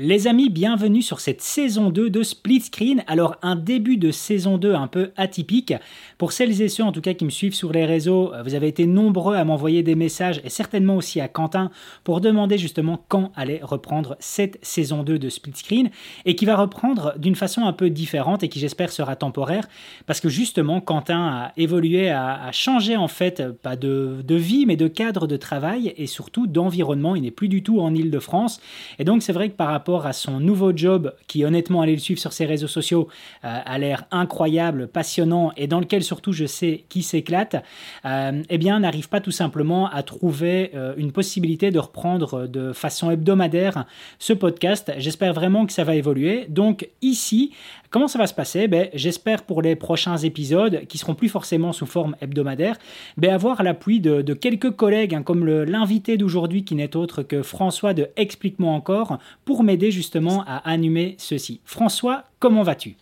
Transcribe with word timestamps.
Les 0.00 0.28
amis, 0.28 0.48
bienvenue 0.48 1.02
sur 1.02 1.18
cette 1.18 1.42
saison 1.42 1.90
2 1.90 2.08
de 2.08 2.22
Split 2.22 2.60
Screen. 2.60 3.02
Alors 3.08 3.34
un 3.42 3.56
début 3.56 3.96
de 3.96 4.12
saison 4.12 4.56
2 4.56 4.72
un 4.72 4.86
peu 4.86 5.10
atypique. 5.16 5.74
Pour 6.18 6.30
celles 6.30 6.62
et 6.62 6.68
ceux 6.68 6.84
en 6.84 6.92
tout 6.92 7.00
cas 7.00 7.14
qui 7.14 7.24
me 7.24 7.30
suivent 7.30 7.56
sur 7.56 7.72
les 7.72 7.84
réseaux, 7.84 8.32
vous 8.44 8.54
avez 8.54 8.68
été 8.68 8.86
nombreux 8.86 9.34
à 9.34 9.42
m'envoyer 9.42 9.82
des 9.82 9.96
messages 9.96 10.40
et 10.44 10.50
certainement 10.50 10.94
aussi 10.94 11.20
à 11.20 11.26
Quentin 11.26 11.72
pour 12.04 12.20
demander 12.20 12.58
justement 12.58 13.04
quand 13.08 13.32
allait 13.34 13.58
reprendre 13.60 14.14
cette 14.20 14.60
saison 14.62 15.02
2 15.02 15.18
de 15.18 15.28
Split 15.28 15.54
Screen 15.56 15.90
et 16.24 16.36
qui 16.36 16.44
va 16.44 16.54
reprendre 16.54 17.14
d'une 17.18 17.34
façon 17.34 17.62
un 17.62 17.72
peu 17.72 17.90
différente 17.90 18.44
et 18.44 18.48
qui 18.48 18.60
j'espère 18.60 18.92
sera 18.92 19.16
temporaire 19.16 19.66
parce 20.06 20.20
que 20.20 20.28
justement 20.28 20.80
Quentin 20.80 21.26
a 21.26 21.52
évolué, 21.56 22.08
a, 22.08 22.52
changé 22.52 22.96
en 22.96 23.08
fait 23.08 23.50
pas 23.50 23.74
de, 23.74 24.22
de 24.24 24.34
vie 24.36 24.64
mais 24.64 24.76
de 24.76 24.86
cadre 24.86 25.26
de 25.26 25.36
travail 25.36 25.92
et 25.96 26.06
surtout 26.06 26.46
d'environnement. 26.46 27.16
Il 27.16 27.22
n'est 27.22 27.32
plus 27.32 27.48
du 27.48 27.64
tout 27.64 27.80
en 27.80 27.96
Ile-de-France 27.96 28.60
et 29.00 29.04
donc 29.04 29.24
c'est 29.24 29.32
vrai 29.32 29.48
que 29.48 29.56
par 29.56 29.66
rapport 29.66 29.87
à 29.96 30.12
son 30.12 30.40
nouveau 30.40 30.76
job, 30.76 31.14
qui 31.26 31.44
honnêtement, 31.44 31.80
allez 31.80 31.94
le 31.94 31.98
suivre 31.98 32.20
sur 32.20 32.32
ses 32.32 32.44
réseaux 32.44 32.68
sociaux, 32.68 33.08
euh, 33.44 33.58
a 33.64 33.78
l'air 33.78 34.04
incroyable, 34.10 34.88
passionnant 34.88 35.52
et 35.56 35.66
dans 35.66 35.80
lequel 35.80 36.02
surtout 36.02 36.32
je 36.32 36.46
sais 36.46 36.84
qui 36.88 37.02
s'éclate, 37.02 37.56
euh, 38.04 38.42
eh 38.48 38.58
bien, 38.58 38.80
n'arrive 38.80 39.08
pas 39.08 39.20
tout 39.20 39.30
simplement 39.30 39.88
à 39.88 40.02
trouver 40.02 40.70
euh, 40.74 40.94
une 40.96 41.12
possibilité 41.12 41.70
de 41.70 41.78
reprendre 41.78 42.46
de 42.46 42.72
façon 42.72 43.10
hebdomadaire 43.10 43.86
ce 44.18 44.32
podcast. 44.32 44.92
J'espère 44.98 45.32
vraiment 45.32 45.66
que 45.66 45.72
ça 45.72 45.84
va 45.84 45.94
évoluer. 45.94 46.46
Donc 46.48 46.88
ici, 47.02 47.52
Comment 47.90 48.08
ça 48.08 48.18
va 48.18 48.26
se 48.26 48.34
passer? 48.34 48.68
Ben, 48.68 48.88
J'espère 48.92 49.44
pour 49.44 49.62
les 49.62 49.74
prochains 49.74 50.18
épisodes, 50.18 50.84
qui 50.88 50.98
seront 50.98 51.14
plus 51.14 51.28
forcément 51.28 51.72
sous 51.72 51.86
forme 51.86 52.16
hebdomadaire, 52.20 52.76
ben, 53.16 53.32
avoir 53.32 53.62
l'appui 53.62 54.00
de, 54.00 54.34
quelques 54.34 54.70
collègues, 54.72 55.14
hein, 55.14 55.22
comme 55.22 55.46
l'invité 55.46 56.16
d'aujourd'hui 56.16 56.64
qui 56.64 56.74
n'est 56.74 56.96
autre 56.96 57.22
que 57.22 57.42
François 57.42 57.94
de 57.94 58.08
Explique-moi 58.16 58.72
encore, 58.72 59.18
pour 59.44 59.62
m'aider 59.62 59.90
justement 59.90 60.44
à 60.46 60.56
animer 60.68 61.14
ceci. 61.18 61.60
François, 61.64 62.24
comment 62.40 62.62
vas-tu? 62.62 62.96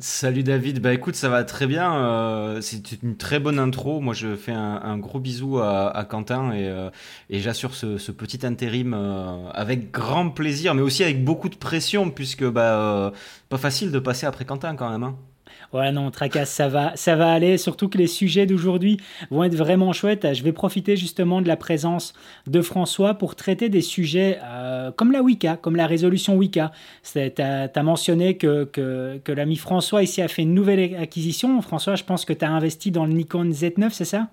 Salut 0.00 0.42
David, 0.42 0.80
bah 0.80 0.92
écoute 0.92 1.14
ça 1.14 1.28
va 1.28 1.44
très 1.44 1.68
bien, 1.68 1.94
euh, 1.94 2.60
c'est 2.60 3.00
une 3.00 3.16
très 3.16 3.38
bonne 3.38 3.60
intro, 3.60 4.00
moi 4.00 4.12
je 4.12 4.34
fais 4.34 4.50
un, 4.50 4.98
gros 4.98 5.20
bisou 5.20 5.58
à, 5.60 6.04
Quentin 6.10 6.52
et, 6.52 6.66
euh, 6.68 6.90
j'assure 7.30 7.76
ce, 7.76 8.10
petit 8.10 8.44
intérim 8.44 8.92
euh, 8.92 9.48
avec 9.52 9.92
grand 9.92 10.30
plaisir 10.30 10.74
mais 10.74 10.82
aussi 10.82 11.04
avec 11.04 11.22
beaucoup 11.24 11.48
de 11.48 11.54
pression 11.54 12.10
puisque 12.10 12.44
bah 12.44 13.12
pas 13.48 13.58
facile 13.58 13.92
de 13.92 13.98
passer 14.00 14.26
après 14.26 14.44
Quentin 14.44 14.74
quand 14.74 14.90
même. 14.90 15.04
Hein. 15.04 15.16
Voilà, 15.74 15.90
non, 15.90 16.08
tracasse, 16.12 16.52
ça 16.52 16.68
va, 16.68 16.92
ça 16.94 17.16
va 17.16 17.32
aller. 17.32 17.58
Surtout 17.58 17.88
que 17.88 17.98
les 17.98 18.06
sujets 18.06 18.46
d'aujourd'hui 18.46 18.98
vont 19.32 19.42
être 19.42 19.56
vraiment 19.56 19.92
chouettes. 19.92 20.32
Je 20.32 20.44
vais 20.44 20.52
profiter 20.52 20.96
justement 20.96 21.42
de 21.42 21.48
la 21.48 21.56
présence 21.56 22.12
de 22.46 22.62
François 22.62 23.14
pour 23.14 23.34
traiter 23.34 23.68
des 23.68 23.80
sujets 23.80 24.38
euh, 24.44 24.92
comme 24.92 25.10
la 25.10 25.20
Wicca, 25.20 25.56
comme 25.56 25.74
la 25.74 25.88
résolution 25.88 26.36
Wicca. 26.36 26.70
Tu 27.12 27.18
as, 27.18 27.82
mentionné 27.82 28.36
que, 28.36 28.62
que, 28.62 29.20
que 29.24 29.32
l'ami 29.32 29.56
François 29.56 30.04
ici 30.04 30.22
a 30.22 30.28
fait 30.28 30.42
une 30.42 30.54
nouvelle 30.54 30.94
acquisition. 30.94 31.60
François, 31.60 31.96
je 31.96 32.04
pense 32.04 32.24
que 32.24 32.32
tu 32.32 32.44
as 32.44 32.52
investi 32.52 32.92
dans 32.92 33.04
le 33.04 33.12
Nikon 33.12 33.46
Z9, 33.46 33.90
c'est 33.90 34.04
ça? 34.04 34.28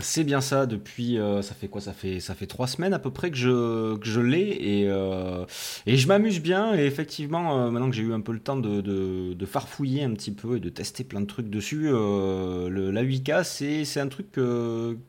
C'est 0.00 0.24
bien 0.24 0.40
ça, 0.40 0.66
depuis, 0.66 1.18
euh, 1.18 1.42
ça 1.42 1.54
fait 1.54 1.68
quoi 1.68 1.80
ça 1.80 1.92
fait, 1.92 2.20
ça 2.20 2.34
fait 2.34 2.46
trois 2.46 2.66
semaines 2.66 2.92
à 2.92 2.98
peu 2.98 3.10
près 3.10 3.30
que 3.30 3.36
je, 3.36 3.96
que 3.96 4.06
je 4.06 4.20
l'ai 4.20 4.48
et, 4.48 4.88
euh, 4.88 5.44
et 5.86 5.96
je 5.96 6.08
m'amuse 6.08 6.40
bien. 6.40 6.74
Et 6.74 6.84
effectivement, 6.84 7.58
euh, 7.58 7.70
maintenant 7.70 7.90
que 7.90 7.96
j'ai 7.96 8.02
eu 8.02 8.12
un 8.12 8.20
peu 8.20 8.32
le 8.32 8.40
temps 8.40 8.56
de, 8.56 8.80
de, 8.80 9.34
de, 9.34 9.46
farfouiller 9.46 10.02
un 10.04 10.12
petit 10.12 10.32
peu 10.32 10.56
et 10.56 10.60
de 10.60 10.68
tester 10.68 11.04
plein 11.04 11.20
de 11.20 11.26
trucs 11.26 11.50
dessus, 11.50 11.88
le, 11.88 12.90
la 12.90 13.04
8K, 13.04 13.44
c'est 13.84 14.00
un 14.00 14.08
truc 14.08 14.38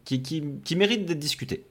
qui, 0.06 0.22
qui, 0.22 0.44
qui 0.64 0.76
mérite 0.76 1.06
d'être 1.06 1.20
discuté. 1.20 1.66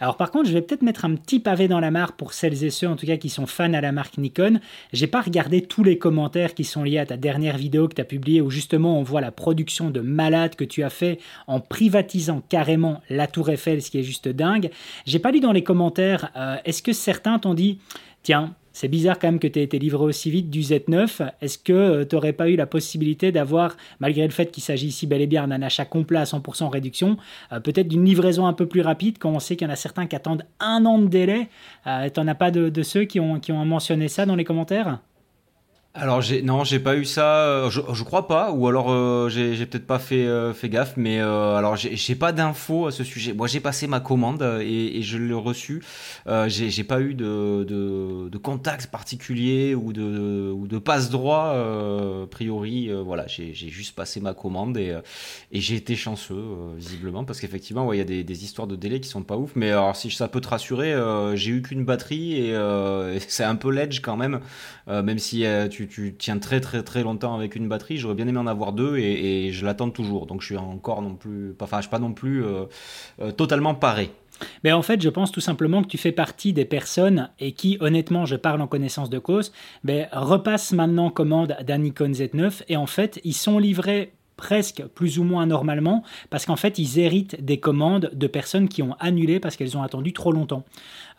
Alors 0.00 0.16
par 0.16 0.30
contre, 0.30 0.48
je 0.48 0.54
vais 0.54 0.62
peut-être 0.62 0.82
mettre 0.82 1.04
un 1.04 1.14
petit 1.14 1.40
pavé 1.40 1.68
dans 1.68 1.80
la 1.80 1.90
mare 1.90 2.12
pour 2.12 2.32
celles 2.32 2.64
et 2.64 2.70
ceux 2.70 2.88
en 2.88 2.96
tout 2.96 3.06
cas 3.06 3.16
qui 3.16 3.28
sont 3.28 3.46
fans 3.46 3.72
à 3.72 3.80
la 3.80 3.92
marque 3.92 4.18
Nikon. 4.18 4.60
J'ai 4.92 5.06
pas 5.06 5.20
regardé 5.20 5.62
tous 5.62 5.84
les 5.84 5.98
commentaires 5.98 6.54
qui 6.54 6.64
sont 6.64 6.82
liés 6.82 6.98
à 6.98 7.06
ta 7.06 7.16
dernière 7.16 7.56
vidéo 7.56 7.88
que 7.88 7.94
tu 7.94 8.00
as 8.00 8.04
publiée 8.04 8.40
où 8.40 8.50
justement 8.50 8.98
on 8.98 9.02
voit 9.02 9.20
la 9.20 9.30
production 9.30 9.90
de 9.90 10.00
malade 10.00 10.56
que 10.56 10.64
tu 10.64 10.82
as 10.82 10.90
fait 10.90 11.18
en 11.46 11.60
privatisant 11.60 12.42
carrément 12.48 13.00
la 13.10 13.26
Tour 13.26 13.50
Eiffel, 13.50 13.82
ce 13.82 13.90
qui 13.90 13.98
est 13.98 14.02
juste 14.02 14.28
dingue. 14.28 14.70
J'ai 15.06 15.18
pas 15.18 15.30
lu 15.30 15.40
dans 15.40 15.52
les 15.52 15.62
commentaires, 15.64 16.30
euh, 16.36 16.56
est-ce 16.64 16.82
que 16.82 16.92
certains 16.92 17.38
t'ont 17.38 17.54
dit, 17.54 17.78
tiens, 18.22 18.54
c'est 18.74 18.88
bizarre 18.88 19.20
quand 19.20 19.28
même 19.28 19.38
que 19.38 19.46
tu 19.46 19.60
aies 19.60 19.62
été 19.62 19.78
livré 19.78 20.02
aussi 20.04 20.30
vite 20.30 20.50
du 20.50 20.60
Z9. 20.60 21.30
Est-ce 21.40 21.58
que 21.58 21.72
euh, 21.72 22.04
tu 22.04 22.16
n'aurais 22.16 22.32
pas 22.32 22.50
eu 22.50 22.56
la 22.56 22.66
possibilité 22.66 23.30
d'avoir, 23.30 23.76
malgré 24.00 24.24
le 24.24 24.32
fait 24.32 24.50
qu'il 24.50 24.64
s'agit 24.64 24.88
ici 24.88 25.06
bel 25.06 25.22
et 25.22 25.28
bien 25.28 25.46
d'un 25.46 25.62
achat 25.62 25.84
complet 25.84 26.18
à 26.18 26.24
100% 26.24 26.68
réduction, 26.68 27.16
euh, 27.52 27.60
peut-être 27.60 27.86
d'une 27.86 28.04
livraison 28.04 28.46
un 28.46 28.52
peu 28.52 28.66
plus 28.66 28.80
rapide 28.80 29.18
quand 29.18 29.30
on 29.30 29.38
sait 29.38 29.54
qu'il 29.54 29.68
y 29.68 29.70
en 29.70 29.72
a 29.72 29.76
certains 29.76 30.06
qui 30.06 30.16
attendent 30.16 30.44
un 30.58 30.84
an 30.86 30.98
de 30.98 31.06
délai 31.06 31.48
euh, 31.86 32.10
Tu 32.10 32.20
n'en 32.20 32.26
as 32.26 32.34
pas 32.34 32.50
de, 32.50 32.82
ceux 32.82 33.04
qui 33.04 33.20
ont, 33.20 33.38
qui 33.38 33.52
ont 33.52 33.64
mentionné 33.64 34.08
ça 34.08 34.26
dans 34.26 34.34
les 34.36 34.44
commentaires? 34.44 34.98
Alors 35.96 36.20
j'ai 36.20 36.42
non 36.42 36.64
j'ai 36.64 36.80
pas 36.80 36.96
eu 36.96 37.04
ça 37.04 37.46
euh, 37.46 37.70
je, 37.70 37.80
je 37.92 38.02
crois 38.02 38.26
pas 38.26 38.50
ou 38.50 38.66
alors 38.66 38.90
euh, 38.90 39.28
j'ai, 39.28 39.64
peut-être 39.64 39.86
pas 39.86 40.00
fait 40.00 40.26
euh, 40.26 40.52
fait 40.52 40.68
gaffe 40.68 40.94
mais 40.96 41.20
alors 41.20 41.76
j'ai, 41.76 41.94
j'ai 41.94 42.16
pas 42.16 42.32
d'infos 42.32 42.86
à 42.88 42.90
ce 42.90 43.04
sujet. 43.04 43.32
Moi 43.32 43.46
j'ai 43.46 43.60
passé 43.60 43.86
ma 43.86 44.00
commande 44.00 44.42
et, 44.60 44.98
et 44.98 45.02
je 45.02 45.18
l'ai 45.18 45.32
reçu 45.32 45.84
j'ai, 46.46 46.68
j'ai 46.70 46.84
pas 46.84 47.00
eu 47.00 47.14
de, 47.14 47.64
de, 47.68 48.28
de 48.28 48.38
contact 48.38 48.88
particulier 48.88 49.76
ou 49.76 49.92
de 49.92 50.50
ou 50.50 50.66
de 50.66 50.78
passe 50.78 51.10
droit 51.10 51.54
a 51.54 52.26
priori 52.28 52.90
voilà 53.04 53.28
j'ai, 53.28 53.54
j'ai 53.54 53.68
juste 53.68 53.94
passé 53.94 54.20
ma 54.20 54.34
commande 54.34 54.76
et 54.76 54.96
et 55.52 55.60
j'ai 55.60 55.76
été 55.76 55.94
chanceux 55.94 56.42
visiblement 56.76 57.24
parce 57.24 57.38
qu'effectivement 57.40 57.92
il 57.92 57.98
y 57.98 58.02
a 58.02 58.04
des, 58.04 58.24
des 58.24 58.42
histoires 58.44 58.66
de 58.66 58.74
délai 58.74 58.98
qui 58.98 59.08
sont 59.08 59.22
pas 59.22 59.36
ouf 59.36 59.52
mais 59.54 59.70
alors 59.70 59.94
si 59.94 60.10
ça 60.10 60.26
peut 60.26 60.40
te 60.40 60.48
rassurer 60.48 60.92
j'ai 61.36 61.52
eu 61.52 61.62
qu'une 61.62 61.84
batterie 61.84 62.32
et, 62.34 62.50
et 62.50 63.20
c'est 63.28 63.44
un 63.44 63.54
peu 63.56 63.70
ledge 63.70 64.00
quand 64.00 64.16
même 64.16 64.40
même 64.88 65.18
si 65.20 65.44
tu 65.70 65.83
tu, 65.88 66.14
tiens 66.18 66.38
très 66.38 66.60
très 66.60 66.82
très 66.82 67.02
longtemps 67.02 67.34
avec 67.34 67.56
une 67.56 67.68
batterie. 67.68 67.96
J'aurais 67.96 68.14
bien 68.14 68.26
aimé 68.26 68.38
en 68.38 68.46
avoir 68.46 68.72
deux 68.72 68.96
et, 68.98 69.52
je 69.52 69.64
l'attends 69.64 69.90
toujours. 69.90 70.26
Donc 70.26 70.40
je 70.40 70.46
suis 70.46 70.56
encore 70.56 71.02
non 71.02 71.14
plus, 71.14 71.54
enfin 71.60 71.78
je 71.78 71.82
suis 71.82 71.90
pas 71.90 71.98
non 71.98 72.12
plus 72.12 72.44
euh, 72.44 72.64
euh, 73.20 73.30
totalement 73.30 73.74
paré. 73.74 74.10
Mais 74.64 74.72
en 74.72 74.82
fait, 74.82 75.00
je 75.00 75.08
pense 75.08 75.30
tout 75.30 75.40
simplement 75.40 75.82
que 75.82 75.88
tu 75.88 75.98
fais 75.98 76.10
partie 76.10 76.52
des 76.52 76.64
personnes 76.64 77.30
et 77.38 77.52
qui, 77.52 77.76
honnêtement, 77.80 78.26
je 78.26 78.34
parle 78.34 78.60
en 78.60 78.66
connaissance 78.66 79.08
de 79.08 79.20
cause, 79.20 79.52
mais 79.84 80.08
repassent 80.12 80.72
maintenant 80.72 81.10
commande 81.10 81.56
d'un 81.64 81.78
Nikon 81.78 82.10
Z9 82.10 82.64
et 82.68 82.76
en 82.76 82.86
fait, 82.86 83.20
ils 83.22 83.34
sont 83.34 83.58
livrés 83.60 84.12
presque 84.36 84.84
plus 84.94 85.18
ou 85.18 85.24
moins 85.24 85.46
normalement 85.46 86.02
parce 86.30 86.46
qu'en 86.46 86.56
fait 86.56 86.78
ils 86.78 86.98
héritent 86.98 87.44
des 87.44 87.58
commandes 87.58 88.10
de 88.12 88.26
personnes 88.26 88.68
qui 88.68 88.82
ont 88.82 88.94
annulé 88.98 89.40
parce 89.40 89.56
qu'elles 89.56 89.76
ont 89.76 89.82
attendu 89.82 90.12
trop 90.12 90.32
longtemps. 90.32 90.64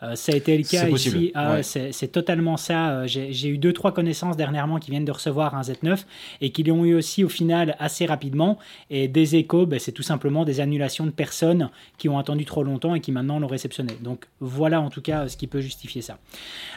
Euh, 0.02 0.14
ça 0.14 0.32
a 0.32 0.36
été 0.36 0.56
le 0.56 0.64
cas 0.64 0.88
ici. 0.88 1.32
Ah, 1.34 1.62
c'est 1.62 2.12
totalement 2.12 2.56
ça. 2.56 2.90
Euh, 2.90 3.06
j'ai 3.06 3.48
eu 3.48 3.58
deux, 3.58 3.72
trois 3.72 3.92
connaissances 3.92 4.36
dernièrement 4.36 4.78
qui 4.78 4.90
viennent 4.90 5.04
de 5.04 5.12
recevoir 5.12 5.54
un 5.54 5.62
Z9 5.62 6.04
et 6.40 6.50
qui 6.50 6.62
l'ont 6.62 6.84
eu 6.84 6.94
aussi 6.94 7.24
au 7.24 7.28
final 7.28 7.76
assez 7.78 8.04
rapidement. 8.04 8.58
Et 8.90 9.08
des 9.08 9.36
échos, 9.36 9.66
ben, 9.66 9.78
c'est 9.78 9.92
tout 9.92 10.02
simplement 10.02 10.44
des 10.44 10.60
annulations 10.60 11.06
de 11.06 11.10
personnes 11.10 11.70
qui 11.96 12.08
ont 12.08 12.18
attendu 12.18 12.44
trop 12.44 12.62
longtemps 12.62 12.94
et 12.94 13.00
qui 13.00 13.10
maintenant 13.10 13.38
l'ont 13.38 13.46
réceptionné. 13.46 13.94
Donc 14.02 14.26
voilà 14.40 14.80
en 14.80 14.90
tout 14.90 15.00
cas 15.00 15.28
ce 15.28 15.36
qui 15.36 15.46
peut 15.46 15.60
justifier 15.60 16.02
ça. 16.02 16.18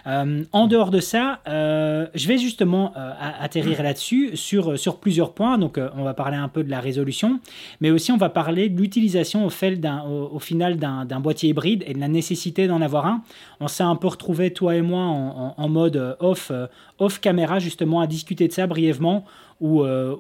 Euh, 0.08 0.44
en 0.52 0.68
dehors 0.68 0.92
de 0.92 1.00
ça, 1.00 1.42
je 1.46 2.28
vais 2.28 2.38
justement 2.38 2.94
atterrir 3.40 3.84
là-dessus 3.84 4.36
sur, 4.36 4.80
sur 4.80 5.00
plusieurs 5.00 5.34
points. 5.34 5.58
Donc 5.58 5.80
on 5.96 6.04
va 6.04 6.14
parler 6.14 6.38
un 6.38 6.48
peu 6.48 6.64
de 6.64 6.70
la 6.70 6.80
résolution, 6.80 7.40
mais 7.82 7.92
aussi 7.92 8.12
on 8.12 8.18
va 8.18 8.30
parler 8.30 8.70
de 8.70 8.80
l'utilisation 8.80 9.46
au, 9.46 9.50
au, 9.50 10.30
au, 10.36 10.40
final 10.40 10.78
d'un 10.78 11.20
boîtier 11.20 11.50
hybride 11.50 11.84
et 11.86 11.94
de 11.94 12.00
la 12.00 12.08
nécessité 12.08 12.68
d'en 12.68 12.82
avoir 12.82 13.06
un 13.06 13.09
on 13.60 13.68
s'est 13.68 13.84
un 13.84 13.96
peu 13.96 14.08
retrouvé, 14.08 14.52
toi 14.52 14.76
et 14.76 14.82
moi, 14.82 15.02
en, 15.02 15.70
mode 15.70 15.98
euh, 15.98 16.16
off, 16.20 16.50
euh, 16.52 16.68
off 16.98 17.20
caméra, 17.20 17.60
justement, 17.60 18.02
à 18.02 18.08
discuter 18.08 18.48
de 18.48 18.54
ça 18.54 18.68
brièvement, 18.68 19.26
où, 19.60 19.84
euh, 19.84 20.16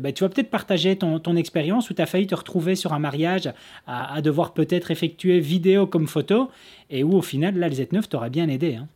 bah, 0.00 0.12
tu 0.12 0.24
vas 0.24 0.28
peut-être 0.28 0.50
partager 0.50 0.96
ton, 0.96 1.36
expérience, 1.36 1.90
où 1.90 1.94
tu 1.94 2.02
as 2.02 2.06
failli 2.06 2.26
te 2.26 2.34
retrouver 2.34 2.74
sur 2.74 2.92
un 2.92 2.98
mariage 2.98 3.52
à, 3.86 4.20
devoir 4.22 4.52
peut-être 4.52 4.90
effectuer 4.90 5.40
vidéo 5.40 5.86
comme 5.86 6.08
photo, 6.08 6.50
et 6.90 7.04
où 7.04 7.12
au 7.14 7.22
final, 7.22 7.56
là, 7.56 7.68
le 7.68 7.74
Z9 7.74 8.08
t'aurait 8.08 8.30
bien 8.30 8.48
aidé. 8.48 8.76
Hein. 8.76 8.88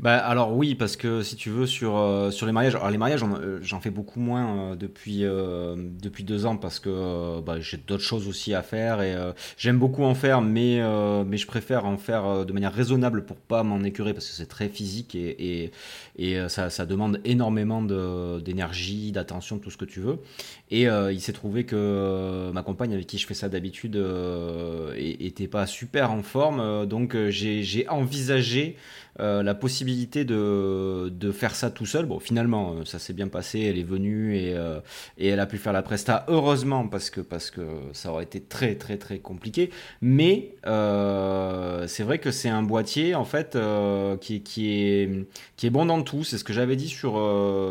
Bah 0.00 0.16
alors 0.16 0.56
oui 0.56 0.74
parce 0.74 0.96
que 0.96 1.22
si 1.22 1.36
tu 1.36 1.50
veux 1.50 1.66
sur 1.66 1.98
euh, 1.98 2.30
sur 2.30 2.46
les 2.46 2.52
mariages 2.52 2.74
alors 2.74 2.88
les 2.88 2.96
mariages 2.96 3.22
euh, 3.22 3.58
j'en 3.60 3.80
fais 3.80 3.90
beaucoup 3.90 4.18
moins 4.18 4.70
euh, 4.72 4.74
depuis 4.74 5.24
depuis 6.00 6.24
deux 6.24 6.46
ans 6.46 6.56
parce 6.56 6.80
que 6.80 7.40
bah, 7.42 7.60
j'ai 7.60 7.76
d'autres 7.76 8.02
choses 8.02 8.26
aussi 8.26 8.54
à 8.54 8.62
faire 8.62 9.02
et 9.02 9.14
j'aime 9.58 9.78
beaucoup 9.78 10.04
en 10.04 10.14
faire 10.14 10.40
mais 10.40 10.80
mais 11.26 11.36
je 11.36 11.46
préfère 11.46 11.84
en 11.84 11.98
faire 11.98 12.46
de 12.46 12.52
manière 12.54 12.72
raisonnable 12.72 13.26
pour 13.26 13.36
pas 13.36 13.62
m'en 13.62 13.82
écurer 13.82 14.14
parce 14.14 14.26
que 14.26 14.32
c'est 14.32 14.46
très 14.48 14.70
physique 14.70 15.14
et 15.14 15.64
et, 15.64 15.70
et 16.16 16.48
ça, 16.48 16.70
ça 16.70 16.86
demande 16.86 17.20
énormément 17.24 17.82
d'énergie 17.82 19.12
d'attention 19.12 19.58
tout 19.58 19.70
ce 19.70 19.76
que 19.76 19.84
tu 19.84 20.00
veux. 20.00 20.18
Et 20.70 20.84
il 20.84 21.20
s'est 21.20 21.32
trouvé 21.32 21.64
que 21.64 22.50
ma 22.52 22.62
compagne 22.62 22.94
avec 22.94 23.06
qui 23.06 23.18
je 23.18 23.26
fais 23.26 23.34
ça 23.34 23.48
d'habitude 23.48 24.02
était 24.96 25.48
pas 25.48 25.66
super 25.66 26.10
en 26.10 26.22
forme 26.22 26.86
donc 26.86 27.16
j'ai 27.28 27.86
envisagé 27.88 28.76
la 29.18 29.54
possibilité 29.54 30.24
de, 30.24 31.10
de 31.10 31.32
faire 31.32 31.54
ça 31.54 31.70
tout 31.70 31.86
seul. 31.86 32.06
Bon, 32.06 32.20
finalement, 32.20 32.84
ça 32.84 32.98
s'est 32.98 33.12
bien 33.12 33.28
passé, 33.28 33.60
elle 33.60 33.78
est 33.78 33.84
venue 33.84 34.36
et, 34.36 34.54
et 35.18 35.28
elle 35.28 35.40
a 35.40 35.46
pu 35.46 35.58
faire 35.58 35.72
la 35.72 35.82
presta, 35.82 36.24
heureusement, 36.28 36.86
parce 36.86 37.10
que, 37.10 37.20
parce 37.20 37.50
que 37.50 37.60
ça 37.92 38.12
aurait 38.12 38.24
été 38.24 38.40
très, 38.40 38.74
très, 38.76 38.96
très 38.96 39.18
compliqué. 39.18 39.70
Mais 40.00 40.54
c'est 40.64 42.02
vrai 42.02 42.18
que 42.18 42.30
c'est 42.30 42.48
un 42.48 42.62
boîtier, 42.62 43.14
en 43.14 43.24
fait, 43.24 43.58
qui, 44.20 44.42
qui, 44.42 44.70
est, 44.70 45.26
qui 45.56 45.66
est 45.66 45.70
bon 45.70 45.86
dans 45.86 46.02
tout. 46.02 46.24
C'est 46.24 46.38
ce 46.38 46.44
que 46.44 46.52
j'avais 46.52 46.76
dit 46.76 46.88
sur, 46.88 47.12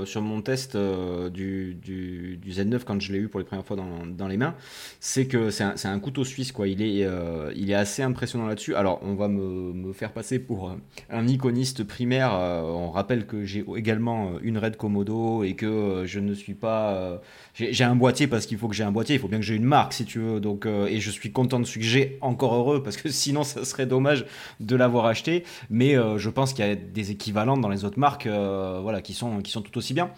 sur 0.06 0.22
mon 0.22 0.42
test 0.42 0.78
du, 0.78 1.76
du, 1.76 2.38
du, 2.38 2.52
Z9 2.52 2.84
quand 2.86 3.02
je 3.02 3.12
l'ai 3.12 3.20
eu 3.20 3.28
pour 3.28 3.40
les 3.40 3.46
premières 3.46 3.66
fois 3.66 3.78
dans, 3.78 4.06
dans 4.06 4.28
les 4.28 4.38
mains. 4.38 4.56
C'est 5.00 5.28
que 5.28 5.50
c'est 5.50 5.64
un, 5.64 5.76
un, 5.86 6.00
couteau 6.00 6.24
suisse, 6.24 6.52
quoi. 6.52 6.68
Il 6.68 6.82
est, 6.82 7.08
il 7.56 7.72
est 7.72 7.76
assez 7.76 8.04
impressionnant 8.04 8.48
là-dessus. 8.48 8.76
Alors, 8.76 9.00
on 9.04 9.16
va 9.16 9.28
me, 9.28 9.74
me, 9.74 9.94
faire 9.94 10.12
passer 10.12 10.40
pour 10.40 10.76
un 11.10 11.28
iconiste 11.30 11.84
primaire. 11.84 12.32
on 12.34 12.92
rappelle 12.92 13.26
que 13.26 13.46
j'ai 13.46 13.64
également 13.76 14.34
une 14.42 14.58
Red 14.58 14.78
Komodo 14.78 15.44
et 15.44 15.56
que 15.56 16.04
je 16.06 16.20
ne 16.20 16.34
suis 16.34 16.54
pas. 16.54 17.22
j'ai 17.54 17.84
un 17.84 17.96
boîtier 17.96 18.28
parce 18.28 18.46
qu'il 18.46 18.58
faut 18.58 18.68
que 18.68 18.76
j'ai 18.76 18.84
un 18.84 18.92
boîtier. 18.92 19.16
Il 19.16 19.20
faut 19.20 19.28
bien 19.28 19.40
que 19.40 19.46
j'ai 19.46 19.56
une 19.56 19.64
marque, 19.64 19.94
si 19.94 20.06
tu 20.06 20.20
veux. 20.20 20.40
Donc, 20.40 20.66
et 20.66 21.00
je 21.00 21.12
suis 21.12 21.32
content 21.32 21.60
de 21.60 21.66
ce 21.66 21.80
que 21.80 21.86
j'ai, 21.86 22.18
encore 22.22 22.54
heureux, 22.56 22.84
parce 22.84 22.98
que 22.98 23.10
sinon, 23.10 23.44
ça 23.44 23.66
serait 23.66 23.86
dommage 23.86 24.26
de 24.60 24.76
l'avoir 24.76 25.06
acheté. 25.06 25.44
Mais 25.70 25.96
je 25.96 26.30
pense 26.30 26.54
qu'il 26.54 26.66
y 26.66 26.70
a 26.70 26.76
des 26.76 27.12
équivalents 27.12 27.58
dans 27.58 27.70
les 27.70 27.86
autres 27.86 28.00
marques, 28.00 28.28
voilà, 28.28 29.02
qui 29.02 29.14
sont, 29.14 29.42
qui 29.42 29.52
sont 29.52 29.62
tout 29.62 29.78
aussi 29.78 29.94
bien. 29.94 30.12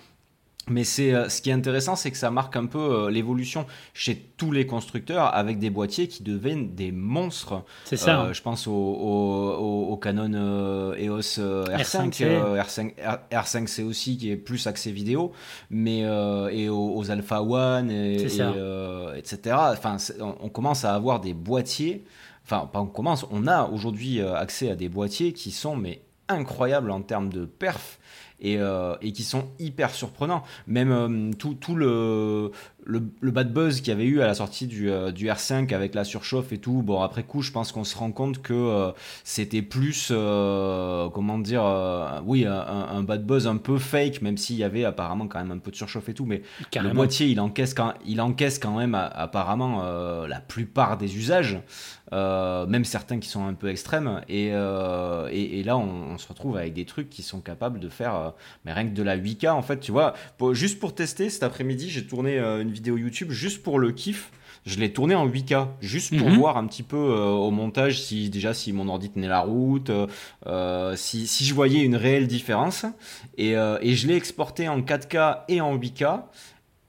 Mais 0.69 0.83
c'est 0.83 1.13
euh, 1.13 1.27
ce 1.27 1.41
qui 1.41 1.49
est 1.49 1.53
intéressant, 1.53 1.95
c'est 1.95 2.11
que 2.11 2.17
ça 2.17 2.29
marque 2.29 2.55
un 2.55 2.67
peu 2.67 2.77
euh, 2.77 3.09
l'évolution 3.09 3.65
chez 3.95 4.15
tous 4.37 4.51
les 4.51 4.67
constructeurs 4.67 5.33
avec 5.33 5.57
des 5.57 5.71
boîtiers 5.71 6.07
qui 6.07 6.21
deviennent 6.21 6.75
des 6.75 6.91
monstres. 6.91 7.63
C'est 7.85 7.97
ça. 7.97 8.21
Euh, 8.21 8.33
je 8.33 8.41
pense 8.43 8.67
au, 8.67 8.71
au, 8.71 9.97
Canon 9.97 10.93
EOS 10.95 11.39
R5, 11.39 12.11
R5, 12.57 12.93
R, 13.33 13.47
5 13.47 13.69
c 13.69 13.83
aussi 13.83 14.17
qui 14.17 14.31
est 14.31 14.37
plus 14.37 14.67
axé 14.67 14.91
vidéo, 14.91 15.31
mais 15.71 16.01
et 16.51 16.69
aux, 16.69 17.11
Alpha 17.11 17.41
One, 17.41 17.89
et, 17.89 18.21
etc. 19.17 19.55
Enfin, 19.55 19.97
on, 20.19 20.49
commence 20.49 20.85
à 20.85 20.93
avoir 20.93 21.19
des 21.19 21.33
boîtiers. 21.33 22.03
Enfin, 22.45 22.69
pas 22.71 22.81
on 22.81 22.87
commence, 22.87 23.25
on 23.31 23.47
a 23.47 23.65
aujourd'hui 23.65 24.21
accès 24.21 24.69
à 24.69 24.75
des 24.75 24.89
boîtiers 24.89 25.33
qui 25.33 25.51
sont 25.51 25.75
mais 25.75 26.01
incroyables 26.27 26.91
en 26.91 27.01
termes 27.01 27.29
de 27.29 27.45
perf 27.45 27.99
euh, 28.43 28.95
et, 29.01 29.11
qui 29.11 29.23
sont 29.23 29.45
hyper 29.59 29.91
surprenants. 29.91 30.43
Même 30.67 30.91
euh, 30.91 31.31
tout, 31.37 31.53
tout 31.53 31.75
le, 31.75 32.51
le, 32.85 33.31
bad 33.31 33.53
buzz 33.53 33.81
qu'il 33.81 33.89
y 33.89 33.91
avait 33.91 34.05
eu 34.05 34.21
à 34.21 34.27
la 34.27 34.33
sortie 34.33 34.67
du, 34.67 34.89
euh, 34.89 35.11
du, 35.11 35.27
R5 35.27 35.73
avec 35.73 35.95
la 35.95 36.03
surchauffe 36.03 36.51
et 36.51 36.57
tout, 36.57 36.81
bon 36.81 37.01
après 37.01 37.23
coup 37.23 37.41
je 37.41 37.51
pense 37.51 37.71
qu'on 37.71 37.83
se 37.83 37.97
rend 37.97 38.11
compte 38.11 38.41
que 38.41 38.91
c'était 39.23 39.61
plus, 39.61 40.07
comment 40.09 41.39
dire, 41.39 41.63
oui 42.25 42.45
un, 42.45 43.03
bad 43.03 43.25
buzz 43.25 43.47
un 43.47 43.57
peu 43.57 43.77
fake, 43.77 44.21
même 44.21 44.37
s'il 44.37 44.55
y 44.57 44.63
avait 44.63 44.85
apparemment 44.85 45.27
quand 45.27 45.39
même 45.39 45.51
un 45.51 45.57
peu 45.57 45.71
de 45.71 45.75
surchauffe 45.75 46.09
et 46.09 46.13
tout, 46.13 46.25
mais 46.25 46.41
le 46.75 46.93
boîtier 46.93 47.27
il 47.27 47.39
encaisse 47.39 47.73
quand, 47.73 47.93
il 48.05 48.21
encaisse 48.21 48.59
quand 48.59 48.77
même 48.77 48.95
apparemment 48.95 49.83
la 50.27 50.39
plupart 50.39 50.97
des 50.97 51.17
usages. 51.17 51.59
même 52.11 52.85
certains 52.85 53.19
qui 53.19 53.29
sont 53.29 53.45
un 53.45 53.53
peu 53.53 53.69
extrêmes. 53.69 54.21
Et, 54.27 54.47
et, 54.47 55.63
là, 55.63 55.77
on, 55.77 56.13
on, 56.13 56.17
se 56.17 56.27
retrouve 56.27 56.57
avec 56.57 56.73
des 56.73 56.85
trucs 56.85 57.09
qui 57.09 57.21
sont 57.21 57.41
capables 57.41 57.79
de 57.79 57.89
faire 57.89 58.33
mais 58.65 58.73
rien 58.73 58.87
que 58.87 58.93
de 58.93 59.03
la 59.03 59.17
8K 59.17 59.49
en 59.49 59.61
fait, 59.61 59.79
tu 59.79 59.91
vois. 59.91 60.13
juste 60.51 60.79
pour 60.79 60.95
tester, 60.95 61.29
cet 61.29 61.43
après-midi, 61.43 61.89
j'ai 61.89 62.05
tourné 62.05 62.39
euh, 62.39 62.63
une 62.71 62.75
vidéo 62.75 62.97
YouTube 62.97 63.31
juste 63.31 63.63
pour 63.63 63.79
le 63.79 63.91
kiff. 63.91 64.31
Je 64.65 64.77
l'ai 64.79 64.93
tourné 64.93 65.15
en 65.15 65.27
8K, 65.27 65.69
juste 65.81 66.15
pour 66.15 66.29
mhm. 66.29 66.37
voir 66.37 66.55
un 66.55 66.67
petit 66.67 66.83
peu 66.83 66.95
euh, 66.95 67.29
au 67.29 67.49
montage 67.49 67.99
si 67.99 68.29
déjà 68.29 68.53
si 68.53 68.73
mon 68.73 68.87
ordi 68.89 69.09
tenait 69.09 69.27
la 69.27 69.39
route, 69.39 69.91
euh, 70.45 70.95
si, 70.95 71.25
si, 71.25 71.45
je 71.45 71.53
voyais 71.55 71.81
une 71.83 71.95
réelle 71.95 72.27
différence. 72.27 72.85
Et, 73.39 73.53
et 73.53 73.95
je 73.95 74.07
l'ai 74.07 74.15
exporté 74.15 74.69
en 74.69 74.81
4K 74.81 75.39
et 75.47 75.61
en 75.61 75.75
8K 75.75 76.21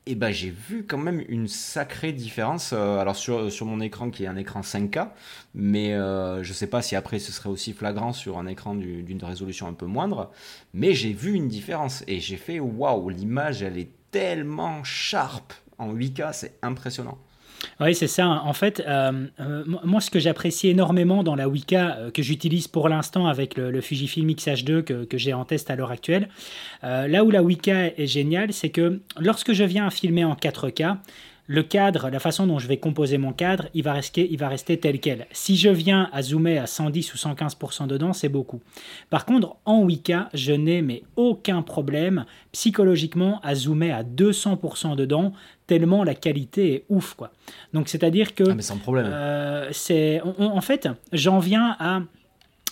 et 0.07 0.15
ben 0.15 0.33
j'ai 0.33 0.51
vu 0.51 0.85
quand 0.85 0.99
même 0.99 1.23
une 1.29 1.49
sacrée 1.49 2.13
différence. 2.13 2.73
Euh, 2.73 2.99
alors 2.99 3.17
sur, 3.17 3.53
sur 3.53 3.67
mon 3.67 3.81
écran 3.81 4.11
qui 4.11 4.25
est 4.25 4.27
un 4.27 4.37
écran 4.37 4.61
5K, 4.61 5.09
mais 5.55 5.95
euh, 5.95 6.43
je 6.43 6.53
sais 6.53 6.67
pas 6.67 6.83
si 6.83 6.97
après 6.97 7.19
ce 7.19 7.33
serait 7.33 7.49
aussi 7.49 7.73
flagrant 7.73 8.13
sur 8.13 8.39
un 8.39 8.47
écran 8.47 8.75
d'une 8.75 9.23
résolution 9.25 9.69
un 9.69 9.75
peu 9.75 9.87
moindre, 9.87 10.31
mais 10.75 10.95
j'ai 10.95 11.13
vu 11.13 11.35
une 11.35 11.49
différence 11.49 12.03
et 12.09 12.21
j'ai 12.21 12.37
fait 12.37 12.59
waouh, 12.59 13.09
l'image 13.09 13.63
elle 13.63 13.79
est 13.79 13.91
tellement 14.11 14.83
sharp 14.85 15.53
en 15.83 15.95
8K, 15.95 16.33
c'est 16.33 16.55
impressionnant. 16.63 17.19
Oui, 17.81 17.95
c'est 17.95 18.07
ça. 18.07 18.27
En 18.27 18.53
fait, 18.53 18.83
euh, 18.87 19.27
euh, 19.41 19.65
moi, 19.85 20.01
ce 20.01 20.11
que 20.11 20.19
j'apprécie 20.19 20.69
énormément 20.69 21.23
dans 21.23 21.35
la 21.35 21.49
Wika, 21.49 21.97
euh, 21.97 22.11
que 22.11 22.23
j'utilise 22.23 22.69
pour 22.69 22.89
l'instant 22.89 23.27
avec 23.27 23.57
le, 23.57 23.81
Fujifilm 23.81 24.29
X-H2 24.31 24.83
que, 24.83 25.19
j'ai 25.19 25.33
en 25.33 25.45
test 25.45 25.71
à 25.71 25.77
l'heure 25.77 25.91
actuelle, 25.91 26.29
là 26.83 27.25
où 27.25 27.31
la 27.31 27.43
Wika 27.43 27.87
est 27.97 28.07
géniale, 28.07 28.53
c'est 28.53 28.71
que 28.71 29.01
lorsque 29.19 29.53
je 29.53 29.65
viens 29.65 29.91
filmer 29.91 30.25
en 30.25 30.35
4K, 30.35 30.97
le 31.47 31.63
cadre, 31.63 32.09
la 32.09 32.21
façon 32.21 32.47
dont 32.47 32.59
je 32.59 32.69
vais 32.69 32.77
composer 32.77 33.19
mon 33.19 33.33
cadre, 33.33 33.69
il 33.75 33.83
va 33.83 33.93
rester, 33.93 34.29
il 34.31 34.39
va 34.39 34.49
rester 34.49 34.79
tel 34.79 35.01
quel. 35.01 35.27
Si 35.33 35.57
je 35.57 35.69
viens 35.69 36.09
à 36.13 36.23
zoomer 36.23 36.59
à 36.59 36.67
110 36.67 37.15
ou 37.15 37.17
115% 37.17 37.87
dedans, 37.87 38.13
c'est 38.13 38.29
beaucoup. 38.29 38.61
Par 39.11 39.25
contre, 39.25 39.57
en 39.65 39.83
Wika, 39.83 40.29
je 40.35 40.53
n'ai 40.53 40.83
mais 40.83 41.03
aucun 41.17 41.63
problème 41.63 42.25
psychologiquement 42.53 43.41
à 43.43 43.55
zoomer 43.55 43.91
à 43.91 44.05
200% 44.05 44.95
dedans, 44.97 45.33
tellement 45.67 46.05
la 46.05 46.15
qualité 46.15 46.75
est 46.75 46.85
ouf, 46.89 47.15
quoi. 47.15 47.33
Donc, 47.73 47.89
c'est-à-dire 47.89 48.35
que... 48.35 48.45
Ah, 48.51 48.55
mais 48.55 48.63
sans 48.63 48.79
problème. 48.79 49.07
Euh, 49.11 49.69
c'est, 49.73 50.21
en 50.39 50.61
fait, 50.61 50.89
j'en 51.13 51.39
viens 51.39 51.77
à 51.79 52.03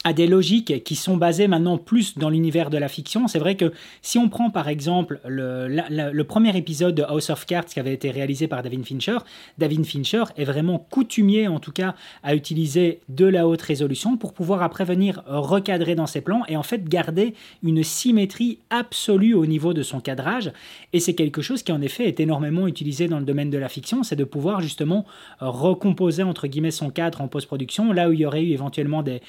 à 0.03 0.15
des 0.15 0.27
logiques 0.27 0.83
qui 0.83 0.97
sont 0.97 1.19
basées 1.19 1.47
maintenant 1.47 1.77
plus 1.77 2.17
dans 2.17 2.31
l'univers 2.31 2.71
de 2.71 2.79
la 2.79 2.89
fiction. 2.89 3.29
C'est 3.29 3.39
vrai 3.39 3.57
que 3.57 3.73
si 4.01 4.17
on 4.17 4.31
prend 4.31 4.49
par 4.49 4.69
exemple 4.69 5.21
le, 5.27 6.23
premier 6.23 6.57
épisode 6.57 6.95
de 6.95 7.03
House 7.03 7.29
of 7.29 7.45
Cards 7.45 7.67
qui 7.67 7.81
avait 7.81 7.93
été 7.93 8.11
réalisé 8.11 8.49
par 8.49 8.63
David 8.63 8.87
Fincher, 8.87 9.19
David 9.59 9.85
Fincher 9.85 10.25
est 10.39 10.45
vraiment 10.45 10.79
coutumier 10.79 11.49
en 11.49 11.61
tout 11.61 11.73
cas 11.73 11.95
à 12.23 12.35
utiliser 12.35 13.01
de 13.11 13.27
la 13.27 13.47
haute 13.47 13.61
résolution 13.61 14.17
pour 14.17 14.33
pouvoir 14.33 14.63
après 14.63 14.85
venir 14.85 15.23
recadrer 15.27 15.95
dans 15.95 16.07
ses 16.07 16.23
plans 16.23 16.45
et 16.49 16.57
en 16.57 16.63
fait 16.63 16.89
garder 16.89 17.35
une 17.63 17.83
symétrie 17.83 18.59
absolue 18.71 19.35
au 19.35 19.45
niveau 19.45 19.75
de 19.75 19.83
son 19.83 20.01
cadrage. 20.01 20.51
Et 20.95 21.01
c'est 21.01 21.15
quelque 21.15 21.43
chose 21.43 21.63
qui 21.63 21.73
en 21.73 21.83
effet 21.83 22.09
est 22.09 22.21
énormément 22.21 22.67
utilisé 22.67 23.07
dans 23.07 23.19
le 23.19 23.27
domaine 23.27 23.51
de 23.51 23.59
la 23.59 23.69
fiction, 23.69 24.03
c'est 24.03 24.17
de 24.17 24.25
pouvoir 24.25 24.63
justement 24.63 25.05
recomposer 25.41 26.23
entre 26.23 26.47
guillemets 26.47 26.71
son 26.71 26.89
cadre 26.89 27.21
en 27.21 27.29
post-production 27.29 27.93
là 27.93 28.09
où 28.09 28.13
il 28.13 28.21
y 28.21 28.27
aurait 28.27 28.43
eu 28.43 28.53
éventuellement 28.53 29.03
des, 29.03 29.21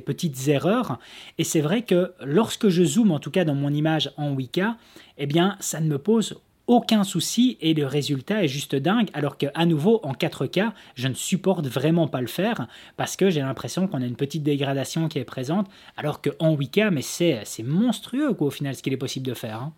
petites 0.00 0.48
erreurs. 0.48 0.98
Et 1.38 1.44
c'est 1.44 1.60
vrai 1.60 1.82
que 1.82 2.12
lorsque 2.24 2.68
je 2.68 2.84
zoome, 2.84 3.12
en 3.12 3.18
tout 3.18 3.30
cas 3.30 3.44
dans 3.44 3.54
mon 3.54 3.72
image 3.72 4.12
en 4.16 4.32
Wika, 4.32 4.76
eh 5.18 5.26
bien, 5.26 5.56
ça 5.60 5.80
ne 5.80 5.86
me 5.86 5.98
pose 5.98 6.40
aucun 6.66 7.04
souci 7.04 7.58
et 7.60 7.74
le 7.74 7.86
résultat 7.86 8.44
est 8.44 8.48
juste 8.48 8.76
dingue 8.76 9.08
alors 9.14 9.36
qu'à 9.36 9.66
nouveau 9.66 10.00
en 10.04 10.12
4K 10.12 10.70
je 10.94 11.08
ne 11.08 11.14
supporte 11.14 11.66
vraiment 11.66 12.06
pas 12.06 12.20
le 12.20 12.28
faire 12.28 12.68
parce 12.96 13.16
que 13.16 13.30
j'ai 13.30 13.40
l'impression 13.40 13.88
qu'on 13.88 14.00
a 14.00 14.06
une 14.06 14.16
petite 14.16 14.44
dégradation 14.44 15.08
qui 15.08 15.18
est 15.18 15.24
présente 15.24 15.68
alors 15.96 16.22
qu'en 16.22 16.54
8K 16.54 16.90
mais 16.90 17.02
c'est 17.02 17.44
monstrueux 17.64 18.32
quoi 18.34 18.46
au 18.46 18.50
final 18.50 18.76
ce 18.76 18.82
qu'il 18.82 18.92
est 18.92 18.98
possible 18.98 19.26
de 19.26 19.34
faire. 19.34 19.60
Hein. 19.60 19.72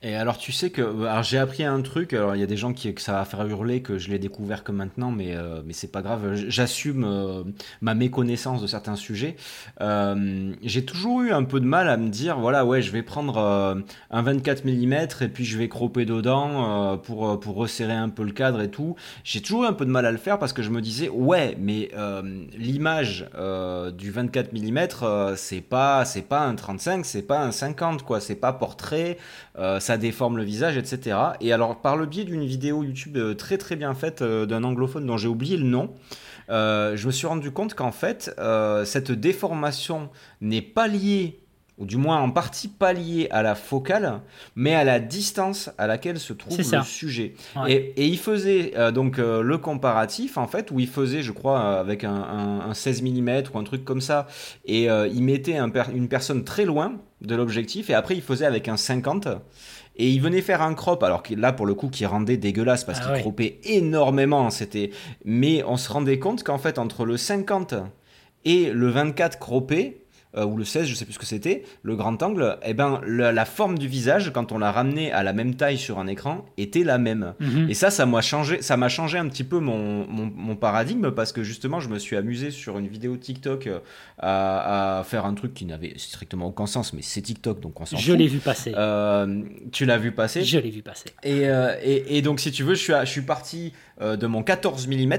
Et 0.00 0.14
alors 0.14 0.38
tu 0.38 0.52
sais 0.52 0.70
que 0.70 0.80
alors 0.80 1.24
j'ai 1.24 1.38
appris 1.38 1.64
un 1.64 1.82
truc. 1.82 2.12
Alors 2.12 2.36
il 2.36 2.40
y 2.40 2.44
a 2.44 2.46
des 2.46 2.56
gens 2.56 2.72
qui 2.72 2.94
que 2.94 3.00
ça 3.00 3.14
va 3.14 3.24
faire 3.24 3.44
hurler 3.44 3.82
que 3.82 3.98
je 3.98 4.10
l'ai 4.10 4.20
découvert 4.20 4.62
que 4.62 4.70
maintenant, 4.70 5.10
mais 5.10 5.34
euh, 5.34 5.60
mais 5.66 5.72
c'est 5.72 5.90
pas 5.90 6.02
grave. 6.02 6.34
J'assume 6.46 7.02
euh, 7.04 7.42
ma 7.80 7.96
méconnaissance 7.96 8.62
de 8.62 8.68
certains 8.68 8.94
sujets. 8.94 9.34
Euh, 9.80 10.54
j'ai 10.62 10.84
toujours 10.84 11.22
eu 11.22 11.32
un 11.32 11.42
peu 11.42 11.58
de 11.58 11.64
mal 11.64 11.88
à 11.88 11.96
me 11.96 12.10
dire 12.10 12.38
voilà 12.38 12.64
ouais 12.64 12.80
je 12.80 12.92
vais 12.92 13.02
prendre 13.02 13.38
un 13.38 14.22
24 14.22 14.64
mm 14.64 14.94
et 15.20 15.28
puis 15.28 15.44
je 15.44 15.58
vais 15.58 15.68
cropper 15.68 16.04
dedans 16.04 16.96
pour 16.98 17.40
pour 17.40 17.56
resserrer 17.56 17.92
un 17.92 18.08
peu 18.08 18.22
le 18.22 18.32
cadre 18.32 18.60
et 18.60 18.70
tout. 18.70 18.94
J'ai 19.24 19.40
toujours 19.40 19.64
eu 19.64 19.66
un 19.66 19.72
peu 19.72 19.84
de 19.84 19.90
mal 19.90 20.06
à 20.06 20.12
le 20.12 20.18
faire 20.18 20.38
parce 20.38 20.52
que 20.52 20.62
je 20.62 20.70
me 20.70 20.80
disais 20.80 21.08
ouais 21.08 21.56
mais 21.58 21.90
l'image 22.56 23.28
du 23.96 24.12
24 24.12 24.52
mm 24.52 25.34
c'est 25.34 25.60
pas 25.60 26.04
c'est 26.04 26.22
pas 26.22 26.46
un 26.46 26.54
35 26.54 27.04
c'est 27.04 27.22
pas 27.22 27.40
un 27.40 27.50
50 27.50 28.04
quoi 28.04 28.20
c'est 28.20 28.36
pas 28.36 28.52
portrait 28.52 29.18
ça 29.88 29.96
déforme 29.96 30.36
le 30.36 30.42
visage, 30.42 30.76
etc. 30.76 31.16
Et 31.40 31.50
alors, 31.50 31.80
par 31.80 31.96
le 31.96 32.04
biais 32.04 32.24
d'une 32.24 32.44
vidéo 32.44 32.84
YouTube 32.84 33.16
euh, 33.16 33.32
très 33.32 33.56
très 33.56 33.74
bien 33.74 33.94
faite 33.94 34.20
euh, 34.20 34.44
d'un 34.44 34.62
anglophone 34.62 35.06
dont 35.06 35.16
j'ai 35.16 35.28
oublié 35.28 35.56
le 35.56 35.64
nom, 35.64 35.94
euh, 36.50 36.94
je 36.94 37.06
me 37.06 37.10
suis 37.10 37.26
rendu 37.26 37.52
compte 37.52 37.72
qu'en 37.72 37.90
fait, 37.90 38.30
cette 38.84 39.12
déformation 39.12 40.10
n'est 40.42 40.62
pas 40.62 40.88
liée 40.88 41.40
ou 41.78 41.86
du 41.86 41.96
moins 41.96 42.18
en 42.18 42.30
partie 42.30 42.68
pas 42.68 42.92
liée 42.92 43.28
à 43.30 43.42
la 43.42 43.54
focale, 43.54 44.20
mais 44.56 44.74
à 44.74 44.84
la 44.84 44.98
distance 44.98 45.70
à 45.78 45.86
laquelle 45.86 46.18
se 46.18 46.32
trouve 46.32 46.58
le 46.58 46.82
sujet. 46.82 47.34
Et, 47.68 47.94
il 48.04 48.18
faisait 48.18 48.72
donc 48.92 49.18
le 49.18 49.58
comparatif, 49.58 50.38
en 50.38 50.48
fait, 50.48 50.72
où 50.72 50.80
il 50.80 50.88
faisait, 50.88 51.22
je 51.22 51.30
crois, 51.30 51.78
avec 51.78 52.02
un, 52.02 52.74
16 52.74 53.02
mm 53.02 53.42
ou 53.54 53.58
un 53.58 53.62
truc 53.62 53.84
comme 53.84 54.00
ça, 54.00 54.26
et 54.64 54.86
il 54.86 55.22
mettait 55.22 55.56
une 55.94 56.08
personne 56.08 56.42
très 56.42 56.64
loin 56.64 56.96
de 57.20 57.34
l'objectif, 57.36 57.90
et 57.90 57.94
après 57.94 58.16
il 58.16 58.22
faisait 58.22 58.46
avec 58.46 58.66
un 58.66 58.76
50. 58.76 59.28
Et 59.98 60.08
il 60.08 60.20
venait 60.20 60.42
faire 60.42 60.62
un 60.62 60.74
crop, 60.74 61.02
alors 61.02 61.22
que 61.22 61.34
là, 61.34 61.52
pour 61.52 61.66
le 61.66 61.74
coup, 61.74 61.88
qui 61.88 62.06
rendait 62.06 62.36
dégueulasse 62.36 62.84
parce 62.84 63.00
ah 63.02 63.12
qu'il 63.12 63.22
cropait 63.22 63.58
énormément. 63.64 64.48
C'était, 64.50 64.90
mais 65.24 65.64
on 65.64 65.76
se 65.76 65.92
rendait 65.92 66.20
compte 66.20 66.44
qu'en 66.44 66.58
fait, 66.58 66.78
entre 66.78 67.04
le 67.04 67.16
50 67.16 67.74
et 68.44 68.70
le 68.70 68.88
24 68.88 69.38
croppé, 69.38 70.04
euh, 70.36 70.44
ou 70.44 70.56
le 70.56 70.64
16, 70.64 70.86
je 70.86 70.94
sais 70.94 71.04
plus 71.06 71.14
ce 71.14 71.18
que 71.18 71.26
c'était, 71.26 71.64
le 71.82 71.96
grand 71.96 72.22
angle, 72.22 72.58
eh 72.62 72.74
ben, 72.74 73.00
la, 73.06 73.44
forme 73.44 73.78
du 73.78 73.88
visage, 73.88 74.30
quand 74.32 74.52
on 74.52 74.58
l'a 74.58 74.70
ramené 74.70 75.10
à 75.10 75.22
la 75.22 75.32
même 75.32 75.54
taille 75.54 75.78
sur 75.78 75.98
un 75.98 76.06
écran, 76.06 76.44
était 76.58 76.84
la 76.84 76.98
même. 76.98 77.34
Mhm. 77.40 77.70
Et 77.70 77.74
ça, 77.74 77.90
ça 77.90 78.04
m'a 78.04 78.20
changé, 78.20 78.60
ça 78.60 78.76
m'a 78.76 78.88
changé 78.90 79.16
un 79.16 79.26
petit 79.28 79.44
peu 79.44 79.58
mon, 79.58 80.06
mon, 80.06 80.56
paradigme 80.56 81.12
parce 81.12 81.32
que 81.32 81.42
justement, 81.42 81.80
je 81.80 81.88
me 81.88 81.98
suis 81.98 82.16
amusé 82.16 82.50
sur 82.50 82.78
une 82.78 82.88
vidéo 82.88 83.16
TikTok 83.16 83.68
euh, 83.68 83.78
à, 84.18 85.02
faire 85.06 85.24
un 85.24 85.34
truc 85.34 85.54
qui 85.54 85.64
n'avait 85.64 85.94
strictement 85.96 86.46
aucun 86.46 86.66
sens, 86.66 86.92
mais 86.92 87.02
c'est 87.02 87.22
TikTok, 87.22 87.60
donc 87.60 87.80
on 87.80 87.86
s'en 87.86 87.96
Je 87.96 88.12
l'ai 88.12 88.26
vu 88.26 88.38
passer. 88.38 88.74
Euh, 88.76 89.42
tu 89.72 89.86
l'as 89.86 89.98
vu 89.98 90.12
passer 90.12 90.44
Je 90.44 90.58
l'ai 90.58 90.70
vu 90.70 90.82
passer. 90.82 91.10
Et, 91.22 91.44
et, 91.82 92.18
et, 92.18 92.22
donc, 92.22 92.40
si 92.40 92.52
tu 92.52 92.64
veux, 92.64 92.74
je 92.74 92.82
suis, 92.82 92.92
je 93.00 93.10
suis 93.10 93.22
parti 93.22 93.72
de 94.00 94.26
mon 94.26 94.42
14 94.42 94.88
mm 94.88 95.14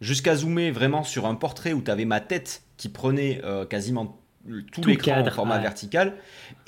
jusqu'à 0.00 0.36
zoomer 0.36 0.70
vraiment 0.70 1.02
sur 1.02 1.26
un 1.26 1.34
portrait 1.34 1.72
où 1.72 1.82
tu 1.82 1.90
avais 1.90 2.04
ma 2.04 2.20
tête 2.20 2.62
qui 2.78 2.88
prenait 2.88 3.42
euh, 3.44 3.66
quasiment 3.66 4.18
tout, 4.72 4.82
l'écran 4.82 5.20
en 5.20 5.30
format 5.30 5.58
vertical. 5.58 6.14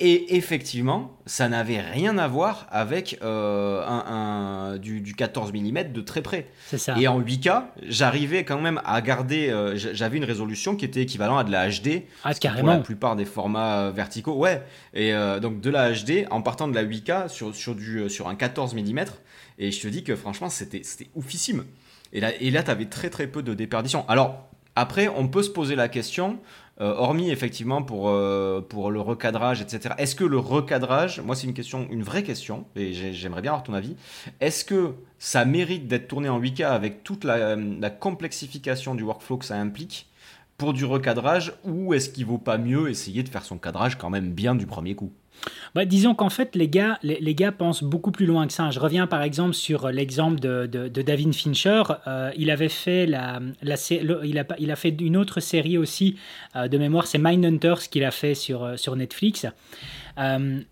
Et 0.00 0.36
effectivement, 0.36 1.16
ça 1.24 1.48
n'avait 1.48 1.80
rien 1.80 2.18
à 2.18 2.28
voir 2.28 2.66
avec 2.70 3.18
euh, 3.22 3.82
un, 3.86 4.76
du, 4.76 5.14
14 5.14 5.54
mm 5.54 5.92
de 5.92 6.00
très 6.02 6.20
près. 6.20 6.48
Ça. 6.76 6.98
Et 6.98 7.08
en 7.08 7.18
8K, 7.18 7.62
j'arrivais 7.86 8.44
quand 8.44 8.60
même 8.60 8.82
à 8.84 9.00
garder. 9.00 9.48
Euh, 9.48 9.76
j'avais 9.76 10.18
une 10.18 10.24
résolution 10.24 10.76
qui 10.76 10.84
était 10.84 11.00
équivalente 11.00 11.40
à 11.40 11.44
de 11.44 11.52
la 11.52 11.70
HD. 11.70 12.02
Ah, 12.22 12.34
carrément. 12.34 12.66
Pour 12.66 12.76
la 12.76 12.80
plupart 12.80 13.16
des 13.16 13.24
formats 13.24 13.90
verticaux. 13.92 14.34
Ouais. 14.34 14.62
Et 14.92 15.14
donc 15.40 15.62
de 15.62 15.70
la 15.70 15.92
HD 15.92 16.26
en 16.30 16.42
partant 16.42 16.68
de 16.68 16.74
la 16.74 16.84
8K 16.84 17.28
sur, 17.28 17.54
sur, 17.54 17.74
du, 17.74 18.10
sur 18.10 18.28
un 18.28 18.34
14 18.34 18.74
mm. 18.74 19.04
Et 19.58 19.70
je 19.70 19.80
te 19.80 19.88
dis 19.88 20.04
que 20.04 20.16
franchement, 20.16 20.50
c'était 20.50 20.82
oufissime. 21.14 21.64
Et 22.12 22.20
là, 22.20 22.32
et 22.40 22.50
là 22.50 22.62
tu 22.62 22.70
avais 22.70 22.86
très 22.86 23.08
très 23.08 23.26
peu 23.26 23.42
de 23.42 23.54
déperdition. 23.54 24.04
Alors, 24.08 24.49
après, 24.76 25.08
on 25.08 25.28
peut 25.28 25.42
se 25.42 25.50
poser 25.50 25.76
la 25.76 25.88
question, 25.88 26.38
euh, 26.80 26.94
hormis 26.94 27.30
effectivement 27.30 27.82
pour, 27.82 28.08
euh, 28.08 28.62
le 28.90 29.00
recadrage, 29.00 29.60
etc. 29.60 29.94
Est-ce 29.98 30.14
que 30.14 30.24
le 30.24 30.38
recadrage, 30.38 31.20
moi 31.20 31.36
c'est 31.36 31.46
une 31.46 31.54
question, 31.54 31.86
une 31.90 32.02
vraie 32.02 32.22
question, 32.22 32.64
et 32.76 32.92
j'aimerais 32.92 33.42
bien 33.42 33.52
avoir 33.52 33.64
ton 33.64 33.74
avis, 33.74 33.96
est-ce 34.40 34.64
que 34.64 34.94
ça 35.18 35.44
mérite 35.44 35.88
d'être 35.88 36.08
tourné 36.08 36.28
en 36.28 36.40
8K 36.40 36.64
avec 36.64 37.04
toute 37.04 37.24
la, 37.24 37.56
la, 37.56 37.90
complexification 37.90 38.94
du 38.94 39.02
workflow 39.02 39.36
que 39.36 39.44
ça 39.44 39.56
implique 39.56 40.08
pour 40.56 40.72
du 40.72 40.84
recadrage, 40.84 41.52
ou 41.64 41.92
est-ce 41.94 42.08
qu'il 42.10 42.26
vaut 42.26 42.38
pas 42.38 42.58
mieux 42.58 42.88
essayer 42.88 43.22
de 43.22 43.28
faire 43.28 43.44
son 43.44 43.58
cadrage 43.58 43.98
quand 43.98 44.10
même 44.10 44.32
bien 44.32 44.54
du 44.54 44.66
premier 44.66 44.94
coup? 44.94 45.12
Bah, 45.74 45.84
disons 45.84 46.14
qu'en 46.14 46.30
fait, 46.30 46.54
les 46.56 46.68
gars, 46.68 46.98
les, 47.02 47.34
gars 47.34 47.52
pensent 47.52 47.82
beaucoup 47.82 48.10
plus 48.10 48.26
loin 48.26 48.46
que 48.46 48.52
ça. 48.52 48.70
Je 48.70 48.80
reviens 48.80 49.06
par 49.06 49.22
exemple 49.22 49.54
sur 49.54 49.88
l'exemple 49.88 50.40
de, 50.40 50.66
de, 50.66 51.02
David 51.02 51.34
Fincher. 51.34 51.82
Euh, 52.06 52.30
il 52.36 52.50
avait 52.50 52.68
fait 52.68 53.06
la, 53.06 53.40
la 53.62 53.76
il, 54.24 54.38
a, 54.38 54.46
il 54.58 54.70
a 54.70 54.76
fait 54.76 54.94
une 55.00 55.16
autre 55.16 55.40
série 55.40 55.78
aussi 55.78 56.16
euh, 56.56 56.68
de 56.68 56.78
mémoire, 56.78 57.06
c'est 57.06 57.18
Mindhunters 57.18 57.88
qu'il 57.88 58.04
a 58.04 58.10
fait 58.10 58.34
sur, 58.34 58.64
euh, 58.64 58.76
sur 58.76 58.96
Netflix. 58.96 59.46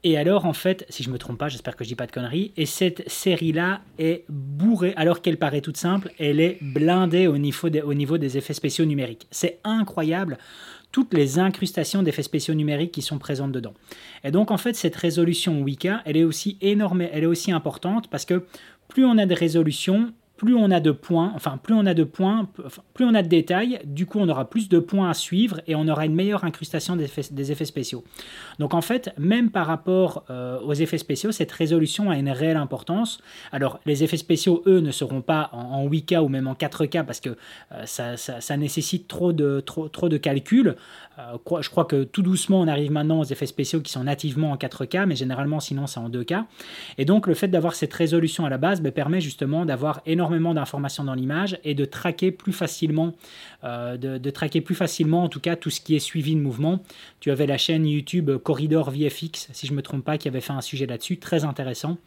et 0.05 0.19
alors, 0.19 0.45
en 0.45 0.53
fait, 0.53 0.85
si 0.91 1.03
je 1.03 1.11
me 1.11 1.17
trompe 1.17 1.39
pas, 1.39 1.49
j'espère 1.49 1.75
que 1.75 1.85
je 1.85 1.89
dis 1.89 1.95
pas 1.95 2.07
de 2.07 2.13
conneries, 2.13 2.53
et 2.57 2.67
cette 2.67 3.09
série-là 3.09 3.81
est 3.99 4.25
bourrée, 4.29 4.93
alors 4.97 5.23
qu'elle 5.23 5.39
paraît 5.39 5.63
toute 5.63 5.79
simple, 5.79 6.13
elle 6.19 6.41
est 6.41 6.59
blindée 6.61 7.27
au 7.29 7.39
niveau 7.39 7.69
au 7.85 7.95
niveau 7.95 8.19
des 8.19 8.37
effets 8.37 8.53
spéciaux 8.53 8.85
numériques. 8.85 9.27
C'est 9.31 9.59
incroyable 9.65 10.37
toutes 10.93 11.13
les 11.15 11.39
incrustations 11.39 12.03
d'effets 12.03 12.23
spéciaux 12.23 12.55
numériques 12.55 12.93
qui 12.93 13.03
sont 13.03 13.19
présentes 13.19 13.53
dedans. 13.53 13.75
Et 14.25 14.31
donc 14.31 14.51
en 14.51 14.57
fait 14.57 14.75
cette 14.75 14.97
résolution 14.97 15.61
Wicca, 15.63 16.03
elle 16.05 16.17
est 16.17 16.25
aussi 16.25 16.57
énorme, 16.61 17.03
elle 17.03 17.25
est 17.25 17.27
aussi 17.27 17.53
importante 17.53 18.09
parce 18.09 18.25
que 18.25 18.45
plus 18.89 19.05
on 19.05 19.19
a 19.19 19.27
de 19.27 19.35
résolution, 19.35 20.13
plus 20.39 20.55
on 20.55 20.71
a 20.71 20.81
de 20.81 20.93
points, 20.93 21.33
enfin 21.35 21.59
plus 21.61 21.75
on 21.75 21.85
a 21.85 21.95
de 21.95 22.05
points, 22.05 22.49
plus 22.95 23.05
on 23.05 23.15
a 23.15 23.23
de 23.23 23.29
détails, 23.29 23.81
du 23.85 24.07
coup 24.07 24.21
on 24.21 24.29
aura 24.29 24.49
plus 24.49 24.69
de 24.69 24.79
points 24.79 25.11
à 25.11 25.15
suivre 25.15 25.61
et 25.67 25.75
on 25.75 25.87
aura 25.89 26.07
une 26.07 26.15
meilleure 26.15 26.45
incrustation 26.45 26.97
des 26.97 27.05
effets, 27.05 27.65
spéciaux. 27.65 28.05
Donc 28.61 28.73
en 28.73 28.81
fait, 28.81 29.13
même 29.19 29.51
par 29.51 29.67
rapport 29.67 30.25
euh, 30.31 30.61
aux 30.61 30.75
effets 30.75 30.97
spéciaux, 30.97 31.33
cette 31.33 31.51
résolution 31.51 32.09
a 32.09 32.17
une 32.17 32.31
réelle 32.31 32.57
importance. 32.57 33.19
Alors 33.51 33.81
les 33.85 34.05
effets 34.05 34.17
spéciaux, 34.17 34.63
eux, 34.67 34.79
ne 34.79 34.93
seront 34.93 35.23
pas 35.23 35.51
en, 35.53 35.87
8K 35.89 36.19
ou 36.21 36.29
même 36.29 36.47
en 36.47 36.55
4K 36.55 37.05
parce 37.05 37.21
que 37.21 37.31
euh, 37.73 37.85
ça, 37.87 38.57
nécessite 38.57 39.09
trop 39.09 39.33
de, 39.33 39.61
calculs. 40.19 40.77
Euh, 41.19 41.61
je 41.61 41.69
crois 41.69 41.85
que 41.85 42.05
tout 42.05 42.23
doucement 42.23 42.61
on 42.61 42.69
arrive 42.69 42.93
maintenant 42.93 43.19
aux 43.19 43.25
effets 43.25 43.47
spéciaux 43.47 43.81
qui 43.81 43.91
sont 43.91 44.05
nativement 44.05 44.53
en 44.53 44.57
4K, 44.57 45.07
mais 45.07 45.17
généralement 45.17 45.59
sinon 45.59 45.89
c'est 45.89 45.99
en 45.99 46.09
2K. 46.09 46.45
Et 46.97 47.05
donc 47.05 47.27
le 47.27 47.35
fait 47.35 47.49
d'avoir 47.49 47.75
cette 47.75 47.93
résolution 47.93 48.47
à 48.47 48.51
la 48.51 48.59
base 48.59 48.81
ben, 48.81 48.93
permet 48.93 49.21
justement 49.21 49.65
d'avoir 49.65 50.01
énormément 50.07 50.28
d'informations 50.55 51.05
dans 51.05 51.15
l'image 51.15 51.59
et 51.65 51.75
de 51.75 51.85
traquer 51.85 52.31
plus 52.31 52.53
facilement, 52.53 53.15
euh, 53.65 53.97
de, 53.97 54.31
traquer 54.31 54.61
plus 54.61 54.75
facilement 54.75 55.25
en 55.25 55.29
tout 55.29 55.41
cas 55.41 55.57
tout 55.57 55.71
ce 55.71 55.81
qui 55.81 55.97
est 55.97 56.01
suivi 56.01 56.35
de 56.35 56.41
mouvement. 56.41 56.83
Tu 57.21 57.31
avais 57.31 57.47
la 57.47 57.59
chaîne 57.59 57.87
YouTube 57.87 58.31
Corridor 58.39 58.91
VFX, 58.91 59.49
si 59.53 59.67
je 59.67 59.73
me 59.73 59.83
trompe 59.83 60.05
pas, 60.05 60.19
qui 60.19 60.29
avait 60.29 60.41
fait 60.41 60.53
un 60.53 60.61
sujet 60.61 60.87
là-dessus, 60.87 61.19
très 61.19 61.45
intéressant. 61.45 61.99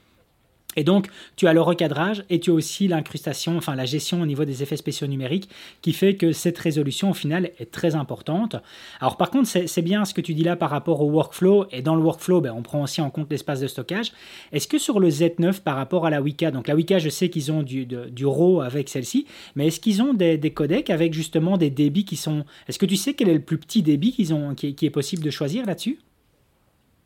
Et 0.78 0.84
donc, 0.84 1.08
tu 1.36 1.48
as 1.48 1.54
le 1.54 1.62
recadrage 1.62 2.24
et 2.30 2.40
tu 2.40 2.52
as 2.52 2.54
aussi 2.54 2.88
l'incrustation, 2.88 3.58
enfin 3.58 3.76
la 3.76 3.86
gestion 3.86 4.22
au 4.22 4.26
niveau 4.26 4.46
des 4.46 4.64
effets 4.64 4.78
spéciaux 4.78 5.08
numériques 5.08 5.50
qui 5.82 5.92
fait 5.92 6.16
que 6.16 6.32
cette 6.32 6.58
résolution 6.58 7.10
au 7.12 7.14
final 7.14 7.52
est 7.60 7.72
très 7.72 7.96
importante. 7.96 8.56
Alors 9.02 9.18
par 9.18 9.32
contre, 9.32 9.48
c'est 9.48 9.82
bien 9.82 10.06
ce 10.06 10.14
que 10.14 10.22
tu 10.22 10.34
dis 10.34 10.44
là 10.44 10.56
par 10.56 10.70
rapport 10.70 11.02
au 11.02 11.10
workflow 11.10 11.66
et 11.72 11.82
dans 11.82 11.96
le 11.96 12.02
workflow, 12.02 12.42
ben, 12.42 12.54
on 12.56 12.62
prend 12.62 12.84
aussi 12.84 13.02
en 13.02 13.10
compte 13.10 13.30
l'espace 13.30 13.60
de 13.60 13.68
stockage. 13.68 14.14
Est-ce 14.54 14.68
que 14.68 14.78
sur 14.78 15.00
le 15.00 15.10
Z9 15.10 15.62
par 15.62 15.76
rapport 15.76 16.06
à 16.06 16.10
la 16.10 16.22
Wika, 16.22 16.52
donc 16.52 16.68
la 16.68 16.76
Wika, 16.76 17.00
je 17.00 17.10
sais 17.10 17.30
qu'ils 17.30 17.52
ont 17.52 17.64
du, 17.64 17.86
du 17.86 18.26
RAW 18.26 18.62
avec 18.62 18.88
celle-ci, 18.88 19.26
mais 19.56 19.68
est-ce 19.68 19.80
qu'ils 19.80 20.02
ont 20.02 20.14
des, 20.14 20.40
codecs 20.54 20.90
avec 20.90 21.14
justement 21.14 21.58
des 21.58 21.70
débits 21.70 22.06
qui 22.06 22.16
sont... 22.16 22.46
Est-ce 22.68 22.80
que 22.80 22.86
tu 22.86 22.96
sais 22.96 23.14
quel 23.14 23.30
est 23.30 23.34
le 23.34 23.42
plus 23.42 23.58
petit 23.58 23.82
débit 23.82 24.12
qu'ils 24.12 24.34
ont, 24.34 24.56
qui 24.56 24.76
est 24.82 24.90
possible 24.90 25.24
de 25.24 25.30
choisir 25.30 25.66
là-dessus? 25.66 26.00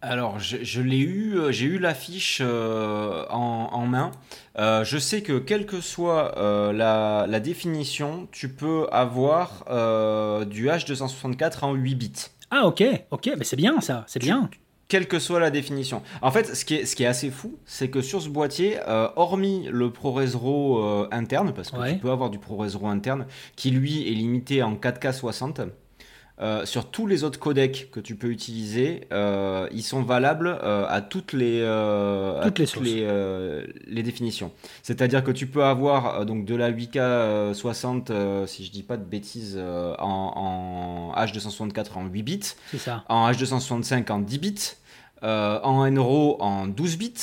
Alors, 0.06 0.40
je, 0.40 0.82
l'ai 0.82 1.00
eu, 1.00 1.36
euh, 1.36 1.52
j'ai 1.52 1.66
eu 1.66 1.80
l'affiche 1.80 2.40
euh, 2.42 3.26
en, 3.30 3.86
main. 3.88 4.12
Euh, 4.58 4.84
je 4.84 4.98
sais 4.98 5.22
que 5.22 5.40
quelle 5.40 5.66
que 5.66 5.82
soit 5.82 6.34
la, 6.74 7.40
définition, 7.40 8.28
tu 8.32 8.50
peux 8.50 8.88
avoir 8.92 9.66
du 10.46 10.68
H264 10.68 11.66
en 11.66 11.74
8 11.74 11.96
bits. 11.96 12.12
Ah 12.52 12.68
ok, 12.68 12.84
ok, 13.12 13.32
mais 13.38 13.44
c'est 13.44 13.56
bien 13.56 13.82
ça, 13.82 14.04
c'est 14.08 14.20
bien. 14.20 14.50
Quelle 14.88 15.08
que 15.08 15.18
soit 15.18 15.40
la 15.40 15.50
définition. 15.50 16.04
En 16.22 16.30
fait, 16.30 16.56
ce 16.56 16.64
qui 16.64 16.76
est, 16.76 16.86
ce 16.86 16.96
qui 16.96 17.04
est 17.04 17.08
assez 17.08 17.32
fou, 17.32 17.58
c'est 17.66 17.90
que 17.90 18.02
sur 18.02 18.22
ce 18.22 18.30
boîtier, 18.30 18.78
hormis 19.16 19.68
le 19.72 19.90
ProRes 19.92 20.36
RAW 20.36 21.08
interne, 21.12 21.54
parce 21.54 21.72
que 21.72 21.92
tu 21.92 21.98
peux 21.98 22.12
avoir 22.12 22.30
du 22.30 22.38
ProRes 22.38 22.68
RAW 22.80 22.88
interne, 22.88 23.26
qui 23.56 23.72
lui 23.72 24.08
est 24.08 24.14
limité 24.14 24.62
en 24.62 24.76
4K 24.76 25.14
60, 25.14 25.62
euh, 26.42 26.65
sur 26.65 26.92
tous 26.92 27.08
les 27.08 27.24
autres 27.24 27.39
codecs 27.39 27.89
que 27.92 28.01
tu 28.01 28.15
peux 28.15 28.27
utiliser, 28.27 29.08
euh, 29.13 29.70
ils 29.72 29.84
sont 29.84 30.01
valables 30.04 30.48
euh, 30.48 30.86
à 30.89 31.01
toutes 31.01 31.32
les, 31.32 31.62
toutes, 32.44 32.82
les, 32.82 33.08
les, 33.88 34.04
définitions. 34.04 34.51
C'est-à-dire 34.84 35.24
que 35.24 35.32
tu 35.32 35.48
peux 35.48 35.63
avoir 35.63 36.25
donc 36.25 36.44
de 36.44 36.56
la 36.56 36.72
8K 36.72 37.54
60, 37.54 38.12
si 38.48 38.65
je 38.65 38.72
dis 38.72 38.84
pas 38.84 38.98
de 38.98 39.06
bêtises, 39.06 39.58
en, 39.58 41.13
en, 41.15 41.24
H264 41.24 41.94
en 41.96 42.06
8 42.08 42.24
bits, 42.24 42.56
en 43.08 43.32
H265 43.32 44.12
en 44.12 44.20
10 44.20 44.39
bits, 44.39 44.72
en 45.22 45.89
NRAW 45.89 46.38
en 46.42 46.68
12 46.68 46.98
bits. 46.98 47.13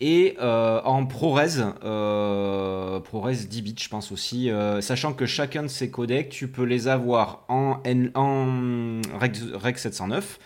Et 0.00 0.36
euh, 0.40 0.80
en 0.84 1.06
ProRes, 1.06 1.40
euh, 1.84 3.00
ProRes 3.00 3.30
10 3.30 3.62
bits, 3.62 3.74
je 3.78 3.88
pense 3.88 4.10
aussi, 4.10 4.50
euh, 4.50 4.80
sachant 4.80 5.12
que 5.12 5.24
chacun 5.24 5.62
de 5.62 5.68
ces 5.68 5.90
codecs, 5.90 6.28
tu 6.28 6.48
peux 6.48 6.64
les 6.64 6.88
avoir 6.88 7.44
en, 7.48 7.80
N, 7.84 8.10
en 8.14 9.00
Rec, 9.18 9.78
709, 9.78 10.38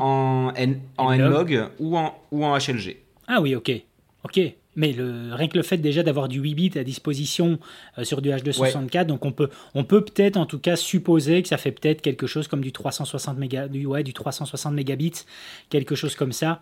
en, 0.00 0.52
N, 0.56 0.80
en 0.96 1.14
Nlog 1.16 1.68
ou 1.78 1.96
en, 1.96 2.14
ou 2.32 2.44
en 2.44 2.56
HLG. 2.58 2.96
Ah 3.28 3.40
oui, 3.40 3.54
ok. 3.54 3.70
Ok. 4.24 4.40
Mais 4.78 4.92
le, 4.92 5.34
rien 5.34 5.48
que 5.48 5.56
le 5.56 5.62
fait 5.62 5.76
déjà 5.76 6.02
d'avoir 6.02 6.28
du 6.28 6.40
8 6.40 6.54
bits 6.54 6.78
à 6.78 6.84
disposition 6.84 7.58
sur 8.02 8.22
du 8.22 8.30
H264, 8.30 9.06
donc 9.06 9.24
on 9.24 9.32
peut 9.32 9.50
on 9.74 9.84
peut 9.84 10.04
peut-être 10.04 10.36
en 10.36 10.46
tout 10.46 10.58
cas 10.58 10.76
supposer 10.76 11.42
que 11.42 11.48
ça 11.48 11.56
fait 11.58 11.72
peut-être 11.72 12.00
quelque 12.00 12.26
chose 12.26 12.48
comme 12.48 12.60
du 12.60 12.72
360 12.72 13.36
méga, 13.38 13.68
du, 13.68 13.86
ouais, 13.86 14.04
du 14.04 14.14
360 14.14 14.72
mégabits, 14.72 15.24
quelque 15.68 15.94
chose 15.94 16.14
comme 16.14 16.32
ça, 16.32 16.60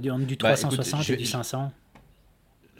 du, 0.00 0.10
du 0.24 0.36
360 0.36 1.00
bah, 1.00 1.14
et 1.14 1.16
du 1.16 1.26
500 1.26 1.70
je 1.87 1.87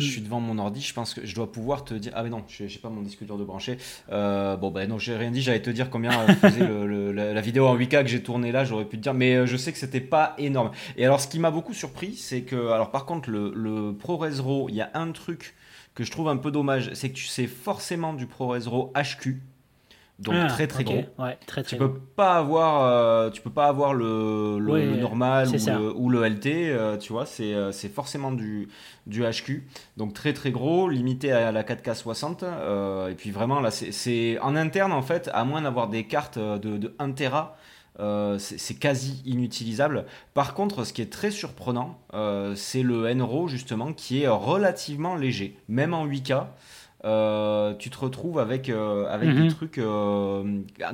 suis 0.03 0.21
devant 0.21 0.41
mon 0.41 0.59
ordi, 0.59 0.81
je 0.81 0.95
pense 0.95 1.15
que 1.15 1.25
je 1.25 1.35
dois 1.35 1.51
pouvoir 1.51 1.85
te 1.85 1.95
dire. 1.95 2.13
Ah, 2.15 2.23
mais 2.23 2.31
non, 2.31 2.45
je 2.49 2.65
n'ai 2.65 2.71
pas 2.83 2.89
mon 2.89 3.03
disque 3.03 3.25
dur 3.25 3.39
de 3.39 3.45
brancher. 3.45 3.79
Euh, 4.11 4.57
bon, 4.57 4.71
ben 4.71 4.89
non, 4.89 4.99
j'ai 4.99 5.17
rien 5.17 5.31
dit, 5.31 5.43
j'allais 5.43 5.63
te 5.63 5.71
dire 5.71 5.91
combien 5.91 6.13
euh, 6.13 6.35
faisait 6.35 7.33
la, 7.35 7.41
vidéo 7.41 7.67
en 7.67 7.77
8K 7.77 8.03
que 8.03 8.09
j'ai 8.09 8.23
tournée 8.23 8.53
là, 8.53 8.65
j'aurais 8.65 8.85
pu 8.85 8.97
te 8.97 9.03
dire, 9.03 9.15
mais 9.15 9.35
euh, 9.35 9.47
je 9.47 9.57
sais 9.57 9.73
que 9.73 9.79
c'était 9.79 10.01
pas 10.01 10.35
énorme. 10.39 10.71
Et 10.97 11.05
alors, 11.05 11.21
ce 11.21 11.29
qui 11.29 11.39
m'a 11.39 11.51
beaucoup 11.51 11.75
surpris, 11.75 12.15
c'est 12.15 12.43
que, 12.43 12.71
alors 12.71 12.91
par 12.91 13.07
contre, 13.07 13.31
le, 13.31 13.53
le 13.55 13.95
ProRes 13.97 14.27
RAW, 14.41 14.69
il 14.69 14.75
y 14.75 14.81
a 14.81 14.91
un 14.95 15.13
truc 15.13 15.55
que 15.95 16.05
je 16.05 16.11
trouve 16.11 16.29
un 16.29 16.37
peu 16.37 16.51
dommage, 16.51 16.93
c'est 16.95 17.11
que 17.11 17.17
tu 17.17 17.27
sais 17.27 17.47
forcément 17.47 18.13
du 18.13 18.27
ProRes 18.27 18.65
RAW 18.67 18.93
HQ 18.95 19.41
donc 20.19 20.35
ah, 20.37 20.47
très 20.49 20.67
très 20.67 20.83
gros. 20.83 21.05
Ouais, 21.19 21.39
très, 21.47 21.63
très 21.63 21.77
tu 21.77 21.77
peux 21.77 21.93
pas 21.95 22.39
avoir, 22.39 22.83
euh, 22.83 23.31
tu 23.31 23.41
peux 23.41 23.51
pas 23.51 23.67
avoir 23.67 23.95
le, 23.95 24.59
le, 24.59 24.97
normal 24.97 25.47
ou 25.47 25.53
le, 25.53 25.93
ou 25.95 26.11
le, 26.11 26.29
LT, 26.29 26.47
euh, 26.47 26.97
tu 26.97 27.13
vois, 27.13 27.25
c'est, 27.25 27.55
euh, 27.55 27.71
c'est 27.71 27.89
forcément 27.89 28.33
du, 28.33 28.69
du 29.07 29.23
HQ. 29.23 29.63
Donc 29.97 30.15
très 30.15 30.33
très 30.33 30.51
gros, 30.51 30.89
limité 30.89 31.31
à 31.31 31.53
la 31.53 31.63
4K 31.63 31.95
60. 31.95 32.43
et 32.43 33.15
puis 33.15 33.31
vraiment 33.31 33.61
là, 33.61 33.71
c'est, 33.71 33.93
c'est 33.93 34.41
en 34.41 34.57
interne 34.57 34.93
en 34.93 35.03
fait, 35.03 35.31
à 35.33 35.45
moins 35.45 35.63
d'avoir 35.63 35.89
des 35.89 36.05
cartes 36.05 36.39
de, 36.39 36.79
de 36.79 36.95
1 36.99 37.13
Tera. 37.13 37.57
c'est 38.39 38.75
quasi 38.75 39.23
inutilisable. 39.25 40.05
Par 40.35 40.55
contre, 40.55 40.83
ce 40.83 40.93
qui 40.93 41.01
est 41.01 41.13
très 41.13 41.31
surprenant, 41.31 41.97
c'est 42.57 42.83
le 42.83 43.07
N-RAW 43.07 43.47
justement 43.47 43.93
qui 43.93 44.25
est 44.25 44.29
relativement 44.29 45.15
léger, 45.15 45.57
même 45.69 45.95
en 45.95 46.09
8K. 46.09 46.47
Tu 47.03 47.91
te 47.91 47.99
retrouves 47.99 48.39
avec, 48.39 48.69
avec 48.69 49.29
des 49.29 49.43
mhm. 49.43 49.49
trucs 49.49 49.81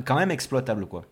quand 0.05 0.17
même 0.17 0.31
exploitables 0.31 0.87
quoi. 0.87 1.05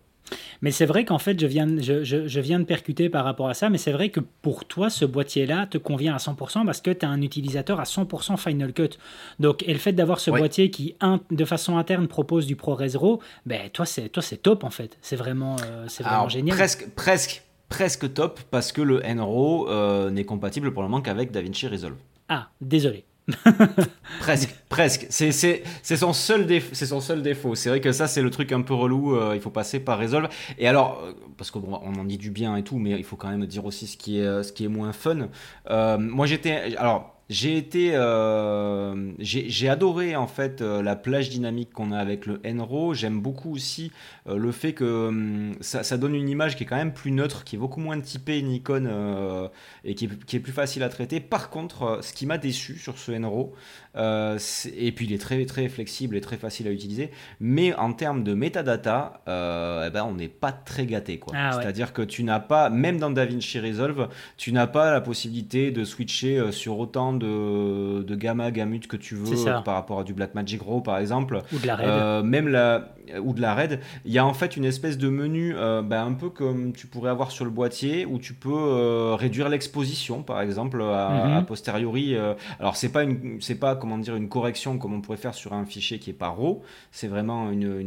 Mais 0.61 0.71
c'est 0.71 0.85
vrai 0.85 1.05
qu'en 1.05 1.19
fait, 1.19 1.39
je 1.39 1.45
viens, 1.45 1.67
je, 1.79 2.03
je, 2.03 2.39
viens 2.39 2.59
de 2.59 2.63
percuter 2.63 3.09
par 3.09 3.25
rapport 3.25 3.49
à 3.49 3.53
ça, 3.53 3.69
mais 3.69 3.77
c'est 3.77 3.91
vrai 3.91 4.09
que 4.09 4.19
pour 4.41 4.65
toi, 4.65 4.89
ce 4.89 5.05
boîtier-là 5.05 5.67
te 5.67 5.77
convient 5.77 6.13
à 6.13 6.17
100% 6.17 6.65
parce 6.65 6.81
que 6.81 6.91
tu 6.91 6.99
es 6.99 7.05
un 7.05 7.21
utilisateur 7.21 7.79
à 7.79 7.83
100% 7.83 8.37
Final 8.37 8.73
Cut. 8.73 8.91
Donc, 9.39 9.63
et 9.67 9.73
le 9.73 9.79
fait 9.79 9.93
d'avoir 9.93 10.19
ce 10.19 10.31
boîtier 10.31 10.71
qui, 10.71 10.95
de 11.31 11.45
façon 11.45 11.77
interne, 11.77 12.07
propose 12.07 12.45
du 12.45 12.55
ProRes 12.55 12.81
RAW, 12.95 13.19
ben, 13.45 13.69
toi, 13.71 13.85
c'est 13.85 14.37
top 14.41 14.63
en 14.63 14.69
fait. 14.69 14.97
C'est 15.01 15.15
vraiment, 15.15 15.57
euh, 15.65 15.85
c'est 15.87 16.03
vraiment 16.03 16.29
génial. 16.29 16.55
Presque, 16.55 16.89
presque, 16.95 17.43
presque 17.69 18.13
top 18.13 18.39
parce 18.51 18.71
que 18.71 18.81
le 18.81 19.01
NRAW 19.01 19.67
euh, 19.69 20.09
n'est 20.09 20.25
compatible 20.25 20.73
pour 20.73 20.83
le 20.83 20.89
moment 20.89 21.01
qu'avec 21.01 21.31
DaVinci 21.31 21.67
Resolve. 21.67 21.97
Ah, 22.29 22.49
désolé. 22.61 23.05
presque, 24.19 24.55
presque. 24.69 25.07
C'est 25.09 25.31
son, 25.31 26.13
seul 26.13 26.61
son 26.73 26.99
seul 26.99 27.21
défaut. 27.21 27.55
C'est 27.55 27.69
vrai 27.69 27.81
que 27.81 27.91
ça, 27.91 28.07
c'est 28.07 28.21
le 28.21 28.29
truc 28.29 28.51
un 28.51 28.61
peu 28.61 28.73
relou. 28.73 29.15
Euh, 29.15 29.33
il 29.35 29.41
faut 29.41 29.49
passer 29.49 29.79
par 29.79 29.99
Resolve. 29.99 30.27
Et 30.57 30.67
alors, 30.67 31.01
euh, 31.03 31.13
parce 31.37 31.51
qu'on 31.51 31.61
on 31.61 31.95
en 31.95 32.03
dit 32.03 32.17
du 32.17 32.31
bien 32.31 32.55
et 32.55 32.63
tout, 32.63 32.77
mais 32.77 32.91
il 32.91 33.03
faut 33.03 33.15
quand 33.15 33.29
même 33.29 33.45
dire 33.45 33.65
aussi 33.65 33.87
ce 33.87 33.97
qui 33.97 34.19
est, 34.19 34.25
euh, 34.25 34.43
ce 34.43 34.51
qui 34.51 34.65
est 34.65 34.69
moins 34.69 34.93
fun. 34.93 35.29
moi, 35.69 36.25
j'étais. 36.25 36.75
Alors, 36.77 37.12
j'ai 37.29 37.57
été, 37.57 37.91
euh, 37.95 39.13
j'ai 39.19 39.69
adoré 39.69 40.15
en 40.15 40.27
fait 40.27 40.61
euh, 40.61 40.81
la 40.81 40.97
plage 40.97 41.29
dynamique 41.29 41.71
qu'on 41.71 41.91
a 41.93 41.97
avec 41.97 42.25
le 42.25 42.41
Enro. 42.45 42.93
J'aime 42.93 43.21
beaucoup 43.21 43.53
aussi 43.53 43.91
euh, 44.27 44.37
le 44.37 44.51
fait 44.51 44.73
que 44.73 45.07
hum, 45.07 45.55
ça, 45.61 45.97
donne 45.97 46.15
une 46.15 46.27
image 46.27 46.57
qui 46.57 46.63
est 46.63 46.65
quand 46.65 46.75
même 46.75 46.93
plus 46.93 47.11
neutre, 47.11 47.45
qui 47.45 47.55
est 47.55 47.59
beaucoup 47.59 47.79
moins 47.79 47.99
typée 48.01 48.41
Nikon 48.41 49.49
et 49.85 49.95
qui 49.95 50.05
est, 50.05 50.39
plus 50.39 50.51
facile 50.51 50.83
à 50.83 50.89
traiter. 50.89 51.21
Par 51.21 51.49
contre, 51.49 51.99
ce 52.01 52.13
qui 52.13 52.25
m'a 52.25 52.37
déçu 52.37 52.77
sur 52.77 52.97
ce 52.97 53.13
Enro, 53.13 53.55
et 53.95 54.91
puis 54.91 55.05
il 55.05 55.13
est 55.13 55.21
très 55.21 55.45
très 55.45 55.69
flexible 55.69 56.15
et 56.15 56.21
très 56.21 56.37
facile 56.37 56.67
à 56.67 56.71
utiliser, 56.71 57.11
mais 57.39 57.73
en 57.75 57.93
termes 57.93 58.23
de 58.23 58.33
metadata, 58.33 59.21
eh 59.27 59.89
ben, 59.89 60.05
on 60.07 60.13
n'est 60.13 60.27
pas 60.27 60.51
très 60.51 60.85
gâté 60.85 61.19
quoi. 61.19 61.33
Ah 61.37 61.51
C'est-à-dire 61.53 61.93
que 61.93 62.01
tu 62.01 62.23
n'as 62.23 62.39
pas, 62.39 62.69
même 62.69 62.97
dans 62.97 63.11
DaVinci 63.11 63.59
Resolve, 63.59 64.09
tu 64.37 64.51
n'as 64.51 64.67
pas 64.67 64.91
la 64.91 65.01
possibilité 65.01 65.71
de 65.71 65.83
switcher 65.83 66.51
sur 66.51 66.79
autant 66.79 67.13
de, 67.13 68.15
gamma, 68.15 68.51
gamut 68.51 68.87
que 68.87 68.97
tu 68.97 69.15
veux 69.15 69.35
par 69.63 69.75
rapport 69.75 69.99
à 69.99 70.03
du 70.03 70.13
Black 70.13 70.35
Magic 70.35 70.61
Raw 70.61 70.81
par 70.81 70.97
exemple. 70.97 71.41
Ou 71.51 71.59
de 71.59 71.67
la 71.67 71.75
RAID. 71.75 71.89
Euh, 71.89 72.23
même 72.23 72.47
la, 72.47 72.93
ou 73.21 73.33
de 73.33 73.41
la 73.41 73.53
RAID. 73.53 73.79
Il 74.05 74.11
y 74.11 74.19
a 74.19 74.25
en 74.25 74.33
fait 74.33 74.55
une 74.57 74.65
espèce 74.65 74.97
de 74.97 75.09
menu 75.09 75.53
euh, 75.55 75.81
bah, 75.81 76.03
un 76.03 76.13
peu 76.13 76.29
comme 76.29 76.73
tu 76.73 76.87
pourrais 76.87 77.09
avoir 77.09 77.31
sur 77.31 77.45
le 77.45 77.51
boîtier 77.51 78.05
où 78.05 78.19
tu 78.19 78.33
peux 78.33 78.51
euh, 78.53 79.15
réduire 79.15 79.49
l'exposition 79.49 80.23
par 80.23 80.41
exemple 80.41 80.81
à, 80.81 81.39
mhm. 81.39 81.45
posteriori. 81.45 82.15
alors 82.59 82.75
c'est 82.75 82.91
pas 82.91 83.03
une, 83.03 83.39
pas 83.59 83.75
comment 83.83 83.97
dire 83.97 84.15
une 84.15 84.29
correction 84.29 84.77
comme 84.77 84.93
on 84.93 85.01
pourrait 85.01 85.17
faire 85.17 85.33
sur 85.33 85.51
un 85.51 85.65
fichier 85.65 85.99
qui 85.99 86.09
est 86.09 86.13
pas 86.13 86.29
RAW. 86.29 86.61
C'est 86.93 87.09
vraiment 87.09 87.51
une, 87.51 87.81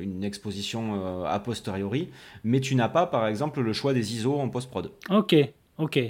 une, 0.00 0.24
exposition 0.24 1.24
a 1.24 1.38
posteriori. 1.38 2.08
Mais 2.42 2.58
tu 2.58 2.74
n'as 2.74 2.88
pas 2.88 3.06
par 3.06 3.28
exemple 3.28 3.60
le 3.60 3.72
choix 3.72 3.94
des 3.94 4.16
ISO 4.16 4.40
en 4.40 4.48
post 4.48 4.68
prod. 4.68 4.90
Ok. 5.08 5.36
Ok 5.78 6.00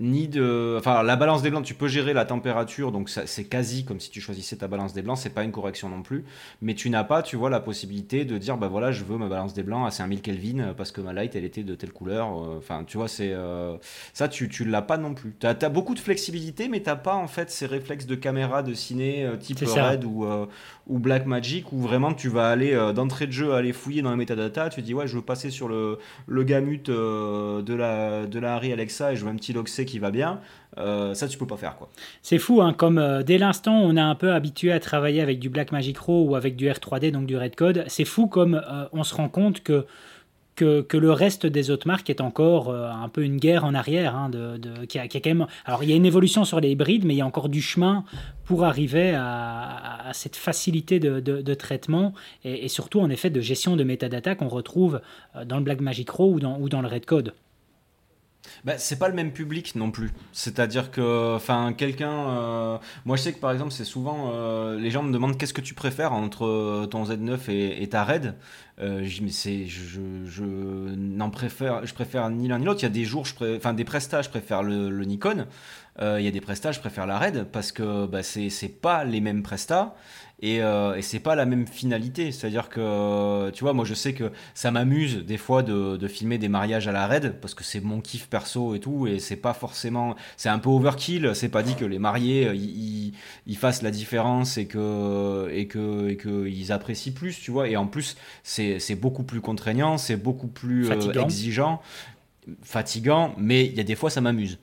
ni 0.00 0.28
de. 0.28 0.76
Enfin, 0.78 1.02
la 1.02 1.16
balance 1.16 1.42
des 1.42 1.50
blancs, 1.50 1.64
tu 1.64 1.74
peux 1.74 1.88
gérer 1.88 2.12
la 2.12 2.24
température, 2.24 2.92
donc 2.92 3.08
c'est 3.08 3.44
quasi 3.44 3.84
comme 3.84 4.00
si 4.00 4.10
tu 4.10 4.20
choisissais 4.20 4.56
ta 4.56 4.68
balance 4.68 4.92
des 4.94 5.02
blancs, 5.02 5.18
c'est 5.18 5.34
pas 5.34 5.42
une 5.42 5.50
correction 5.50 5.88
non 5.88 6.02
plus. 6.02 6.24
Mais 6.62 6.74
tu 6.74 6.88
n'as 6.90 7.04
pas, 7.04 7.22
tu 7.22 7.36
vois, 7.36 7.50
la 7.50 7.60
possibilité 7.60 8.24
de 8.24 8.38
dire, 8.38 8.56
bah 8.56 8.68
voilà, 8.68 8.92
je 8.92 9.04
veux 9.04 9.18
ma 9.18 9.28
balance 9.28 9.54
des 9.54 9.62
blancs 9.62 9.86
à 9.86 9.90
5000 9.90 10.22
Kelvin 10.22 10.74
parce 10.76 10.92
que 10.92 11.00
ma 11.00 11.12
light, 11.12 11.34
elle 11.34 11.44
était 11.44 11.64
de 11.64 11.74
telle 11.74 11.92
couleur. 11.92 12.28
Euh, 12.28 12.58
enfin, 12.58 12.84
tu 12.86 12.96
vois, 12.96 13.08
c'est. 13.08 13.32
Euh, 13.32 13.76
ça, 14.12 14.28
tu, 14.28 14.48
tu 14.48 14.64
l'as 14.64 14.82
pas 14.82 14.98
non 14.98 15.14
plus. 15.14 15.34
Tu 15.38 15.46
as, 15.46 15.68
beaucoup 15.68 15.94
de 15.94 16.00
flexibilité, 16.00 16.68
mais 16.68 16.80
t'as 16.80 16.96
pas, 16.96 17.14
en 17.14 17.28
fait, 17.28 17.50
ces 17.50 17.66
réflexes 17.66 18.06
de 18.06 18.14
caméra 18.14 18.62
de 18.62 18.74
ciné 18.74 19.24
euh, 19.24 19.36
type 19.36 19.58
Red 19.60 20.04
ou, 20.04 20.26
ou 20.86 20.98
Black 20.98 21.26
Magic 21.26 21.72
où 21.72 21.80
vraiment 21.80 22.14
tu 22.14 22.28
vas 22.28 22.48
aller 22.48 22.74
d'entrée 22.94 23.26
de 23.26 23.32
jeu, 23.32 23.52
aller 23.52 23.72
fouiller 23.72 24.02
dans 24.02 24.10
les 24.10 24.16
métadatas. 24.16 24.70
Tu 24.70 24.82
dis, 24.82 24.94
ouais, 24.94 25.06
je 25.06 25.16
veux 25.16 25.22
passer 25.22 25.50
sur 25.50 25.68
le, 25.68 25.98
le 26.26 26.42
gamut 26.44 26.86
de, 26.86 27.74
la, 27.74 28.26
de 28.26 28.38
la 28.38 28.54
Harry 28.54 28.72
Alexa 28.72 29.12
et 29.12 29.16
je 29.16 29.24
veux 29.24 29.30
un 29.30 29.36
petit 29.36 29.52
log 29.52 29.68
qui 29.88 29.98
va 29.98 30.10
bien, 30.10 30.40
euh, 30.78 31.14
ça 31.14 31.26
tu 31.26 31.38
peux 31.38 31.46
pas 31.46 31.56
faire 31.56 31.76
quoi. 31.76 31.88
C'est 32.22 32.38
fou, 32.38 32.62
hein, 32.62 32.72
comme 32.72 32.98
euh, 32.98 33.22
dès 33.22 33.38
l'instant 33.38 33.80
on 33.80 33.96
est 33.96 34.00
un 34.00 34.14
peu 34.14 34.32
habitué 34.32 34.70
à 34.70 34.78
travailler 34.78 35.20
avec 35.20 35.38
du 35.38 35.48
Black 35.48 35.72
Magic 35.72 35.98
Raw 35.98 36.24
ou 36.28 36.36
avec 36.36 36.56
du 36.56 36.68
R3D, 36.68 37.10
donc 37.10 37.26
du 37.26 37.36
Red 37.36 37.56
Code, 37.56 37.84
c'est 37.88 38.04
fou 38.04 38.26
comme 38.28 38.54
euh, 38.54 38.84
on 38.92 39.02
se 39.02 39.14
rend 39.14 39.28
compte 39.28 39.62
que, 39.62 39.86
que, 40.54 40.96
le 40.96 41.12
reste 41.12 41.46
des 41.46 41.70
autres 41.70 41.86
marques 41.86 42.10
est 42.10 42.20
encore 42.20 42.74
un 42.74 43.08
peu 43.08 43.22
une 43.22 43.36
guerre 43.36 43.64
en 43.64 43.74
arrière. 43.74 44.16
Hein, 44.16 44.28
de, 44.28 44.58
qui 44.86 44.98
a, 44.98 45.06
quand 45.06 45.24
même... 45.24 45.46
Alors 45.64 45.84
il 45.84 45.90
y 45.90 45.92
a 45.92 45.96
une 45.96 46.04
évolution 46.04 46.44
sur 46.44 46.58
les 46.58 46.70
hybrides, 46.70 47.04
mais 47.04 47.14
il 47.14 47.18
y 47.18 47.20
a 47.20 47.26
encore 47.26 47.48
du 47.48 47.62
chemin 47.62 48.02
pour 48.44 48.64
arriver 48.64 49.14
à, 49.14 50.10
cette 50.14 50.34
facilité 50.34 50.98
de, 50.98 51.54
traitement 51.54 52.12
et, 52.42 52.66
surtout 52.66 52.98
en 52.98 53.08
effet 53.08 53.30
de 53.30 53.40
gestion 53.40 53.76
de 53.76 53.84
metadata 53.84 54.34
qu'on 54.34 54.48
retrouve 54.48 55.00
dans 55.46 55.58
le 55.58 55.62
Black 55.62 55.80
Magic 55.80 56.10
Raw 56.10 56.32
ou 56.32 56.40
dans, 56.40 56.58
ou 56.58 56.68
dans 56.68 56.82
le 56.82 56.88
Red 56.88 57.06
Code 57.06 57.34
bah, 58.64 58.78
c'est 58.78 58.98
pas 58.98 59.08
le 59.08 59.14
même 59.14 59.32
public 59.32 59.74
non 59.74 59.90
plus. 59.90 60.12
C'est-à-dire 60.32 60.90
que, 60.90 61.34
enfin, 61.34 61.72
quelqu'un. 61.72 62.28
Euh, 62.28 62.78
moi, 63.04 63.16
je 63.16 63.22
sais 63.22 63.32
que 63.32 63.38
par 63.40 63.52
exemple, 63.52 63.72
c'est 63.72 63.84
souvent. 63.84 64.30
Euh, 64.34 64.78
les 64.78 64.90
gens 64.90 65.02
me 65.02 65.12
demandent 65.12 65.36
qu'est-ce 65.38 65.54
que 65.54 65.60
tu 65.60 65.74
préfères 65.74 66.12
entre 66.12 66.86
ton 66.90 67.04
Z9 67.04 67.50
et, 67.50 67.88
ta 67.88 68.04
Red? 68.04 68.34
Euh, 68.80 69.04
je 69.04 69.22
mais 69.22 69.30
c'est. 69.30 69.66
Je, 69.66 70.00
je, 70.24 70.44
n'en 70.44 71.30
préfère. 71.30 71.84
Je 71.86 71.94
préfère 71.94 72.30
ni 72.30 72.48
l'un 72.48 72.58
ni 72.58 72.64
l'autre. 72.64 72.80
Il 72.80 72.84
y 72.84 72.86
a 72.86 72.90
des 72.90 73.04
jours, 73.04 73.26
enfin, 73.56 73.74
des 73.74 73.84
prestats, 73.84 74.22
je 74.22 74.28
préfère 74.28 74.62
le, 74.62 75.04
Nikon. 75.04 75.46
Il 76.00 76.22
y 76.22 76.28
a 76.28 76.30
des 76.30 76.40
prestats, 76.40 76.70
je 76.70 76.78
préfère 76.78 77.06
la 77.06 77.18
Red 77.18 77.48
parce 77.50 77.72
que 77.72 78.06
bah, 78.06 78.22
c'est 78.22 78.80
pas 78.80 79.04
les 79.04 79.20
mêmes 79.20 79.42
prestats 79.42 79.96
et, 80.40 80.62
euh, 80.62 80.94
et 80.94 81.02
c'est 81.02 81.18
pas 81.18 81.34
la 81.34 81.46
même 81.46 81.66
finalité. 81.66 82.30
C'est-à-dire 82.30 82.68
que, 82.68 83.50
tu 83.50 83.64
vois, 83.64 83.72
moi 83.72 83.84
je 83.84 83.94
sais 83.94 84.12
que 84.12 84.30
ça 84.54 84.70
m'amuse 84.70 85.24
des 85.24 85.36
fois 85.36 85.62
de, 85.62 85.96
de, 85.96 86.08
filmer 86.08 86.38
des 86.38 86.48
mariages 86.48 86.86
à 86.86 86.92
la 86.92 87.06
raid 87.06 87.34
parce 87.40 87.54
que 87.54 87.64
c'est 87.64 87.80
mon 87.80 88.00
kiff 88.00 88.28
perso 88.28 88.74
et 88.74 88.80
tout, 88.80 89.06
et 89.06 89.18
c'est 89.18 89.36
pas 89.36 89.52
forcément. 89.52 90.14
C'est 90.36 90.48
un 90.48 90.58
peu 90.58 90.68
overkill, 90.68 91.32
c'est 91.34 91.48
pas 91.48 91.62
dit 91.62 91.74
que 91.74 91.84
les 91.84 91.98
mariés 91.98 92.46
euh, 92.46 92.54
ils, 92.54 93.14
ils 93.46 93.56
fassent 93.56 93.82
la 93.82 93.90
différence 93.90 94.58
et 94.58 94.66
que 94.66 95.48
et 95.52 95.66
que 95.66 96.08
et 96.08 96.16
qu'ils 96.16 96.70
apprécient 96.70 97.12
plus, 97.12 97.38
tu 97.40 97.50
vois. 97.50 97.68
Et 97.68 97.76
en 97.76 97.86
plus, 97.86 98.16
c'est 98.44 98.94
beaucoup 98.94 99.24
plus 99.24 99.40
contraignant, 99.40 99.98
c'est 99.98 100.16
beaucoup 100.16 100.48
plus 100.48 100.90
euh, 100.90 101.12
exigeant, 101.24 101.82
fatigant, 102.62 103.34
mais 103.38 103.66
il 103.66 103.74
y 103.74 103.80
a 103.80 103.84
des 103.84 103.96
fois 103.96 104.10
ça 104.10 104.20
m'amuse. 104.20 104.58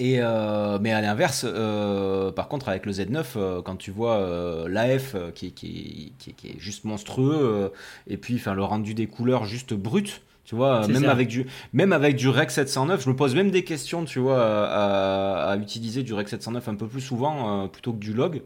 Et 0.00 0.20
euh, 0.20 0.78
mais 0.80 0.92
à 0.92 1.00
l'inverse, 1.00 1.44
euh, 1.44 2.30
par 2.30 2.46
contre, 2.46 2.68
avec 2.68 2.86
le 2.86 2.92
Z9, 2.92 3.24
euh, 3.34 3.62
quand 3.62 3.74
tu 3.74 3.90
vois 3.90 4.24
l'AF 4.68 5.16
qui, 5.34 5.52
qui, 5.52 6.12
qui, 6.18 6.34
qui, 6.34 6.48
est 6.48 6.58
juste 6.60 6.84
monstrueux, 6.84 7.72
et 8.06 8.16
puis 8.16 8.36
enfin, 8.36 8.54
le 8.54 8.62
rendu 8.62 8.94
des 8.94 9.08
couleurs 9.08 9.44
juste 9.44 9.74
brut, 9.74 10.22
tu 10.44 10.54
vois, 10.54 10.86
même 10.86 11.06
avec, 11.06 11.26
du, 11.26 11.46
même 11.72 11.92
avec 11.92 12.14
du 12.14 12.28
Rec 12.28 12.52
709, 12.52 13.02
je 13.02 13.10
me 13.10 13.16
pose 13.16 13.34
même 13.34 13.50
des 13.50 13.64
questions, 13.64 14.04
tu 14.04 14.20
vois, 14.20 14.40
à, 14.40 15.50
à, 15.50 15.56
utiliser 15.56 16.04
du 16.04 16.14
Rec 16.14 16.28
709 16.28 16.68
un 16.68 16.74
peu 16.76 16.86
plus 16.86 17.00
souvent 17.00 17.66
plutôt 17.66 17.92
que 17.92 17.98
du 17.98 18.12
log. 18.12 18.42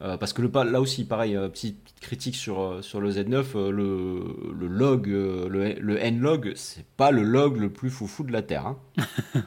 parce 0.00 0.32
que 0.32 0.42
le, 0.42 0.50
là 0.64 0.80
aussi, 0.80 1.04
pareil, 1.04 1.38
petite, 1.52 1.78
critique 2.00 2.34
sur, 2.34 2.78
sur 2.82 3.00
le 3.00 3.12
Z9, 3.12 3.70
le, 3.70 4.34
le 4.52 4.66
log, 4.66 5.06
le, 5.06 5.76
le 5.78 6.04
N-log, 6.04 6.54
c'est 6.56 6.84
pas 6.96 7.12
le 7.12 7.22
log 7.22 7.56
le 7.56 7.70
plus 7.70 7.88
foufou 7.88 8.24
de 8.24 8.32
la 8.32 8.42
Terre. 8.42 8.66
Hein. 8.66 8.78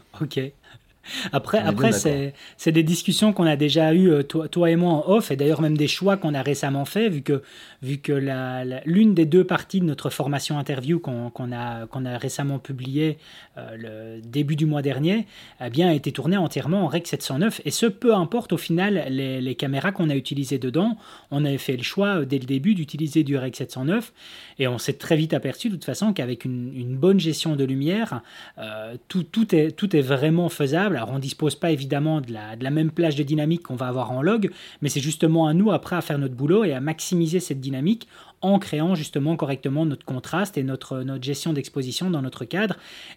ok. 0.22 0.40
Après, 1.32 1.60
après 1.60 1.92
c'est 1.92 2.72
des 2.72 2.84
discussions 2.84 3.34
qu'on 3.34 3.46
a 3.46 3.56
déjà 3.56 3.94
eues, 3.94 4.12
euh, 4.12 4.24
toi, 4.24 4.48
toi, 4.48 4.70
et 4.70 4.76
moi, 4.76 4.92
en 4.92 5.04
off, 5.08 5.32
et 5.32 5.36
d'ailleurs 5.36 5.62
même 5.62 5.78
des 5.78 5.88
choix 5.88 6.18
qu'on 6.18 6.34
a 6.34 6.42
récemment 6.42 6.86
fait, 6.86 7.10
vu 7.10 7.22
que, 7.22 7.42
vu 7.82 7.98
que 7.98 8.14
l'une 8.86 9.14
des 9.14 9.26
deux 9.26 9.44
parties 9.44 9.80
de 9.80 9.86
notre 9.86 10.10
formation 10.10 10.58
interview 10.58 11.00
qu'on 11.00 11.32
a, 11.52 11.88
qu'on 11.88 12.06
a 12.06 12.18
récemment 12.18 12.60
publiée 12.60 13.18
euh, 13.58 14.18
le 14.18 14.22
début 14.22 14.56
du 14.56 14.66
mois 14.66 14.82
dernier, 14.82 15.28
a 15.60 15.70
bien 15.70 15.92
été 15.92 16.12
tournée 16.12 16.38
entièrement 16.38 16.84
en 16.84 16.88
Rec 16.88 17.08
709, 17.08 17.62
et 17.66 17.72
ce, 17.72 17.86
peu 17.86 18.14
importe 18.14 18.54
au 18.54 18.58
final 18.58 19.06
les, 19.10 19.42
les 19.42 19.56
caméras 19.56 19.92
qu'on 19.92 20.10
a 20.10 20.16
utilisées 20.16 20.60
dedans, 20.60 20.98
on 21.32 21.46
avait 21.46 21.58
fait 21.58 21.78
le 21.78 21.84
choix 21.84 22.20
euh, 22.20 22.26
dès 22.26 22.40
le 22.40 22.46
début 22.46 22.76
d'utiliser 22.76 23.24
du 23.24 23.38
Rec 23.38 23.56
709, 23.56 24.14
et 24.60 24.68
on 24.68 24.78
s'est 24.78 24.94
très 24.94 25.16
vite 25.16 25.34
aperçu 25.34 25.70
de 25.70 25.76
toute 25.76 25.86
façon 25.86 26.14
qu'avec 26.14 26.46
une, 26.46 26.72
une, 26.76 26.96
bonne 26.96 27.20
gestion 27.20 27.56
de 27.56 27.64
lumière, 27.64 28.22
tout, 29.08 29.24
tout, 29.24 29.56
est, 29.56 29.72
tout 29.72 29.96
est 29.96 30.02
vraiment 30.02 30.50
faisable 30.50 30.98
alors 31.02 31.14
on 31.14 31.16
ne 31.16 31.22
dispose 31.22 31.56
pas 31.56 31.72
évidemment 31.72 32.22
de 32.22 32.32
la, 32.32 32.56
de 32.56 32.64
la 32.64 32.70
même 32.70 32.92
plage 32.92 33.16
de 33.16 33.24
dynamique 33.24 33.64
qu'on 33.64 33.76
va 33.76 33.88
avoir 33.88 34.12
en 34.12 34.22
log, 34.22 34.52
mais 34.84 34.90
c'est 34.90 35.00
justement 35.00 35.48
à 35.48 35.56
nous 35.56 35.72
après 35.72 35.96
à 35.96 36.02
faire 36.02 36.20
notre 36.20 36.36
boulot 36.36 36.64
et 36.64 36.74
à 36.74 36.80
maximiser 36.80 37.40
cette 37.40 37.60
dynamique 37.60 38.08
en 38.42 38.60
créant 38.60 38.94
justement 38.94 39.36
correctement 39.36 39.84
notre 39.88 40.06
contraste 40.06 40.60
et 40.60 40.64
notre, 40.64 41.00
notre 41.00 41.24
gestion 41.24 41.54
d'exposition 41.54 42.12
dans 42.12 42.22
notre 42.22 42.46
cadre. 42.46 42.76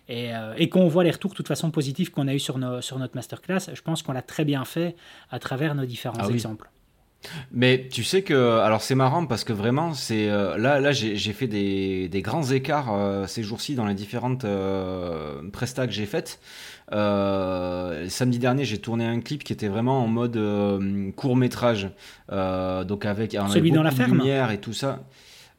Et, 0.09 0.35
euh, 0.35 0.55
et 0.57 0.71
voit 0.71 1.05
les 1.05 1.11
retours 1.11 1.33
de 1.33 1.37
toute 1.37 1.49
façon 1.49 1.71
positifs 1.71 2.09
qu'on 2.09 2.27
a 2.27 2.35
eu 2.35 2.39
sur, 2.39 2.57
nos, 2.57 2.81
sur 2.81 2.99
notre 2.99 3.17
masterclass, 3.17 3.75
je 3.75 3.83
pense 3.83 4.03
qu'on 4.03 4.13
l'a 4.13 4.23
très 4.23 4.47
bien 4.47 4.65
fait 4.65 4.97
à 5.31 5.39
travers 5.39 5.75
nos 5.75 5.85
différents 5.85 6.17
ah 6.21 6.31
exemples. 6.31 6.71
Mais 7.53 7.89
tu 7.91 8.05
sais 8.05 8.23
que, 8.23 8.59
alors 8.61 8.83
c'est 8.83 8.95
marrant 8.95 9.27
parce 9.27 9.45
que 9.45 9.53
vraiment, 9.53 9.95
c'est 9.95 10.29
euh, 10.29 10.57
là, 10.59 10.81
là, 10.81 10.93
j'ai 10.93 11.33
fait 11.33 11.47
des, 11.47 12.09
des, 12.09 12.23
grands 12.23 12.45
écarts 12.51 12.93
euh, 12.93 13.27
ces 13.27 13.43
jours-ci 13.43 13.75
dans 13.75 13.87
les 13.87 13.95
différentes 13.95 14.45
euh, 14.45 15.43
prestas 15.51 15.87
que 15.87 15.93
j'ai 15.93 16.07
faites. 16.07 16.41
Samedi 16.91 18.39
dernier, 18.39 18.65
j'ai 18.65 18.79
tourné 18.79 19.07
un 19.07 19.21
clip 19.21 19.45
qui 19.45 19.53
était 19.53 19.69
vraiment 19.69 20.03
en 20.03 20.07
mode 20.07 20.39
court 21.17 21.37
métrage, 21.37 21.91
donc 22.31 23.05
avec 23.05 23.33
celui 23.33 23.73
dans 23.73 23.83
la 23.83 23.91
ferme, 23.91 24.19
lumière 24.19 24.51
et 24.51 24.59
tout 24.59 24.73
ça. 24.73 25.01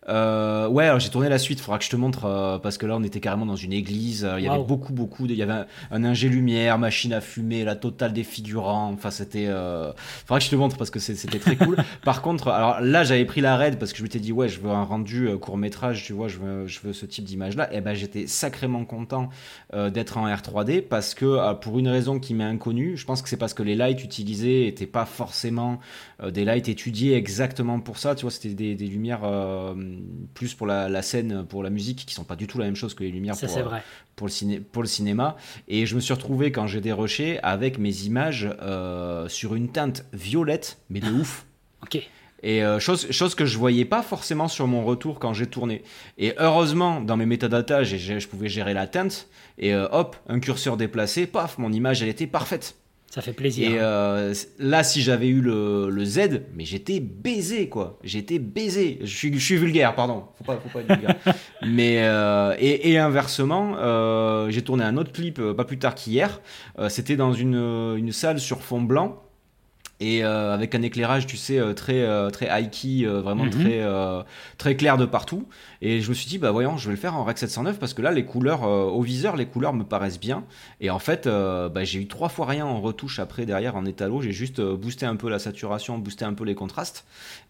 Euh, 0.08 0.68
ouais, 0.68 0.86
alors 0.86 1.00
j'ai 1.00 1.10
tourné 1.10 1.30
la 1.30 1.40
suite, 1.40 1.60
faudra 1.60 1.80
que 1.80 1.86
je 1.86 1.90
te 1.90 1.96
montre, 1.96 2.26
euh, 2.26 2.60
parce 2.60 2.78
que 2.78 2.86
là 2.86 2.96
on 2.96 3.04
était 3.04 3.20
carrément 3.20 3.46
dans 3.46 3.56
une 3.56 3.74
église, 3.74 4.24
euh, 4.24 4.40
il 4.40 4.46
y 4.46 4.48
avait 4.48 4.64
beaucoup, 4.64 4.94
beaucoup, 4.94 5.26
de, 5.26 5.34
il 5.34 5.40
y 5.40 5.42
avait 5.42 5.66
un, 5.92 6.04
ingé 6.04 6.30
lumière, 6.30 6.78
machine 6.78 7.12
à 7.14 7.22
fumer, 7.22 7.64
la 7.64 7.76
totale 7.76 8.14
des 8.14 8.24
figurants, 8.24 8.92
enfin 8.94 9.10
c'était... 9.10 9.48
Euh, 9.48 9.92
faudra 10.26 10.40
que 10.40 10.46
je 10.46 10.50
te 10.52 10.56
montre 10.56 10.78
parce 10.78 10.92
que 10.92 11.00
c'était 11.00 11.40
très 11.40 11.56
cool. 11.56 11.78
Par 12.04 12.22
contre, 12.22 12.50
alors 12.50 12.82
là 12.82 13.04
j'avais 13.04 13.26
pris 13.26 13.42
la 13.42 13.58
raid 13.58 13.80
parce 13.80 13.94
que 13.94 13.98
je 13.98 14.04
m'étais 14.04 14.20
dit, 14.20 14.32
ouais, 14.32 14.48
je 14.48 14.60
veux 14.60 14.70
un 14.70 14.84
rendu 14.84 15.28
court 15.40 15.58
métrage, 15.58 16.04
tu 16.04 16.14
vois, 16.14 16.28
je 16.28 16.38
veux, 16.38 16.68
je 16.68 16.80
veux 16.82 16.94
ce 16.94 17.08
type 17.08 17.26
d'image-là, 17.26 17.74
et 17.74 17.82
ben 17.82 17.96
j'étais 17.96 18.28
sacrément 18.28 18.86
content 18.86 19.30
d'être 19.74 20.18
en 20.18 20.28
R3D 20.28 20.82
parce 20.82 21.16
que 21.16 21.54
pour 21.56 21.80
une 21.80 21.88
raison 21.88 22.20
qui 22.20 22.34
m'est 22.34 22.44
inconnue, 22.44 22.96
je 22.96 23.06
pense 23.06 23.22
que 23.22 23.30
c'est 23.30 23.38
parce 23.38 23.54
que 23.54 23.64
les 23.64 23.76
lights 23.76 24.04
utilisés 24.04 24.68
étaient 24.68 24.86
pas 24.86 25.06
forcément 25.06 25.80
des 26.26 26.46
lights 26.46 26.70
étudiés 26.70 27.16
exactement 27.16 27.80
pour 27.80 27.98
ça, 27.98 28.16
tu 28.16 28.24
vois, 28.24 28.32
c'était 28.32 28.50
des, 28.50 28.76
des, 28.76 28.88
lumières 28.88 29.22
plus 30.34 30.54
pour 30.54 30.68
la, 30.68 31.02
scène, 31.02 31.46
pour 31.46 31.64
la 31.64 31.70
musique, 31.70 32.06
qui 32.06 32.14
sont 32.14 32.24
pas 32.24 32.36
du 32.36 32.48
tout 32.48 32.58
la 32.58 32.66
même 32.66 32.76
chose 32.76 32.94
que 32.94 33.04
les 33.04 33.12
lumières 33.12 33.38
pour, 33.38 33.50
vrai. 33.64 33.84
pour, 34.16 34.28
le 34.28 34.32
ciné, 34.32 34.60
pour 34.60 34.82
le 34.82 34.88
cinéma. 34.88 35.38
Et 35.68 35.86
je 35.86 35.96
me 35.96 36.00
suis 36.00 36.14
retrouvé 36.14 36.52
quand 36.52 36.68
j'ai 36.68 36.82
déroché 36.82 37.40
avec 37.44 37.78
mes 37.78 38.04
images 38.04 38.50
euh, 38.62 39.28
sur 39.28 39.56
une 39.56 39.70
teinte 39.70 40.06
violette, 40.14 40.80
mais 40.90 41.00
de 41.00 41.12
ouf. 41.12 41.46
ok. 41.84 42.08
Et 42.44 42.64
euh, 42.64 42.80
chose, 42.80 43.10
chose 43.12 43.34
que 43.34 43.46
je 43.46 43.58
voyais 43.58 43.86
pas 43.86 44.04
forcément 44.04 44.48
sur 44.48 44.68
mon 44.68 44.86
retour 44.86 45.18
quand 45.18 45.34
j'ai 45.34 45.48
tourné. 45.48 45.84
Et 46.20 46.36
heureusement, 46.38 47.02
dans 47.02 47.18
mes 47.18 47.26
métadatas, 47.26 47.86
je 47.86 48.28
pouvais 48.28 48.50
gérer 48.50 48.76
la 48.76 48.86
teinte. 48.86 49.28
Et 49.58 49.74
euh, 49.74 49.88
hop, 49.92 50.16
un 50.28 50.40
curseur 50.40 50.78
déplacé, 50.78 51.26
paf, 51.26 51.58
mon 51.58 51.72
image, 51.72 52.04
elle 52.04 52.10
était 52.10 52.28
parfaite. 52.28 52.76
Ça 53.16 53.22
fait 53.22 53.32
plaisir. 53.32 53.72
Et 53.72 53.78
euh, 53.80 54.34
là, 54.60 54.84
si 54.84 55.02
j'avais 55.02 55.30
eu 55.30 55.40
le, 55.40 55.90
le, 55.90 56.04
Z, 56.04 56.42
mais 56.54 56.66
j'étais 56.66 57.00
baisé, 57.00 57.70
quoi. 57.70 57.98
J'étais 58.04 58.40
baisé. 58.40 59.00
Je 59.04 59.16
suis, 59.16 59.34
je 59.34 59.40
suis 59.40 59.56
vulgaire, 59.56 59.96
pardon. 59.96 60.26
Faut 60.38 60.44
pas, 60.44 60.58
faut 60.58 60.68
pas 60.68 60.82
être 60.82 61.00
vulgaire. 61.00 61.16
mais 61.66 62.00
euh, 62.00 62.54
et, 62.60 62.92
et, 62.92 62.98
inversement, 62.98 63.78
euh, 63.78 64.50
j'ai 64.50 64.64
tourné 64.64 64.84
un 64.84 64.98
autre 64.98 65.14
clip 65.14 65.42
pas 65.56 65.64
plus 65.64 65.80
tard 65.80 65.96
qu'hier. 65.96 66.42
C'était 66.90 67.16
dans 67.16 67.32
une, 67.32 67.56
une 67.56 68.12
salle 68.12 68.42
sur 68.42 68.62
fond 68.62 68.82
blanc 68.82 69.25
et 70.00 70.24
euh, 70.24 70.54
avec 70.54 70.76
un 70.76 70.82
éclairage 70.82 71.26
tu 71.26 71.38
sais 71.38 71.58
euh, 71.58 71.74
très 71.74 72.02
euh, 72.02 72.30
très 72.30 72.48
high 72.48 72.70
key 72.70 73.06
vraiment 73.06 73.46
mhm. 73.46 73.52
très 73.52 73.82
très 74.58 74.76
clair 74.76 74.98
de 74.98 75.06
partout. 75.06 75.48
Et 75.82 76.02
je 76.02 76.10
me 76.10 76.14
suis 76.14 76.28
dit 76.28 76.38
bah 76.38 76.52
voyons 76.52 76.78
je 76.78 76.88
vais 76.88 76.96
le 76.96 77.00
faire 77.00 77.16
en 77.16 77.24
Rec 77.24 77.38
709 77.38 77.80
parce 77.80 77.94
que 77.94 78.02
là 78.02 78.12
les 78.12 78.26
couleurs 78.26 78.64
au 78.64 79.02
viseur 79.02 79.36
les 79.36 79.46
couleurs 79.46 79.74
me 79.74 79.84
paraissent 79.84 80.20
bien. 80.20 80.44
Et 80.82 80.90
en 80.90 81.00
fait 81.00 81.28
bah, 81.28 81.84
j'ai 81.84 82.00
eu 82.00 82.08
trois 82.08 82.30
fois 82.30 82.46
rien 82.46 82.66
en 82.66 82.82
retouche 82.82 83.20
après 83.20 83.46
derrière 83.46 83.76
en 83.76 83.86
étalo. 83.86 84.22
J'ai 84.22 84.32
juste 84.32 84.62
boosté 84.62 85.06
un 85.06 85.16
peu 85.16 85.30
la 85.30 85.40
saturation 85.40 85.98
boosté 85.98 86.26
un 86.26 86.34
peu 86.34 86.44
les 86.44 86.56
contrastes. 86.56 87.06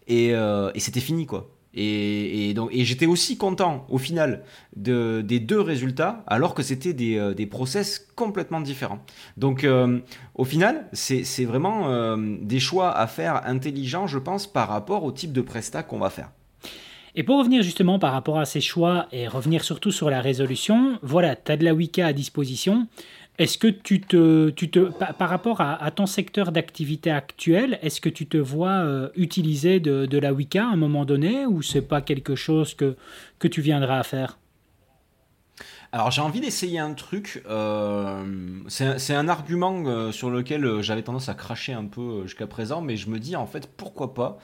Et, 0.06 0.28
et 0.28 0.80
c'était 0.80 1.00
fini 1.00 1.26
quoi 1.26 1.50
et, 1.78 2.54
donc, 2.54 2.70
j'étais 2.72 3.04
aussi 3.04 3.36
content 3.36 3.86
au 3.90 3.98
final 3.98 4.42
de, 4.76 5.20
des 5.20 5.40
deux 5.40 5.60
résultats, 5.60 6.24
alors 6.26 6.54
que 6.54 6.62
c'était 6.62 6.94
des, 6.94 7.18
euh, 7.18 7.34
des, 7.34 7.44
process 7.44 8.06
complètement 8.16 8.62
différents. 8.62 9.00
Donc 9.36 9.62
euh, 9.62 9.98
au 10.34 10.44
final, 10.44 10.88
c'est 10.92 11.44
vraiment 11.44 11.90
euh, 11.90 12.16
des 12.40 12.60
choix 12.60 12.96
à 12.96 13.06
faire 13.06 13.46
intelligents, 13.46 14.06
je 14.06 14.18
pense, 14.18 14.46
par 14.46 14.68
rapport 14.68 15.04
au 15.04 15.12
type 15.12 15.32
de 15.32 15.42
prestat 15.42 15.82
qu'on 15.82 15.98
va 15.98 16.08
faire. 16.08 16.30
Et 17.14 17.22
pour 17.22 17.38
revenir 17.38 17.62
justement 17.62 17.98
par 17.98 18.12
rapport 18.12 18.38
à 18.38 18.44
ces 18.44 18.60
choix 18.60 19.06
et 19.12 19.28
revenir 19.28 19.64
surtout 19.64 19.90
sur 19.90 20.10
la 20.10 20.20
résolution, 20.20 20.98
voilà, 21.02 21.36
tu 21.36 21.52
as 21.52 21.56
de 21.56 21.64
la 21.64 21.74
Wicca 21.74 22.06
à 22.06 22.12
disposition. 22.12 22.86
Est-ce 23.38 23.58
que 23.58 23.66
tu 23.68 24.00
te, 24.00 24.48
tu 24.50 24.70
te 24.70 24.78
par 25.12 25.28
rapport 25.28 25.60
à, 25.60 25.90
ton 25.90 26.06
secteur 26.06 26.52
d'activité 26.52 27.10
actuel, 27.10 27.78
est-ce 27.82 28.00
que 28.00 28.08
tu 28.08 28.26
te 28.26 28.38
vois 28.38 28.70
euh, 28.70 29.10
utiliser 29.14 29.78
de, 29.78 30.18
la 30.18 30.32
Wicca 30.32 30.64
à 30.64 30.72
un 30.72 30.76
moment 30.76 31.04
donné 31.04 31.44
ou 31.44 31.60
c'est 31.60 31.82
pas 31.82 32.00
quelque 32.00 32.34
chose 32.34 32.74
que, 32.74 32.96
que 33.38 33.48
tu 33.48 33.60
viendras 33.60 33.98
à 33.98 34.02
faire? 34.02 34.38
Alors 35.92 36.10
j'ai 36.10 36.20
envie 36.20 36.40
d'essayer 36.40 36.78
un 36.78 36.94
truc. 36.94 37.42
Euh, 37.48 38.24
c'est 38.68 39.14
un 39.14 39.28
argument 39.28 39.84
euh, 39.86 40.12
sur 40.12 40.30
lequel 40.30 40.80
j'avais 40.82 41.02
tendance 41.02 41.28
à 41.28 41.34
cracher 41.34 41.72
un 41.72 41.84
peu 41.84 42.22
jusqu'à 42.24 42.46
présent, 42.46 42.80
mais 42.80 42.96
je 42.96 43.08
me 43.08 43.18
dis 43.18 43.36
en 43.36 43.46
fait 43.46 43.68
pourquoi 43.76 44.14
pas. 44.14 44.38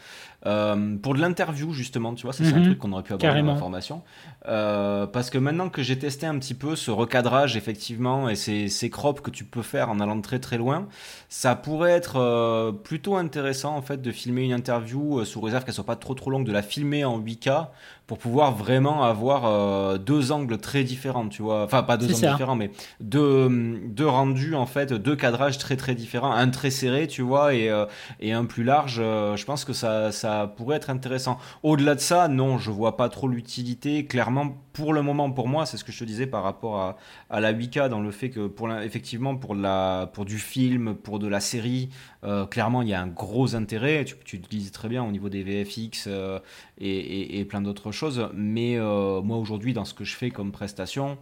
Euh, 0.44 0.96
pour 0.96 1.14
de 1.14 1.20
l'interview, 1.20 1.72
justement, 1.72 2.14
tu 2.14 2.24
vois, 2.24 2.33
c'est 2.33 2.46
un 2.46 2.59
mhm. 2.59 2.64
truc 2.64 2.78
qu'on 2.78 2.92
aurait 2.92 3.02
pu 3.02 3.12
avoir 3.12 3.35
dans 3.35 3.52
la 3.52 3.57
formation. 3.57 4.02
Euh, 4.48 5.07
parce 5.07 5.31
que 5.31 5.38
maintenant 5.38 5.68
que 5.68 5.83
j'ai 5.83 5.98
testé 5.98 6.26
un 6.26 6.37
petit 6.38 6.55
peu 6.55 6.74
ce 6.74 6.90
recadrage, 6.90 7.57
effectivement, 7.57 8.28
et 8.28 8.35
ces, 8.35 8.68
ces 8.68 8.90
crops 8.90 9.20
que 9.20 9.31
tu 9.31 9.44
peux 9.44 9.62
faire 9.62 9.88
en 9.88 10.00
allant 10.00 10.20
très 10.20 10.40
très 10.40 10.59
loin, 10.59 10.88
ça 11.28 11.55
pourrait 11.55 11.92
être 11.92 12.16
euh, 12.16 12.72
plutôt 12.72 13.16
intéressant, 13.16 13.76
en 13.76 13.83
fait, 13.83 14.02
de 14.02 14.11
filmer 14.11 14.42
une 14.42 14.52
interview 14.52 15.24
sous 15.24 15.40
réserve 15.40 15.64
qu'elle 15.64 15.74
soit 15.74 15.85
pas 15.85 15.96
trop 15.96 16.14
trop 16.14 16.31
longue, 16.31 16.46
de 16.46 16.52
la 16.52 16.62
filmer 16.62 17.05
en 17.05 17.20
8K 17.20 17.68
pour 18.09 18.18
pouvoir 18.18 18.52
vraiment 18.52 19.05
avoir 19.05 19.98
deux 19.98 20.33
angles 20.33 20.59
très 20.59 20.85
différents, 20.85 21.28
tu 21.28 21.40
vois. 21.40 21.62
Enfin, 21.62 21.83
pas 21.83 21.96
deux 21.96 22.12
angles 22.12 22.33
différents, 22.33 22.57
mais 22.57 22.70
deux, 23.00 23.48
deux 23.87 24.09
rendus, 24.09 24.55
en 24.55 24.66
fait, 24.66 24.92
deux 24.92 25.16
cadrages 25.16 25.57
très 25.57 25.76
très 25.76 25.94
différents. 25.94 26.33
Un 26.33 26.50
très 26.50 26.70
serré, 26.70 27.07
tu 27.07 27.22
vois, 27.22 27.55
et, 27.55 27.72
et 28.20 28.33
un 28.33 28.44
plus 28.44 28.64
large. 28.64 28.96
je 28.96 29.44
pense 29.44 29.64
que 29.64 29.72
ça, 29.72 30.12
ça 30.12 30.32
pourrait 30.57 30.77
être 30.77 30.90
intéressant. 30.90 31.38
Au-delà 31.62 31.95
de 31.95 32.01
ça, 32.01 32.29
non, 32.29 32.59
je 32.59 32.71
vois 32.71 32.97
pas 32.97 33.09
trop 33.09 33.29
l'utilité. 33.29 34.07
Clairement, 34.07 34.57
pour 34.73 34.92
le 34.92 35.03
moment, 35.03 35.31
pour 35.31 35.49
moi, 35.49 35.66
c'est 35.66 35.77
ce 35.77 35.85
que 35.85 35.92
je 35.92 35.99
te 35.99 36.05
disais 36.05 36.27
par 36.27 36.42
rapport 36.42 36.79
à, 36.81 36.97
à 37.31 37.40
la 37.40 37.53
8K, 37.53 37.88
dans 37.88 38.01
le 38.01 38.11
fait 38.11 38.31
que, 38.31 38.47
pour 38.47 38.73
effectivement, 38.73 39.37
pour, 39.37 39.55
la, 39.55 40.11
pour 40.12 40.25
du 40.25 40.38
film, 40.38 40.95
pour 40.95 41.18
de 41.18 41.29
la 41.29 41.40
série, 41.40 41.90
euh, 42.25 42.47
clairement, 42.47 42.83
il 42.83 42.88
y 42.88 42.95
a 42.95 43.01
un 43.01 43.07
gros 43.07 43.55
intérêt. 43.55 44.05
Tu, 44.05 44.16
tu 44.25 44.37
le 44.38 44.71
très 44.71 44.88
bien 44.88 45.05
au 45.05 45.11
niveau 45.11 45.29
des 45.29 45.42
VFX 45.42 46.05
euh, 46.07 46.38
et, 46.79 47.45
plein 47.45 47.61
d'autres 47.61 47.92
choses. 47.92 48.29
Mais 48.35 48.77
euh, 48.77 49.21
moi, 49.23 49.37
aujourd'hui, 49.38 49.73
dans 49.73 49.85
ce 49.85 49.95
que 49.95 50.05
je 50.05 50.16
fais 50.16 50.31
comme 50.31 50.53
prestation, 50.53 51.18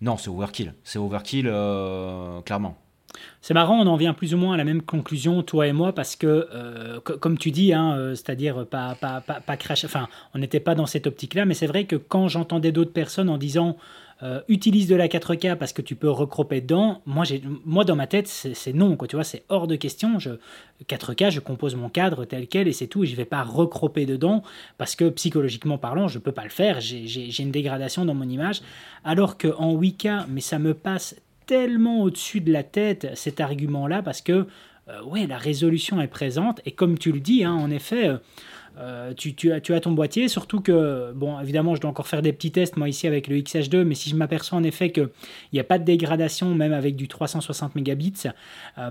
non, 0.00 0.16
c'est 0.16 0.28
overkill. 0.28 0.74
C'est 0.84 0.98
overkill, 0.98 1.44
clairement. 2.44 2.76
C'est 3.40 3.54
marrant, 3.54 3.80
on 3.80 3.86
en 3.86 3.96
vient 3.96 4.14
plus 4.14 4.34
ou 4.34 4.38
moins 4.38 4.54
à 4.54 4.56
la 4.56 4.64
même 4.64 4.82
conclusion, 4.82 5.42
toi 5.42 5.66
et 5.66 5.72
moi, 5.72 5.92
parce 5.92 6.16
que, 6.16 6.48
euh, 6.54 7.00
comme 7.00 7.38
tu 7.38 7.50
dis, 7.50 7.72
hein, 7.72 7.96
euh, 7.96 8.14
c'est-à-dire 8.14 8.66
pas, 8.66 8.94
pas, 8.94 9.56
crash, 9.56 9.84
enfin, 9.84 10.08
on 10.34 10.38
n'était 10.38 10.60
pas 10.60 10.74
dans 10.74 10.86
cette 10.86 11.06
optique-là, 11.06 11.44
mais 11.44 11.54
c'est 11.54 11.66
vrai 11.66 11.84
que 11.84 11.96
quand 11.96 12.28
j'entendais 12.28 12.72
d'autres 12.72 12.92
personnes 12.92 13.28
en 13.28 13.38
disant 13.38 13.76
euh, 14.22 14.40
utilise 14.46 14.86
de 14.86 14.94
la 14.94 15.08
4K 15.08 15.56
parce 15.56 15.72
que 15.72 15.82
tu 15.82 15.96
peux 15.96 16.08
recroper 16.08 16.60
dedans, 16.60 17.02
moi, 17.06 17.24
moi 17.64 17.84
dans 17.84 17.96
ma 17.96 18.06
tête, 18.06 18.28
c'est 18.28 18.72
non, 18.72 18.96
quoi, 18.96 19.08
tu 19.08 19.16
vois, 19.16 19.24
c'est 19.24 19.42
hors 19.48 19.66
de 19.66 19.74
question. 19.74 20.20
Je, 20.20 20.30
4K, 20.88 21.30
je 21.30 21.40
compose 21.40 21.74
mon 21.74 21.88
cadre 21.88 22.24
tel 22.24 22.46
quel 22.46 22.68
et 22.68 22.72
c'est 22.72 22.86
tout, 22.86 23.02
et 23.02 23.06
je 23.08 23.12
ne 23.12 23.16
vais 23.16 23.24
pas 23.24 23.42
recroper 23.42 24.06
dedans 24.06 24.44
parce 24.78 24.94
que 24.94 25.08
psychologiquement 25.08 25.76
parlant, 25.76 26.06
je 26.06 26.18
ne 26.18 26.22
peux 26.22 26.30
pas 26.30 26.44
le 26.44 26.50
faire, 26.50 26.80
j'ai 26.80 27.42
une 27.42 27.50
dégradation 27.50 28.04
dans 28.04 28.14
mon 28.14 28.28
image, 28.28 28.62
alors 29.04 29.38
qu'en 29.38 29.76
8K, 29.76 30.26
mais 30.28 30.40
ça 30.40 30.60
me 30.60 30.72
passe 30.72 31.16
tellement 31.46 32.02
au-dessus 32.02 32.40
de 32.40 32.52
la 32.52 32.62
tête 32.62 33.08
cet 33.14 33.40
argument-là 33.40 34.02
parce 34.02 34.20
que 34.20 34.46
euh, 34.88 35.02
ouais, 35.04 35.26
la 35.26 35.38
résolution 35.38 36.00
est 36.00 36.08
présente 36.08 36.60
et 36.64 36.72
comme 36.72 36.98
tu 36.98 37.12
le 37.12 37.20
dis, 37.20 37.44
hein, 37.44 37.52
en 37.52 37.70
effet, 37.70 38.10
euh, 38.78 39.12
euh, 39.12 39.14
tu, 39.14 39.52
as, 39.52 39.80
ton 39.80 39.92
boîtier, 39.92 40.28
surtout 40.28 40.60
que, 40.60 41.12
bon, 41.12 41.38
évidemment, 41.40 41.74
je 41.74 41.80
dois 41.80 41.90
encore 41.90 42.06
faire 42.06 42.22
des 42.22 42.32
petits 42.32 42.52
tests, 42.52 42.76
moi, 42.76 42.88
ici, 42.88 43.06
avec 43.06 43.28
le 43.28 43.36
XH2, 43.36 43.84
mais 43.84 43.94
si 43.94 44.10
je 44.10 44.16
m'aperçois 44.16 44.58
en 44.58 44.62
effet 44.62 44.90
qu'il 44.90 45.08
n'y 45.52 45.60
a 45.60 45.64
pas 45.64 45.78
de 45.78 45.84
dégradation, 45.84 46.54
même 46.54 46.72
avec 46.72 46.96
du 46.96 47.08
360 47.08 47.74
mégabits 47.74 48.12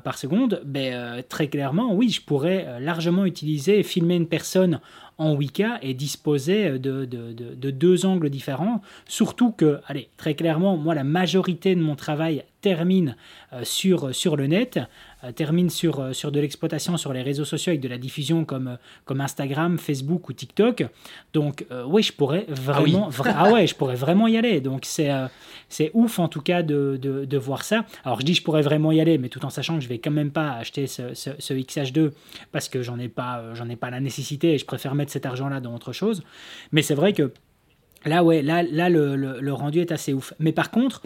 par 0.03 0.17
seconde, 0.17 0.61
ben, 0.65 1.23
très 1.27 1.47
clairement, 1.47 1.93
oui, 1.93 2.09
je 2.09 2.21
pourrais 2.21 2.79
largement 2.79 3.25
utiliser 3.25 3.79
et 3.79 3.83
filmer 3.83 4.15
une 4.15 4.27
personne 4.27 4.79
en 5.17 5.35
Wicca 5.35 5.77
et 5.81 5.93
disposer 5.93 6.79
de, 6.79 7.05
de, 7.05 7.33
de, 7.33 7.71
deux 7.71 8.05
angles 8.05 8.29
différents. 8.29 8.81
Surtout 9.07 9.51
que, 9.51 9.79
allez, 9.87 10.09
très 10.17 10.33
clairement, 10.33 10.77
moi, 10.77 10.95
la 10.95 11.03
majorité 11.03 11.75
de 11.75 11.81
mon 11.81 11.95
travail 11.95 12.43
termine 12.61 13.15
sur, 13.63 14.15
sur 14.15 14.35
le 14.35 14.47
net. 14.47 14.79
Euh, 15.23 15.31
termine 15.31 15.69
sur, 15.69 15.99
euh, 15.99 16.13
sur 16.13 16.31
de 16.31 16.39
l'exploitation 16.39 16.97
sur 16.97 17.13
les 17.13 17.21
réseaux 17.21 17.45
sociaux 17.45 17.71
avec 17.71 17.81
de 17.81 17.87
la 17.87 17.99
diffusion 17.99 18.43
comme, 18.43 18.69
euh, 18.69 18.75
comme 19.05 19.21
Instagram, 19.21 19.77
Facebook 19.77 20.29
ou 20.29 20.33
TikTok. 20.33 20.83
Donc 21.33 21.65
oui, 21.85 22.01
je 22.01 22.11
pourrais 22.11 22.45
vraiment, 22.47 23.09
ah, 23.25 23.35
ah, 23.37 23.51
ouais, 23.51 23.67
je 23.67 23.75
pourrais 23.75 23.95
vraiment 23.95 24.27
y 24.27 24.37
aller. 24.37 24.61
Donc 24.61 24.81
c'est 24.85 25.09
c'est 25.69 25.91
ouf 25.93 26.19
en 26.19 26.27
tout 26.27 26.41
cas 26.41 26.63
de, 26.63 26.97
de, 27.01 27.25
de, 27.25 27.37
voir 27.37 27.63
ça. 27.63 27.85
Alors 28.03 28.19
je 28.19 28.25
dis 28.25 28.33
je 28.33 28.43
pourrais 28.43 28.61
vraiment 28.61 28.91
y 28.91 28.99
aller, 28.99 29.17
mais 29.17 29.29
tout 29.29 29.45
en 29.45 29.49
sachant 29.49 29.75
que 29.75 29.81
je 29.81 29.87
vais 29.87 29.99
quand 29.99 30.11
même 30.11 30.31
pas 30.31 30.53
acheter 30.53 30.87
ce, 30.87 31.13
ce, 31.13 31.29
ce 31.37 31.53
XH2 31.53 32.11
parce 32.51 32.67
que 32.67 32.81
j'en 32.81 32.97
ai 32.99 33.07
pas 33.07 33.53
j'en 33.53 33.69
ai 33.69 33.75
pas 33.75 33.89
la 33.89 33.99
nécessité 33.99 34.53
et 34.53 34.57
je 34.57 34.65
préfère 34.65 34.95
mettre 34.95 35.11
cet 35.11 35.25
argent 35.25 35.49
là 35.49 35.59
dans 35.59 35.75
autre 35.75 35.93
chose. 35.93 36.23
Mais 36.71 36.81
c'est 36.81 36.95
vrai 36.95 37.13
que 37.13 37.31
Là, 38.05 38.23
ouais, 38.23 38.41
là, 38.41 38.63
là 38.63 38.89
le, 38.89 39.15
le, 39.15 39.53
rendu 39.53 39.79
est 39.79 39.91
assez 39.91 40.13
ouf. 40.13 40.33
Mais 40.39 40.51
par 40.51 40.71
contre, 40.71 41.03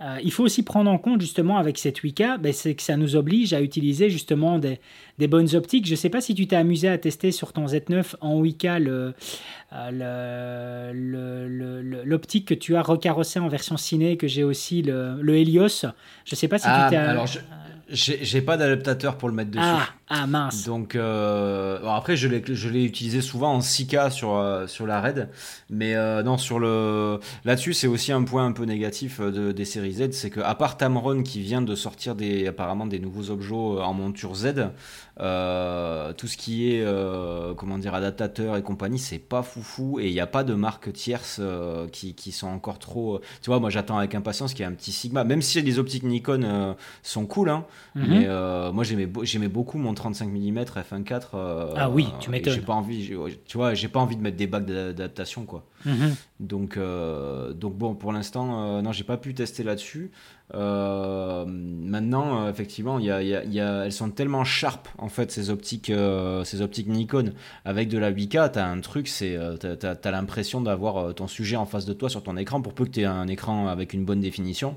euh, 0.00 0.18
il 0.22 0.32
faut 0.32 0.44
aussi 0.44 0.62
prendre 0.62 0.90
en 0.90 0.96
compte 0.96 1.20
justement 1.20 1.58
avec 1.58 1.76
cette 1.76 1.98
8K, 1.98 2.38
ben, 2.38 2.52
c'est 2.52 2.74
que 2.74 2.82
ça 2.82 2.96
nous 2.96 3.16
oblige 3.16 3.52
à 3.52 3.60
utiliser 3.60 4.10
justement 4.10 4.58
des, 4.58 4.78
des 5.18 5.26
bonnes 5.26 5.54
optiques. 5.56 5.86
Je 5.86 5.90
ne 5.90 5.96
sais 5.96 6.08
pas 6.08 6.20
si 6.20 6.34
tu 6.34 6.46
t'es 6.46 6.56
amusé 6.56 6.88
à 6.88 6.96
tester 6.98 7.32
sur 7.32 7.52
ton 7.52 7.66
Z9 7.66 8.14
en 8.20 8.40
8K 8.42 9.12
euh, 9.72 10.92
l'optique 12.04 12.46
que 12.46 12.54
tu 12.54 12.76
as 12.76 12.82
recarrossé 12.82 13.40
en 13.40 13.48
version 13.48 13.76
ciné, 13.76 14.16
que 14.16 14.28
j'ai 14.28 14.44
aussi 14.44 14.82
le, 14.82 15.20
le 15.20 15.36
Helios. 15.36 15.68
Je 15.68 16.32
ne 16.32 16.36
sais 16.36 16.48
pas 16.48 16.58
si 16.58 16.64
tu 16.64 16.70
ah, 16.72 16.86
t'es... 16.88 16.96
Alors 16.96 17.26
j'ai 17.90 18.42
pas 18.42 18.56
d'adaptateur 18.56 19.16
pour 19.16 19.28
le 19.28 19.34
mettre 19.34 19.50
dessus. 19.50 19.64
Ah, 19.64 19.88
ah 20.10 20.26
mince. 20.26 20.64
Donc 20.64 20.94
euh, 20.94 21.86
après 21.86 22.16
je 22.16 22.28
l'ai 22.28 22.42
je 22.46 22.68
l'ai 22.68 22.84
utilisé 22.84 23.20
souvent 23.20 23.52
en 23.52 23.60
6K 23.60 24.10
sur 24.10 24.36
euh, 24.36 24.66
sur 24.66 24.86
la 24.86 25.00
Red, 25.00 25.28
mais 25.70 25.94
euh, 25.94 26.22
non 26.22 26.38
sur 26.38 26.58
le 26.58 27.20
là-dessus 27.44 27.74
c'est 27.74 27.86
aussi 27.86 28.12
un 28.12 28.22
point 28.22 28.46
un 28.46 28.52
peu 28.52 28.64
négatif 28.64 29.20
de, 29.20 29.52
des 29.52 29.64
séries 29.64 29.94
Z, 29.94 30.12
c'est 30.12 30.30
que 30.30 30.40
à 30.40 30.54
part 30.54 30.76
Tamron 30.76 31.22
qui 31.22 31.40
vient 31.40 31.62
de 31.62 31.74
sortir 31.74 32.14
des 32.14 32.46
apparemment 32.46 32.86
des 32.86 32.98
nouveaux 32.98 33.30
objets 33.30 33.54
en 33.54 33.94
monture 33.94 34.34
Z, 34.34 34.54
tout 35.16 36.26
ce 36.26 36.36
qui 36.36 36.72
est 36.72 36.86
comment 37.56 37.78
dire 37.78 37.94
adaptateur 37.94 38.56
et 38.56 38.62
compagnie 38.62 38.98
c'est 38.98 39.18
pas 39.18 39.42
foufou 39.42 40.00
et 40.00 40.08
il 40.08 40.12
n'y 40.12 40.20
a 40.20 40.26
pas 40.26 40.44
de 40.44 40.54
marques 40.54 40.92
tierces 40.92 41.40
qui, 41.92 42.14
qui 42.14 42.32
sont 42.32 42.48
encore 42.48 42.78
trop. 42.78 43.20
Tu 43.42 43.50
vois 43.50 43.60
moi 43.60 43.70
j'attends 43.70 43.98
avec 43.98 44.14
impatience 44.14 44.52
qu'il 44.52 44.60
y 44.60 44.62
ait 44.68 44.70
un 44.70 44.74
petit 44.74 44.92
Sigma, 44.92 45.24
même 45.24 45.42
si 45.42 45.60
les 45.60 45.78
optiques 45.78 46.02
Nikon 46.02 46.76
sont 47.02 47.26
cool 47.26 47.50
hein. 47.50 47.64
Mhm. 47.98 48.06
Mais 48.08 48.24
euh, 48.26 48.72
moi, 48.72 48.84
j'aimais, 48.84 49.08
j'aimais 49.22 49.48
beaucoup 49.48 49.78
mon 49.78 49.94
35 49.98 50.28
mm 50.28 50.58
f1.4. 50.58 51.24
ah 51.76 51.90
oui, 51.90 52.08
tu 52.20 52.30
m'étonnes. 52.30 52.54
J'ai 52.54 52.60
pas 52.60 52.72
envie, 52.72 53.10
tu 53.46 53.56
vois, 53.56 53.74
j'ai 53.74 53.88
pas 53.88 54.00
envie 54.00 54.16
de 54.16 54.22
mettre 54.22 54.36
des 54.36 54.46
bacs 54.46 54.64
d'adaptation, 54.64 55.44
quoi. 55.44 55.64
Mhm. 55.84 56.14
Donc, 56.40 56.76
euh, 56.76 57.52
donc 57.52 57.76
bon, 57.76 57.94
pour 57.94 58.12
l'instant, 58.12 58.78
euh, 58.78 58.82
non, 58.82 58.92
j'ai 58.92 59.04
pas 59.04 59.16
pu 59.16 59.34
tester 59.34 59.62
là-dessus. 59.62 60.10
maintenant, 60.54 62.48
effectivement, 62.48 62.98
y 62.98 63.10
a, 63.10 63.22
y 63.22 63.60
a, 63.60 63.84
elles 63.84 63.92
sont 63.92 64.10
tellement 64.10 64.44
sharp 64.44 64.88
en 64.96 65.10
fait 65.10 65.30
ces 65.30 65.50
optiques, 65.50 65.92
ces 66.44 66.62
optiques 66.62 66.88
Nikon 66.88 67.32
avec 67.66 67.88
de 67.88 67.98
la 67.98 68.10
8K. 68.10 68.52
T'as 68.52 68.66
un 68.66 68.80
truc, 68.80 69.08
c'est, 69.08 69.38
t'as, 69.60 69.94
as, 70.02 70.10
l'impression 70.10 70.62
d'avoir 70.62 71.14
ton 71.14 71.26
sujet 71.26 71.56
en 71.56 71.66
face 71.66 71.84
de 71.84 71.92
toi 71.92 72.08
sur 72.08 72.22
ton 72.22 72.36
écran 72.38 72.62
pour 72.62 72.72
peu 72.72 72.86
que 72.86 72.90
tu 72.90 73.00
aies 73.00 73.04
un 73.04 73.28
écran 73.28 73.68
avec 73.68 73.92
une 73.92 74.06
bonne 74.06 74.20
définition. 74.20 74.76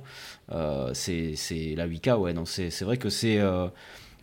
Euh, 0.52 0.92
c'est 0.94 1.76
la 1.76 1.88
8K, 1.88 2.18
ouais. 2.18 2.34
Donc 2.34 2.48
c'est 2.48 2.82
vrai 2.82 2.98
que 2.98 3.10
c'est 3.10 3.40
euh, 3.40 3.68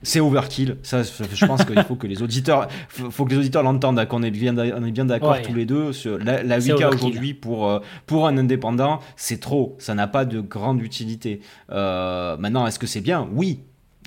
c'est 0.02 0.20
overkill. 0.20 0.76
Ça, 0.82 1.02
je 1.02 1.46
pense 1.46 1.64
qu'il 1.64 1.82
faut 1.82 1.96
que 1.96 2.06
les 2.06 2.22
auditeurs, 2.22 2.68
faut 2.88 3.24
que 3.24 3.30
les 3.30 3.38
auditeurs 3.38 3.62
l'entendent, 3.62 4.04
qu'on 4.06 4.22
est 4.22 4.30
bien, 4.30 4.56
on 4.56 4.84
est 4.84 4.90
bien 4.90 5.04
d'accord 5.04 5.40
tous 5.42 5.54
les 5.54 5.66
deux. 5.66 5.92
Sur 5.92 6.18
la, 6.18 6.58
8K 6.58 6.94
aujourd'hui 6.94 7.34
pour 7.34 7.68
euh, 7.68 7.80
pour 8.06 8.26
un 8.26 8.36
indépendant, 8.38 9.00
c'est 9.16 9.40
trop. 9.40 9.76
Ça 9.78 9.94
n'a 9.94 10.06
pas 10.06 10.24
de 10.24 10.40
grande 10.40 10.82
utilité. 10.82 11.40
maintenant, 11.68 12.66
est-ce 12.66 12.78
que 12.78 12.86
c'est 12.86 13.00
bien? 13.00 13.28
Oui. 13.32 13.60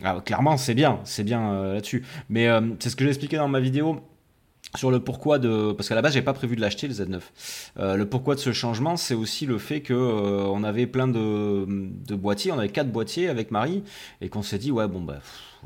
Ah, 0.04 0.20
clairement, 0.26 0.58
c'est 0.58 0.74
bien, 0.74 1.00
c'est 1.04 1.24
bien 1.24 1.74
là-dessus. 1.74 2.04
Mais 2.30 2.48
c'est 2.80 2.90
ce 2.90 2.96
que 2.96 3.04
j'ai 3.04 3.10
expliqué 3.10 3.38
dans 3.38 3.48
ma 3.48 3.60
vidéo 3.60 4.02
sur 4.76 4.92
le 4.92 5.00
pourquoi 5.00 5.40
de 5.40 5.74
parce 5.74 5.90
qu'à 5.90 5.96
la 5.96 6.02
base 6.02 6.14
j'ai 6.14 6.22
pas 6.22 6.34
prévu 6.34 6.56
de 6.56 6.62
l'acheter 6.62 6.88
le 6.88 6.94
Z9 6.94 7.20
euh, 7.80 7.96
le 7.96 8.06
pourquoi 8.06 8.36
de 8.36 8.40
ce 8.40 8.54
changement 8.54 8.96
c'est 8.96 9.16
aussi 9.16 9.46
le 9.46 9.58
fait 9.58 9.82
que 9.82 9.94
euh, 9.94 10.46
on 10.46 10.64
avait 10.64 10.88
plein 10.88 11.08
de, 11.08 11.66
de, 11.68 12.16
boîtiers 12.16 12.52
on 12.52 12.60
avait 12.60 12.70
quatre 12.70 12.92
boîtiers 12.92 13.28
avec 13.28 13.52
Marie 13.52 13.84
et 14.22 14.30
qu'on 14.30 14.42
s'est 14.42 14.60
dit 14.60 14.72
ouais 14.72 14.88
bon 14.88 15.02
bah 15.02 15.20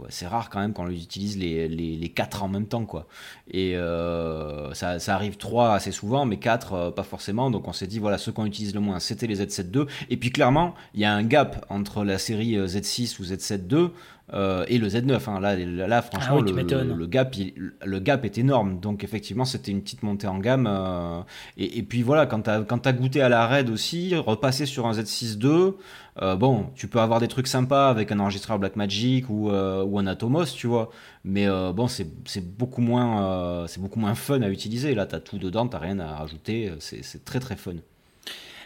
c'est 0.09 0.27
rare 0.27 0.49
quand 0.49 0.59
même 0.59 0.73
qu'on 0.73 0.89
utilise 0.89 1.37
les, 1.37 1.67
les, 1.67 1.95
les, 1.95 2.09
quatre 2.09 2.43
en 2.43 2.47
même 2.47 2.67
temps 2.67 2.85
quoi. 2.85 3.07
Et 3.49 3.75
euh, 3.75 4.73
ça, 4.73 4.99
ça, 4.99 5.15
arrive 5.15 5.37
trois 5.37 5.73
assez 5.73 5.91
souvent 5.91 6.25
mais 6.25 6.37
quatre 6.37 6.91
pas 6.91 7.03
forcément. 7.03 7.49
Donc 7.51 7.67
on 7.67 7.73
s'est 7.73 7.87
dit 7.87 7.99
voilà 7.99 8.17
ceux 8.17 8.31
qu'on 8.31 8.45
utilise 8.45 8.73
le 8.73 8.79
moins 8.79 8.99
c'était 8.99 9.27
les 9.27 9.43
Z7 9.43 9.75
II 9.75 9.85
et 10.09 10.17
puis 10.17 10.31
clairement 10.31 10.75
il 10.93 11.01
y 11.01 11.05
a 11.05 11.13
un 11.13 11.23
gap 11.23 11.65
entre 11.69 12.03
la 12.03 12.17
série 12.17 12.57
Z6 12.57 13.19
ou 13.19 13.23
Z7 13.23 13.71
II 13.71 13.89
euh, 14.33 14.65
et 14.67 14.77
le 14.77 14.87
Z9. 14.87 15.29
Hein. 15.29 15.39
Là, 15.39 15.55
là, 15.55 16.01
franchement, 16.01 16.37
ah 16.39 16.41
le, 16.41 17.05
gap, 17.05 17.35
le 17.85 17.99
gap 17.99 18.25
est 18.25 18.37
énorme. 18.37 18.79
Donc, 18.79 19.03
effectivement, 19.03 19.45
c'était 19.45 19.71
une 19.71 19.81
petite 19.81 20.03
montée 20.03 20.27
en 20.27 20.39
gamme. 20.39 20.67
Euh, 20.67 21.21
et, 21.57 21.83
puis 21.83 22.01
voilà, 22.01 22.25
quand 22.25 22.41
tu 22.41 22.49
as, 22.49 22.93
goûté 22.93 23.21
à 23.21 23.29
la 23.29 23.45
RAID 23.45 23.69
aussi, 23.69 24.15
repasser 24.15 24.65
sur 24.65 24.87
un 24.87 24.93
Z6 24.93 25.41
II, 25.43 25.73
euh, 26.21 26.35
bon, 26.35 26.67
tu 26.75 26.87
peux 26.87 26.99
avoir 26.99 27.19
des 27.19 27.27
trucs 27.27 27.47
sympas 27.47 27.89
avec 27.89 28.11
un 28.11 28.19
enregistreur 28.19 28.57
Blackmagic 28.57 29.29
ou, 29.29 29.49
ou 29.49 29.99
un 29.99 30.07
Atomos, 30.07 30.45
tu 30.45 30.67
vois. 30.67 30.89
Mais 31.23 31.47
bon, 31.73 31.87
c'est 31.87 32.07
beaucoup, 32.57 32.81
moins, 32.81 33.65
c'est 33.67 33.81
beaucoup 33.81 33.99
moins 33.99 34.15
fun 34.15 34.41
à 34.41 34.49
utiliser. 34.49 34.95
Là, 34.95 35.05
tu 35.05 35.15
as 35.15 35.19
tout 35.19 35.37
dedans, 35.37 35.67
tu 35.67 35.77
rien 35.77 35.99
à 35.99 36.15
rajouter. 36.15 36.73
C'est 36.79 37.23
très 37.25 37.39
très 37.39 37.55
fun. 37.55 37.75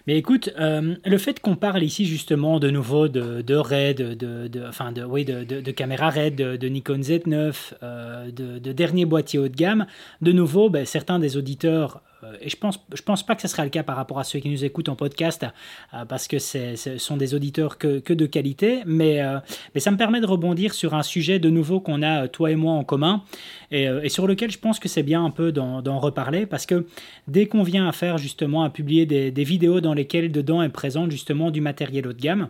Mais 0.09 0.17
écoute, 0.17 0.49
euh, 0.59 0.95
le 1.05 1.17
fait 1.19 1.39
qu'on 1.39 1.55
parle 1.55 1.83
ici 1.83 2.07
justement 2.07 2.59
de 2.59 2.71
nouveau 2.71 3.07
de, 3.07 3.43
de 3.43 3.53
RAID, 3.53 4.17
de, 4.17 4.49
enfin 4.67 4.91
de, 4.91 5.03
oui, 5.03 5.23
de, 5.23 5.43
de, 5.43 5.71
caméra 5.71 6.09
RAID, 6.09 6.35
de, 6.35 6.67
Nikon 6.67 7.01
Z9, 7.01 7.73
euh, 7.83 8.31
de, 8.31 8.71
derniers 8.71 9.05
boîtiers 9.05 9.37
haut 9.37 9.47
de 9.47 9.55
gamme, 9.55 9.85
de 10.23 10.31
nouveau, 10.31 10.71
ben, 10.71 10.83
certains 10.83 11.19
des 11.19 11.37
auditeurs 11.37 12.01
et 12.41 12.49
je 12.49 12.57
pense, 12.57 12.79
je 12.93 13.01
pense 13.01 13.25
pas 13.25 13.35
que 13.35 13.41
ce 13.41 13.47
sera 13.47 13.63
le 13.63 13.69
cas 13.69 13.83
par 13.83 13.95
rapport 13.95 14.19
à 14.19 14.23
ceux 14.23 14.39
qui 14.39 14.49
nous 14.49 14.65
écoutent 14.65 14.89
en 14.89 14.95
podcast, 14.95 15.45
euh, 15.93 16.05
parce 16.05 16.27
que 16.27 16.39
ce 16.39 16.97
sont 16.97 17.17
des 17.17 17.33
auditeurs 17.33 17.77
que, 17.77 17.99
que 17.99 18.13
de 18.13 18.25
qualité, 18.25 18.81
mais, 18.85 19.21
euh, 19.21 19.39
mais 19.73 19.81
ça 19.81 19.91
me 19.91 19.97
permet 19.97 20.21
de 20.21 20.25
rebondir 20.25 20.73
sur 20.73 20.93
un 20.93 21.03
sujet 21.03 21.39
de 21.39 21.49
nouveau 21.49 21.79
qu'on 21.79 22.01
a, 22.01 22.27
toi 22.27 22.51
et 22.51 22.55
moi, 22.55 22.73
en 22.73 22.83
commun, 22.83 23.23
et, 23.71 24.09
sur 24.09 24.27
lequel 24.27 24.51
je 24.51 24.57
pense 24.57 24.79
que 24.79 24.89
c'est 24.89 25.03
bien 25.03 25.23
un 25.23 25.29
peu 25.29 25.51
d'en 25.51 25.99
reparler, 25.99 26.45
parce 26.45 26.65
que 26.65 26.85
dès 27.27 27.45
qu'on 27.45 27.63
vient 27.63 27.87
à 27.87 27.91
faire 27.91 28.17
justement, 28.17 28.63
à 28.63 28.69
publier 28.69 29.05
des, 29.05 29.31
des 29.31 29.43
vidéos 29.43 29.81
dans 29.81 29.93
lesquelles 29.93 30.31
dedans 30.31 30.61
est 30.61 30.69
présent 30.69 31.09
justement 31.09 31.51
du 31.51 31.61
matériel 31.61 32.07
haut 32.07 32.13
de 32.13 32.21
gamme, 32.21 32.49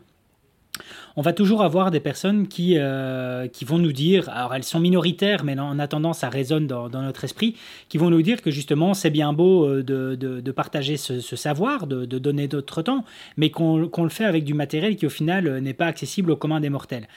on 1.15 1.21
va 1.21 1.33
toujours 1.33 1.63
avoir 1.63 1.91
des 1.91 1.99
personnes 1.99 2.47
qui, 2.47 2.75
euh, 2.77 3.47
qui 3.47 3.65
vont 3.65 3.77
nous 3.77 3.91
dire, 3.91 4.29
alors 4.29 4.53
elles 4.55 4.63
sont 4.63 4.79
minoritaires, 4.79 5.43
mais 5.43 5.57
en 5.59 5.79
attendant 5.79 6.13
ça 6.13 6.29
résonne 6.29 6.67
dans, 6.67 6.89
notre 6.89 7.23
esprit, 7.23 7.55
qui 7.89 7.97
vont 7.97 8.09
nous 8.09 8.21
dire 8.21 8.41
que 8.41 8.51
justement 8.51 8.93
c'est 8.93 9.09
bien 9.09 9.33
beau 9.33 9.65
euh, 9.65 9.83
de, 9.83 10.51
partager 10.51 10.97
ce, 10.97 11.35
savoir, 11.35 11.87
de, 11.87 12.05
donner 12.05 12.47
d'autres 12.47 12.81
temps, 12.81 13.03
mais 13.37 13.49
qu'on 13.49 14.03
le 14.03 14.09
fait 14.09 14.25
avec 14.25 14.43
du 14.43 14.53
matériel 14.53 14.95
qui 14.95 15.05
au 15.05 15.09
final 15.09 15.47
euh, 15.47 15.59
n'est 15.59 15.73
pas 15.73 15.87
accessible 15.87 16.31
au 16.31 16.35
commun 16.35 16.59
des 16.59 16.69
mortels. 16.69 17.07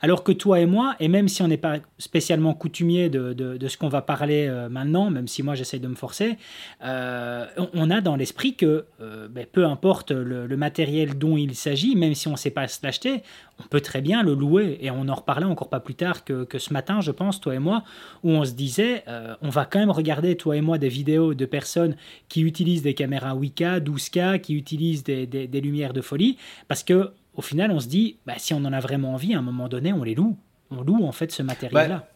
Alors 0.00 0.24
que 0.24 0.32
toi 0.32 0.60
et 0.60 0.66
moi, 0.66 0.94
et 1.00 1.08
même 1.08 1.28
si 1.28 1.42
on 1.42 1.48
n'est 1.48 1.56
pas 1.56 1.78
spécialement 1.98 2.54
coutumier 2.54 3.08
de, 3.08 3.58
ce 3.68 3.76
qu'on 3.76 3.88
va 3.88 4.02
parler 4.02 4.46
euh, 4.46 4.68
maintenant, 4.68 5.10
même 5.10 5.28
si 5.28 5.42
moi 5.42 5.54
j'essaye 5.54 5.80
de 5.80 5.88
me 5.88 5.94
forcer, 5.94 6.36
euh, 6.84 7.46
on 7.74 7.90
a 7.90 8.00
dans 8.00 8.16
l'esprit 8.16 8.54
que 8.54 8.86
euh, 9.00 9.28
ben, 9.28 9.46
peu 9.50 9.64
importe 9.64 10.10
le, 10.10 10.56
matériel 10.56 11.18
dont 11.18 11.36
il 11.36 11.54
s'agit, 11.54 11.96
même 11.96 12.14
si 12.14 12.28
on 12.28 12.32
ne 12.32 12.36
sait 12.36 12.50
pas 12.50 12.66
l'acheter, 12.82 13.22
on 13.62 13.64
peut 13.64 13.80
très 13.80 14.00
bien 14.00 14.22
le 14.22 14.34
louer. 14.34 14.78
Et 14.80 14.90
on 14.90 15.08
en 15.08 15.14
reparlait 15.14 15.44
encore 15.44 15.68
pas 15.68 15.80
plus 15.80 15.94
tard 15.94 16.24
que, 16.24 16.46
ce 16.58 16.72
matin, 16.72 17.00
je 17.00 17.10
pense, 17.10 17.40
toi 17.40 17.54
et 17.54 17.58
moi, 17.58 17.84
où 18.22 18.30
on 18.30 18.44
se 18.44 18.52
disait, 18.52 19.04
on 19.42 19.50
va 19.50 19.66
quand 19.66 19.78
même 19.78 19.90
regarder, 19.90 20.36
toi 20.36 20.56
et 20.56 20.62
moi, 20.62 20.78
des 20.78 20.88
vidéos 20.88 21.34
de 21.34 21.44
personnes 21.44 21.96
qui 22.28 22.40
utilisent 22.40 22.82
des 22.82 22.94
caméras 22.94 23.34
8K, 23.34 23.80
12K, 23.80 24.40
qui 24.40 24.54
utilisent 24.54 25.04
des, 25.04 25.26
des 25.26 25.60
lumières 25.60 25.92
de 25.92 26.00
folie, 26.00 26.38
parce 26.68 26.82
que 26.82 27.12
au 27.36 27.42
final, 27.42 27.70
on 27.70 27.80
se 27.80 27.88
dit, 27.88 28.16
bah, 28.26 28.34
si 28.38 28.54
on 28.54 28.64
en 28.64 28.72
a 28.72 28.80
vraiment 28.80 29.14
envie, 29.14 29.34
à 29.34 29.38
un 29.38 29.42
moment 29.42 29.68
donné, 29.68 29.92
on 29.92 30.02
les 30.02 30.14
loue. 30.14 30.36
On 30.70 30.82
loue 30.82 31.04
en 31.04 31.12
fait 31.12 31.30
ce 31.30 31.42
matériel-là. 31.42 32.08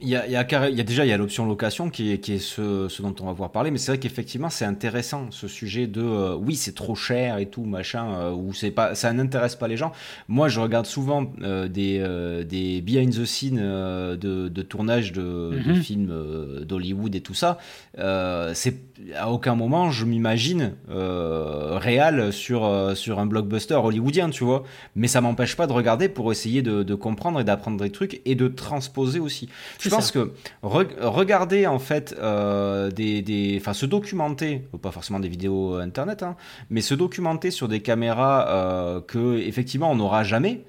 Il 0.00 0.08
y, 0.08 0.16
a, 0.16 0.26
il, 0.26 0.32
y 0.32 0.36
a, 0.36 0.68
il 0.68 0.76
y 0.76 0.80
a, 0.80 0.84
déjà 0.84 1.06
il 1.06 1.08
y 1.08 1.12
a 1.12 1.16
l'option 1.16 1.46
location 1.46 1.88
qui 1.88 2.10
est, 2.10 2.18
qui 2.18 2.32
est 2.34 2.38
ce, 2.40 2.88
ce, 2.88 3.00
dont 3.00 3.14
on 3.20 3.26
va 3.26 3.32
voir 3.32 3.52
parler, 3.52 3.70
mais 3.70 3.78
c'est 3.78 3.92
vrai 3.92 3.98
qu'effectivement 4.00 4.50
c'est 4.50 4.64
intéressant 4.64 5.30
ce 5.30 5.46
sujet 5.46 5.86
de 5.86 6.02
euh, 6.02 6.34
oui 6.34 6.56
c'est 6.56 6.74
trop 6.74 6.96
cher 6.96 7.38
et 7.38 7.46
tout 7.46 7.64
machin 7.64 8.12
euh, 8.12 8.32
ou 8.32 8.52
c'est 8.52 8.72
pas 8.72 8.96
ça 8.96 9.12
n'intéresse 9.12 9.54
pas 9.54 9.68
les 9.68 9.76
gens. 9.76 9.92
Moi 10.26 10.48
je 10.48 10.58
regarde 10.58 10.86
souvent 10.86 11.32
euh, 11.42 11.68
des, 11.68 12.00
des 12.44 12.80
behind 12.80 13.14
the 13.14 13.24
scene 13.24 13.56
de, 13.56 14.48
de, 14.48 14.62
tournage 14.62 15.12
de, 15.12 15.62
de 15.64 15.72
mhm. 15.72 15.82
films 15.82 16.64
d'Hollywood 16.64 17.14
et 17.14 17.20
tout 17.20 17.34
ça. 17.34 17.58
c'est 17.96 18.93
à 19.16 19.30
aucun 19.30 19.54
moment 19.54 19.90
je 19.90 20.04
m'imagine 20.04 20.74
réel 20.88 22.32
sur 22.32 22.92
sur 22.94 23.18
un 23.18 23.26
blockbuster 23.26 23.74
hollywoodien 23.74 24.30
tu 24.30 24.44
vois, 24.44 24.64
mais 24.94 25.08
ça 25.08 25.20
m'empêche 25.20 25.56
pas 25.56 25.66
de 25.66 25.72
regarder 25.72 26.08
pour 26.08 26.30
essayer 26.32 26.62
de, 26.62 26.82
de 26.82 26.94
comprendre 26.94 27.40
et 27.40 27.44
d'apprendre 27.44 27.82
des 27.82 27.90
trucs 27.90 28.20
et 28.24 28.34
de 28.34 28.48
transposer 28.48 29.18
aussi. 29.18 29.48
Je 29.80 29.88
pense 29.88 30.10
que 30.10 30.32
regarder 30.62 31.66
en 31.66 31.78
fait 31.78 32.14
euh, 32.18 32.90
des, 32.90 33.56
enfin 33.60 33.72
se 33.72 33.86
documenter, 33.86 34.62
pas 34.82 34.90
forcément 34.90 35.20
des 35.20 35.28
vidéos 35.28 35.74
internet, 35.76 36.22
hein, 36.22 36.36
mais 36.70 36.80
se 36.80 36.94
documenter 36.94 37.50
sur 37.50 37.68
des 37.68 37.80
caméras 37.80 38.48
euh, 38.48 39.00
que 39.00 39.38
effectivement 39.38 39.90
on 39.90 39.96
n'aura 39.96 40.24
jamais, 40.24 40.64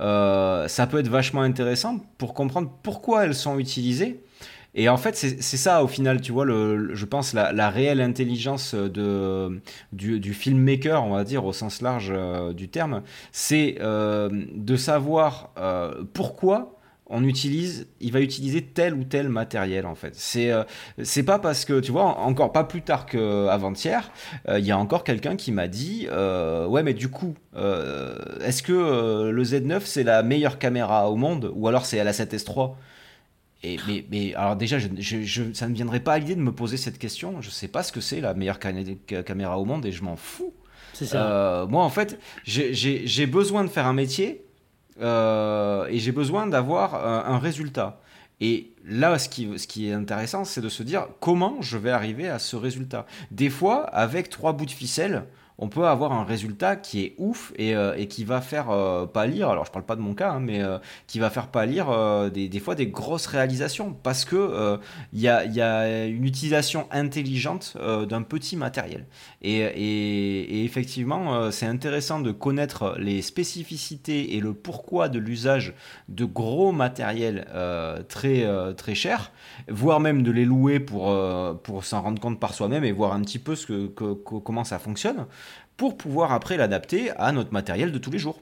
euh, 0.00 0.68
ça 0.68 0.86
peut 0.86 0.98
être 0.98 1.08
vachement 1.08 1.42
intéressant 1.42 1.98
pour 2.18 2.34
comprendre 2.34 2.70
pourquoi 2.82 3.24
elles 3.24 3.34
sont 3.34 3.58
utilisées. 3.58 4.22
Et 4.74 4.88
en 4.88 4.96
fait, 4.96 5.16
c'est 5.16 5.56
ça 5.56 5.82
au 5.82 5.88
final, 5.88 6.20
tu 6.20 6.32
vois, 6.32 6.46
je 6.46 7.04
pense, 7.04 7.32
la, 7.34 7.70
réelle 7.70 8.00
intelligence 8.00 8.74
de, 8.74 9.60
du, 9.92 10.34
filmmaker, 10.34 11.04
on 11.04 11.10
va 11.10 11.24
dire, 11.24 11.44
au 11.44 11.52
sens 11.52 11.82
large 11.82 12.12
du 12.54 12.68
terme, 12.68 13.02
c'est 13.32 13.78
de 13.80 14.76
savoir 14.76 15.50
pourquoi 16.12 16.80
on 17.10 17.24
utilise, 17.24 17.88
il 18.00 18.12
va 18.12 18.20
utiliser 18.20 18.62
tel 18.62 18.94
ou 18.94 19.04
tel 19.04 19.28
matériel 19.28 19.84
en 19.84 19.96
fait. 19.96 20.14
C'est 20.14 20.50
euh, 20.52 20.62
pas 21.26 21.40
parce 21.40 21.64
que 21.64 21.80
tu 21.80 21.90
vois 21.90 22.18
encore 22.20 22.52
pas 22.52 22.64
plus 22.64 22.82
tard 22.82 23.04
qu'avant-hier, 23.04 24.12
euh, 24.48 24.60
il 24.60 24.64
y 24.64 24.70
a 24.70 24.78
encore 24.78 25.02
quelqu'un 25.02 25.34
qui 25.36 25.50
m'a 25.50 25.66
dit 25.66 26.06
euh, 26.10 26.66
ouais 26.66 26.82
mais 26.82 26.94
du 26.94 27.08
coup 27.08 27.34
est-ce 28.42 28.62
que 28.62 29.30
le 29.30 29.42
Z9 29.42 29.80
c'est 29.84 30.04
la 30.04 30.22
meilleure 30.22 30.58
caméra 30.58 31.10
au 31.10 31.16
monde 31.16 31.52
ou 31.54 31.66
alors 31.66 31.84
c'est 31.84 32.02
la 32.02 32.12
7S 32.12 32.44
3 32.44 32.78
et, 33.62 33.76
mais, 33.86 34.04
mais, 34.10 34.34
alors 34.34 34.56
déjà, 34.56 34.78
je, 34.78 34.88
je, 34.98 35.52
ça 35.52 35.68
ne 35.68 35.74
viendrait 35.74 36.00
pas 36.00 36.14
à 36.14 36.18
l'idée 36.18 36.34
de 36.34 36.40
me 36.40 36.52
poser 36.52 36.76
cette 36.76 36.98
question. 36.98 37.42
Je 37.42 37.50
sais 37.50 37.68
pas 37.68 37.82
ce 37.82 37.92
que 37.92 38.00
c'est 38.00 38.20
la 38.20 38.34
meilleure 38.34 38.58
caméra 38.58 39.58
au 39.58 39.64
monde 39.64 39.84
et 39.84 39.92
je 39.92 40.02
m'en 40.02 40.16
fous. 40.16 40.54
C'est 40.94 41.06
ça. 41.06 41.66
moi, 41.68 41.84
en 41.84 41.90
fait, 41.90 42.18
j'ai 42.44 43.26
besoin 43.26 43.64
de 43.64 43.68
faire 43.68 43.86
un 43.86 43.92
métier 43.92 44.44
euh, 45.00 45.86
et 45.88 45.98
j'ai 45.98 46.12
besoin 46.12 46.46
d'avoir 46.46 46.94
un, 46.94 47.38
résultat. 47.38 48.00
Et 48.40 48.72
là, 48.84 49.18
ce 49.18 49.28
qui, 49.28 49.48
ce 49.58 49.66
qui 49.66 49.88
est 49.88 49.92
intéressant, 49.92 50.44
c'est 50.44 50.60
de 50.60 50.68
se 50.68 50.82
dire 50.82 51.08
comment 51.20 51.60
je 51.60 51.76
vais 51.76 51.90
arriver 51.90 52.28
à 52.28 52.38
ce 52.38 52.56
résultat. 52.56 53.06
Des 53.30 53.50
fois, 53.50 53.84
avec 53.84 54.30
trois 54.30 54.52
bouts 54.52 54.66
de 54.66 54.70
ficelle, 54.70 55.24
on 55.60 55.68
peut 55.68 55.86
avoir 55.86 56.12
un 56.12 56.24
résultat 56.24 56.74
qui 56.74 57.02
est 57.02 57.14
ouf 57.18 57.52
et, 57.56 57.76
euh, 57.76 58.04
qui 58.06 58.24
va 58.24 58.40
faire 58.40 58.70
euh, 58.70 59.04
pâlir, 59.04 59.50
alors 59.50 59.66
je 59.66 59.70
parle 59.70 59.84
pas 59.84 59.94
de 59.94 60.00
mon 60.00 60.14
cas, 60.14 60.30
hein, 60.30 60.40
mais 60.40 60.62
euh, 60.62 60.78
qui 61.06 61.18
va 61.18 61.28
faire 61.28 61.48
pâlir 61.48 61.88
des, 62.30 62.60
fois 62.60 62.74
des 62.74 62.86
grosses 62.86 63.26
réalisations 63.26 63.92
parce 63.92 64.24
que 64.24 64.78
il 65.12 65.20
y 65.20 65.28
a, 65.28 66.06
une 66.06 66.24
utilisation 66.24 66.86
intelligente 66.90 67.76
d'un 68.08 68.22
petit 68.22 68.56
matériel. 68.56 69.06
Et, 69.42 70.64
effectivement, 70.64 71.50
c'est 71.50 71.66
intéressant 71.66 72.20
de 72.20 72.32
connaître 72.32 72.96
les 72.98 73.20
spécificités 73.20 74.36
et 74.36 74.40
le 74.40 74.54
pourquoi 74.54 75.08
de 75.08 75.18
l'usage 75.18 75.74
de 76.08 76.24
gros 76.24 76.72
matériels 76.72 77.46
très, 78.08 78.46
très 78.74 78.94
chers, 78.94 79.32
voire 79.68 80.00
même 80.00 80.22
de 80.22 80.30
les 80.30 80.46
louer 80.46 80.80
pour, 80.80 81.12
s'en 81.82 82.00
rendre 82.00 82.20
compte 82.20 82.40
par 82.40 82.54
soi-même 82.54 82.84
et 82.84 82.92
voir 82.92 83.12
un 83.12 83.20
petit 83.20 83.38
peu 83.38 83.54
comment 83.94 84.64
ça 84.64 84.78
fonctionne 84.78 85.26
pour 85.80 85.96
pouvoir 85.96 86.30
après 86.32 86.58
l'adapter 86.58 87.08
à 87.16 87.32
notre 87.32 87.54
matériel 87.54 87.90
de 87.90 87.96
tous 87.96 88.10
les 88.10 88.18
jours. 88.18 88.38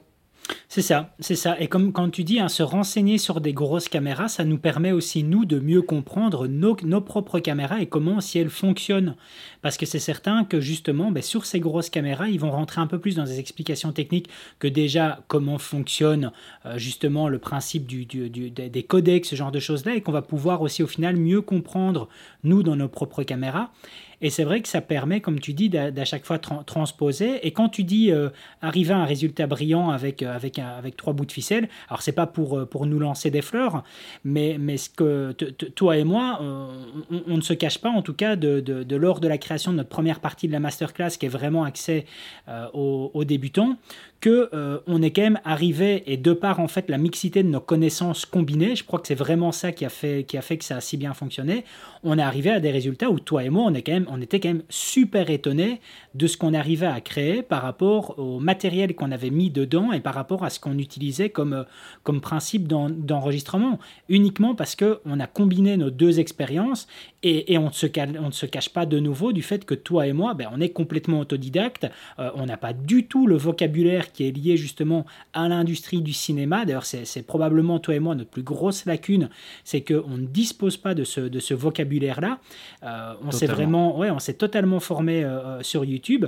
C'est 0.67 0.81
ça, 0.81 1.15
c'est 1.21 1.37
ça. 1.37 1.57
Et 1.61 1.69
comme 1.69 1.93
quand 1.93 2.09
tu 2.09 2.25
dis, 2.25 2.41
hein, 2.41 2.49
se 2.49 2.63
renseigner 2.63 3.17
sur 3.17 3.39
des 3.39 3.53
grosses 3.53 3.87
caméras, 3.87 4.27
ça 4.27 4.43
nous 4.43 4.57
permet 4.57 4.91
aussi, 4.91 5.23
nous, 5.23 5.45
de 5.45 5.57
mieux 5.57 5.81
comprendre 5.81 6.47
nos, 6.47 6.75
propres 6.99 7.39
caméras 7.39 7.79
et 7.79 7.85
comment, 7.85 8.19
si 8.19 8.39
elles 8.39 8.49
fonctionnent. 8.49 9.15
Parce 9.61 9.77
que 9.77 9.85
c'est 9.85 9.99
certain 9.99 10.43
que, 10.43 10.59
justement, 10.59 11.11
ben, 11.11 11.23
sur 11.23 11.45
ces 11.45 11.61
grosses 11.61 11.89
caméras, 11.89 12.27
ils 12.27 12.41
vont 12.41 12.51
rentrer 12.51 12.81
un 12.81 12.87
peu 12.87 12.99
plus 12.99 13.15
dans 13.15 13.23
des 13.23 13.39
explications 13.39 13.93
techniques 13.93 14.27
que 14.59 14.67
déjà 14.67 15.23
comment 15.29 15.59
fonctionne, 15.59 16.33
euh, 16.65 16.77
justement, 16.77 17.29
le 17.29 17.39
principe 17.39 17.87
du, 17.87 18.05
des 18.05 18.83
codecs, 18.83 19.25
ce 19.25 19.37
genre 19.37 19.53
de 19.53 19.61
choses-là, 19.61 19.95
et 19.95 20.01
qu'on 20.01 20.11
va 20.11 20.23
pouvoir 20.23 20.61
aussi, 20.61 20.83
au 20.83 20.87
final, 20.87 21.15
mieux 21.15 21.41
comprendre, 21.41 22.09
nous, 22.43 22.63
dans 22.63 22.75
nos 22.75 22.89
propres 22.89 23.23
caméras. 23.23 23.71
Et 24.21 24.29
c'est 24.29 24.43
vrai 24.43 24.61
que 24.61 24.67
ça 24.67 24.81
permet, 24.81 25.21
comme 25.21 25.39
tu 25.39 25.53
dis, 25.53 25.69
d'à 25.69 26.05
chaque 26.05 26.25
fois 26.25 26.39
transposer. 26.39 27.45
Et 27.47 27.51
quand 27.51 27.69
tu 27.69 27.83
dis 27.83 28.11
euh, 28.11 28.29
arriver 28.61 28.93
à 28.93 28.97
un 28.97 29.05
résultat 29.05 29.47
brillant 29.47 29.89
avec, 29.89 30.23
euh, 30.23 30.35
avec, 30.35 30.59
avec 30.59 30.97
trois 30.97 31.13
bouts 31.13 31.25
de 31.25 31.31
ficelle, 31.31 31.69
alors 31.87 32.01
c'est 32.01 32.11
pas 32.11 32.27
pour, 32.27 32.59
euh, 32.59 32.65
pour 32.65 32.85
nous 32.85 32.99
lancer 32.99 33.31
des 33.31 33.41
fleurs, 33.41 33.83
mais, 34.23 34.57
mais 34.59 34.77
ce 34.77 34.89
que 34.89 35.31
toi 35.31 35.97
et 35.97 36.03
moi, 36.03 36.39
on, 36.41 37.37
ne 37.37 37.41
se 37.41 37.53
cache 37.53 37.77
pas, 37.79 37.89
en 37.89 38.01
tout 38.01 38.13
cas, 38.13 38.35
de, 38.35 38.95
lors 38.95 39.19
de 39.19 39.27
la 39.27 39.37
création 39.37 39.71
de 39.71 39.77
notre 39.77 39.89
première 39.89 40.19
partie 40.19 40.47
de 40.47 40.53
la 40.53 40.59
masterclass, 40.59 41.11
qui 41.11 41.25
est 41.25 41.29
vraiment 41.29 41.63
accès 41.63 42.05
aux, 42.73 43.11
aux, 43.13 43.23
débutants, 43.23 43.77
que 44.19 44.49
on 44.87 45.01
est 45.01 45.11
quand 45.11 45.21
même 45.21 45.39
arrivé 45.45 46.03
et 46.11 46.17
de 46.17 46.33
par 46.33 46.59
en 46.59 46.67
fait 46.67 46.89
la 46.89 46.97
mixité 46.97 47.43
de 47.43 47.47
nos 47.47 47.59
connaissances 47.59 48.25
combinées, 48.25 48.75
je 48.75 48.83
crois 48.83 48.99
que 48.99 49.07
c'est 49.07 49.15
vraiment 49.15 49.51
ça 49.51 49.71
qui 49.71 49.85
a 49.85 49.89
fait 49.89 50.25
qui 50.27 50.37
a 50.37 50.41
fait 50.41 50.57
que 50.57 50.65
ça 50.65 50.77
a 50.77 50.81
si 50.81 50.97
bien 50.97 51.13
fonctionné. 51.13 51.63
On 52.03 52.17
est 52.17 52.21
arrivé 52.21 52.49
à 52.49 52.59
des 52.59 52.71
résultats 52.71 53.09
où 53.09 53.19
toi 53.19 53.43
et 53.43 53.49
moi 53.49 53.63
on 53.65 53.73
est 53.73 53.81
quand 53.81 53.93
même 53.93 54.08
on 54.09 54.21
était 54.21 54.39
quand 54.39 54.49
même 54.49 54.63
super 54.69 55.29
étonnés 55.29 55.81
de 56.15 56.27
ce 56.27 56.37
qu'on 56.37 56.53
arrivait 56.53 56.87
à 56.87 56.99
créer 57.01 57.43
par 57.43 57.61
rapport 57.61 58.17
au 58.17 58.39
matériel 58.39 58.95
qu'on 58.95 59.11
avait 59.11 59.29
mis 59.29 59.49
dedans 59.49 59.91
et 59.91 59.99
par 59.99 60.13
rapport 60.13 60.43
à 60.43 60.49
ce 60.49 60.59
qu'on 60.59 60.77
utilisait 60.77 61.29
comme, 61.29 61.53
euh, 61.53 61.63
comme 62.03 62.21
principe 62.21 62.67
d'enregistrement. 62.67 63.79
Uniquement 64.09 64.55
parce 64.55 64.75
qu'on 64.75 65.19
a 65.19 65.27
combiné 65.27 65.77
nos 65.77 65.89
deux 65.89 66.19
expériences 66.19 66.87
et, 67.23 67.57
on, 67.57 67.65
ne 67.65 67.71
se, 67.71 67.87
on 68.19 68.27
ne 68.27 68.31
se 68.31 68.45
cache 68.45 68.69
pas 68.69 68.85
de 68.85 68.99
nouveau 68.99 69.33
du 69.33 69.41
fait 69.41 69.65
que 69.65 69.75
toi 69.75 70.07
et 70.07 70.13
moi, 70.13 70.33
ben, 70.33 70.49
on 70.53 70.61
est 70.61 70.69
complètement 70.69 71.19
autodidacte. 71.19 71.87
Euh, 72.17 72.31
on 72.35 72.45
n'a 72.45 72.57
pas 72.57 72.73
du 72.73 73.07
tout 73.07 73.27
le 73.27 73.35
vocabulaire 73.35 74.11
qui 74.11 74.27
est 74.27 74.31
lié 74.31 74.57
justement 74.57 75.05
à 75.33 75.47
l'industrie 75.47 76.01
du 76.01 76.13
cinéma. 76.13 76.65
D'ailleurs, 76.65 76.85
c'est 76.85 77.25
probablement 77.25 77.79
toi 77.79 77.95
et 77.95 77.99
moi 77.99 78.15
notre 78.15 78.29
plus 78.29 78.43
grosse 78.43 78.85
lacune, 78.85 79.29
c'est 79.63 79.81
qu'on 79.81 80.17
ne 80.17 80.25
dispose 80.25 80.77
pas 80.77 80.93
de 80.93 81.03
ce, 81.03 81.21
de 81.21 81.39
ce 81.39 81.53
vocabulaire-là. 81.53 82.39
Euh, 82.83 83.13
on 83.23 83.31
s'est 83.31 83.47
vraiment, 83.47 83.98
ouais, 83.99 84.09
on 84.09 84.19
s'est 84.19 84.33
totalement 84.33 84.79
formé 84.79 85.25
sur 85.61 85.85
YouTube 85.85 85.99
YouTube. 85.99 86.25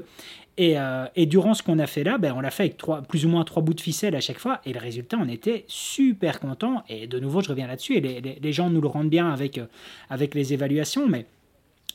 Euh, 0.59 1.07
et, 1.15 1.25
durant 1.25 1.53
ce 1.53 1.63
qu'on 1.63 1.79
a 1.79 1.87
fait 1.87 2.03
là, 2.03 2.17
ben, 2.17 2.33
on 2.35 2.41
l'a 2.41 2.51
fait 2.51 2.63
avec 2.63 2.77
trois, 2.77 3.01
plus 3.01 3.25
ou 3.25 3.29
moins 3.29 3.43
trois 3.43 3.63
bouts 3.63 3.73
de 3.73 3.81
ficelle 3.81 4.15
à 4.15 4.19
chaque 4.19 4.37
fois. 4.37 4.61
Et 4.65 4.73
le 4.73 4.79
résultat, 4.79 5.17
on 5.19 5.27
était 5.27 5.63
super 5.67 6.39
content. 6.39 6.83
Et 6.89 7.07
de 7.07 7.19
nouveau, 7.19 7.41
je 7.41 7.49
reviens 7.49 7.67
là-dessus. 7.67 7.95
Et 7.95 8.01
les, 8.41 8.53
gens 8.53 8.69
nous 8.69 8.81
le 8.81 8.87
rendent 8.87 9.09
bien 9.09 9.31
avec, 9.31 9.57
euh, 9.57 9.65
avec 10.09 10.35
les 10.35 10.53
évaluations. 10.53 11.07
Mais 11.07 11.25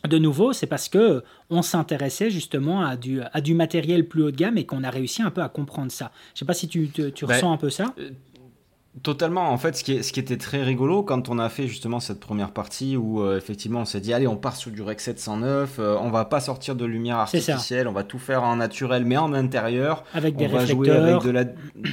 de 0.09 0.19
nouveau, 0.19 0.53
c'est 0.53 0.67
parce 0.67 0.89
que 0.89 1.23
on 1.51 1.63
s'intéressait 1.63 2.31
justement 2.31 2.85
à 2.85 2.97
du, 2.97 3.21
à 3.21 3.41
du 3.41 3.55
matériel 3.55 4.09
plus 4.09 4.23
haut 4.23 4.31
de 4.31 4.37
gamme 4.37 4.59
et 4.59 4.65
qu'on 4.65 4.83
a 4.83 4.91
réussi 4.91 5.23
un 5.23 5.31
peu 5.31 5.43
à 5.43 5.49
comprendre 5.49 5.93
ça. 5.93 6.11
Je 6.35 6.41
sais 6.41 6.45
pas 6.45 6.55
si 6.55 6.67
tu, 6.67 6.89
tu, 6.89 7.03
ben, 7.03 7.35
ressens 7.35 7.53
un 7.53 7.59
peu 7.59 7.71
ça. 7.71 7.95
Totalement. 9.03 9.51
En 9.51 9.59
fait, 9.59 9.77
ce 9.77 9.85
qui, 9.85 10.03
ce 10.03 10.11
qui, 10.11 10.21
était 10.21 10.39
très 10.39 10.63
rigolo 10.63 11.03
quand 11.03 11.29
on 11.29 11.39
a 11.39 11.51
fait 11.51 11.67
justement 11.67 12.01
cette 12.01 12.19
première 12.19 12.51
partie 12.51 12.97
où 12.97 13.21
euh, 13.21 13.37
effectivement 13.37 13.81
on 13.81 13.85
s'est 13.85 14.01
dit 14.01 14.15
allez, 14.15 14.27
on 14.27 14.37
part 14.37 14.57
sur 14.57 14.71
du 14.71 14.81
Rec 14.81 15.01
709, 15.01 15.77
euh, 15.79 15.97
on 16.01 16.09
va 16.09 16.25
pas 16.25 16.41
sortir 16.41 16.75
de 16.75 16.87
lumière 16.87 17.19
artificielle, 17.19 17.89
on 17.89 17.93
va 17.93 18.05
tout 18.05 18.19
faire 18.19 18.43
en 18.43 18.57
naturel 18.57 19.05
mais 19.05 19.19
en 19.19 19.35
intérieur. 19.35 20.03
Avec 20.15 20.37
des 20.37 20.47
on 20.47 20.49
va 20.49 20.65
jouer 20.65 20.91
avec 20.91 21.23
de 21.23 21.31
la 21.31 21.45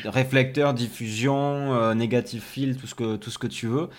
réflecteur, 0.05 0.73
diffusion, 0.73 1.73
euh, 1.73 1.93
négative 1.93 2.41
field, 2.41 2.79
tout 2.79 2.87
ce 2.87 2.95
que 2.95 3.17
tout 3.17 3.31
ce 3.31 3.37
que 3.37 3.47
tu 3.47 3.67
veux. 3.67 3.89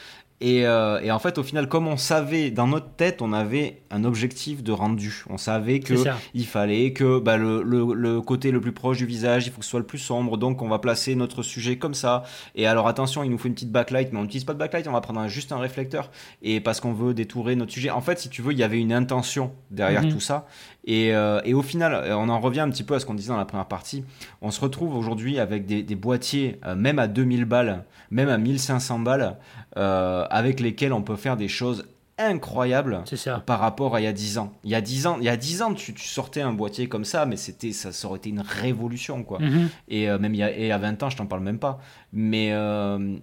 Euh, 0.43 1.01
et, 1.01 1.11
en 1.11 1.19
fait, 1.19 1.39
au 1.39 1.43
final, 1.43 1.69
comme 1.69 1.87
on 1.87 1.97
savait, 1.97 2.51
dans 2.51 2.67
notre 2.67 2.91
tête, 2.91 3.23
on 3.23 3.33
avait 3.33 3.83
un 3.91 4.05
objectif 4.05 4.63
de 4.63 4.73
rendu. 4.73 5.25
On 5.31 5.39
savait 5.39 5.81
que 5.81 5.95
il 6.35 6.47
fallait 6.47 6.93
que 6.93 7.19
bah, 7.19 7.37
le, 7.37 8.21
côté 8.21 8.51
le 8.51 8.61
plus 8.61 8.73
proche 8.73 8.99
du 8.99 9.07
visage, 9.07 9.47
il 9.47 9.53
faut 9.53 9.61
que 9.61 9.65
ce 9.65 9.71
soit 9.71 9.81
le 9.81 9.87
plus 9.87 9.99
sombre. 9.99 10.37
Donc, 10.37 10.61
on 10.61 10.69
va 10.69 10.79
placer 10.79 11.15
notre 11.15 11.43
sujet 11.43 11.79
comme 11.79 11.95
ça. 11.95 12.25
Et 12.55 12.67
alors, 12.67 12.89
attention, 12.89 13.23
il 13.25 13.31
nous 13.31 13.39
faut 13.39 13.49
une 13.49 13.55
petite 13.55 13.73
backlight, 13.73 14.13
mais 14.13 14.19
on 14.19 14.23
n'utilise 14.23 14.45
pas 14.45 14.55
de 14.55 14.59
backlight, 14.59 14.87
on 14.89 14.93
va 14.93 15.01
prendre 15.01 15.27
juste 15.29 15.53
un 15.53 15.59
réflecteur. 15.59 16.11
Et 16.43 16.61
parce 16.61 16.81
qu'on 16.81 16.93
veut 16.93 17.15
détourer 17.15 17.57
notre 17.57 17.73
sujet. 17.73 17.91
En 17.91 18.01
fait, 18.01 18.19
si 18.19 18.29
tu 18.29 18.43
veux, 18.43 18.53
il 18.53 18.59
y 18.59 18.65
avait 18.65 18.81
une 18.81 18.93
intention 18.93 19.53
derrière 19.71 20.03
mhm. 20.03 20.13
tout 20.13 20.21
ça. 20.21 20.47
Euh, 20.89 21.41
et, 21.45 21.55
au 21.55 21.63
final, 21.63 21.95
euh, 21.95 22.17
on 22.17 22.29
en 22.29 22.41
revient 22.41 22.61
un 22.61 22.71
petit 22.71 22.83
peu 22.83 22.95
à 22.95 23.01
ce 23.01 23.07
qu'on 23.07 23.15
disait 23.15 23.31
dans 23.31 23.37
la 23.37 23.45
première 23.45 23.67
partie. 23.67 24.05
On 24.43 24.51
se 24.51 24.61
retrouve 24.61 24.97
aujourd'hui 24.97 25.39
avec 25.39 25.67
des, 25.67 25.95
boîtiers, 25.95 26.61
euh, 26.67 26.75
même 26.75 26.99
à 26.99 27.07
2000 27.07 27.45
balles, 27.45 27.85
même 28.11 28.29
à 28.29 28.39
1500 28.39 28.99
balles, 29.01 29.37
avec 30.35 30.59
lesquels 30.59 30.93
on 30.93 31.03
peut 31.03 31.15
faire 31.15 31.37
des 31.37 31.47
choses 31.47 31.87
incroyables 32.19 33.05
par 33.47 33.61
rapport 33.61 33.95
à 33.95 34.01
il 34.01 34.05
y 34.05 34.07
a 34.09 34.13
10 34.13 34.39
ans. 34.39 34.53
Il 34.65 34.71
y 34.71 34.75
a 34.75 34.81
10 34.81 35.07
ans, 35.07 35.17
il 35.21 35.25
y 35.25 35.29
a 35.29 35.37
10 35.37 35.63
ans 35.63 35.75
tu, 35.75 35.95
sortais 35.97 36.41
un 36.41 36.53
boîtier 36.53 36.89
comme 36.89 37.05
ça, 37.05 37.25
mais 37.25 37.37
c'était 37.37 37.73
ça, 37.73 37.91
aurait 38.07 38.19
été 38.19 38.31
une 38.31 38.41
révolution. 38.41 39.23
quoi. 39.23 39.39
Mhm. 39.39 39.69
Et 39.89 40.07
même 40.07 40.35
il 40.35 40.39
y, 40.39 40.43
a, 40.43 40.51
et 40.57 40.73
à 40.73 40.79
20 40.79 41.03
ans, 41.05 41.11
je 41.11 41.17
t'en 41.17 41.27
parle 41.27 41.43
même 41.43 41.61
pas. 41.61 41.81
Mais, 42.13 42.53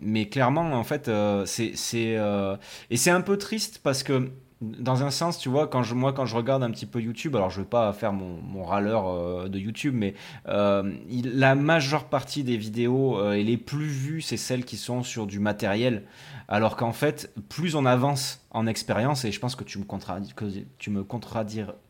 mais 0.01 0.29
clairement, 0.29 0.73
en 0.73 0.83
fait, 0.83 1.11
c'est. 1.45 1.73
et 1.93 2.97
c'est 2.97 3.11
un 3.11 3.21
peu 3.21 3.37
triste 3.37 3.81
parce 3.83 4.03
que 4.03 4.31
dans 4.61 5.03
un 5.03 5.09
sens, 5.09 5.39
tu 5.39 5.49
vois, 5.49 5.67
quand 5.67 5.81
je, 5.81 5.95
moi, 5.95 6.13
quand 6.13 6.27
je 6.27 6.35
regarde 6.35 6.61
un 6.61 6.69
petit 6.69 6.85
peu 6.85 7.01
YouTube, 7.01 7.35
alors 7.35 7.49
je 7.49 7.61
vais 7.61 7.67
pas 7.67 7.91
faire 7.93 8.13
mon, 8.13 8.39
mon 8.41 8.63
râleur 8.63 9.07
euh, 9.07 9.49
de 9.49 9.57
YouTube, 9.57 9.95
mais 9.97 10.13
euh, 10.47 10.93
la 11.09 11.55
majeure 11.55 12.05
partie 12.05 12.43
des 12.43 12.57
vidéos 12.57 13.19
euh, 13.19 13.33
et 13.33 13.43
les 13.43 13.57
plus 13.57 13.87
vues, 13.87 14.21
c'est 14.21 14.37
celles 14.37 14.63
qui 14.63 14.77
sont 14.77 15.01
sur 15.01 15.25
du 15.25 15.39
matériel. 15.39 16.03
Alors 16.47 16.75
qu'en 16.75 16.91
fait, 16.91 17.33
plus 17.49 17.75
on 17.75 17.85
avance 17.85 18.45
en 18.51 18.67
expérience, 18.67 19.25
et 19.25 19.31
je 19.31 19.39
pense 19.39 19.55
que 19.55 19.63
tu 19.63 19.79
me 19.79 19.83
contredis, 19.83 20.33
que 20.33 20.45
tu 20.77 20.91
me 20.91 21.05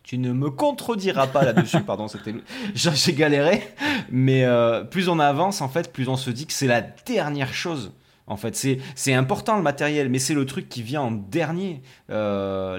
tu 0.03 0.17
ne 0.17 0.31
me 0.31 0.49
contrediras 0.49 1.27
pas 1.27 1.43
là-dessus, 1.43 1.81
pardon, 1.85 2.07
c'était, 2.07 2.35
j'ai 2.73 3.13
galéré, 3.13 3.63
mais 4.09 4.45
plus 4.91 5.09
on 5.09 5.19
avance, 5.19 5.61
en 5.61 5.67
fait, 5.67 5.91
plus 5.91 6.07
on 6.07 6.15
se 6.15 6.29
dit 6.29 6.45
que 6.45 6.53
c'est 6.53 6.67
la 6.67 6.81
dernière 6.81 7.53
chose 7.53 7.91
en 8.27 8.37
fait, 8.37 8.55
c'est 8.95 9.13
important 9.13 9.57
le 9.57 9.63
matériel, 9.63 10.09
mais 10.09 10.19
c'est 10.19 10.33
le 10.33 10.45
truc 10.45 10.69
qui 10.69 10.83
vient 10.83 11.01
en 11.01 11.11
dernier. 11.11 11.81
Euh, 12.09 12.77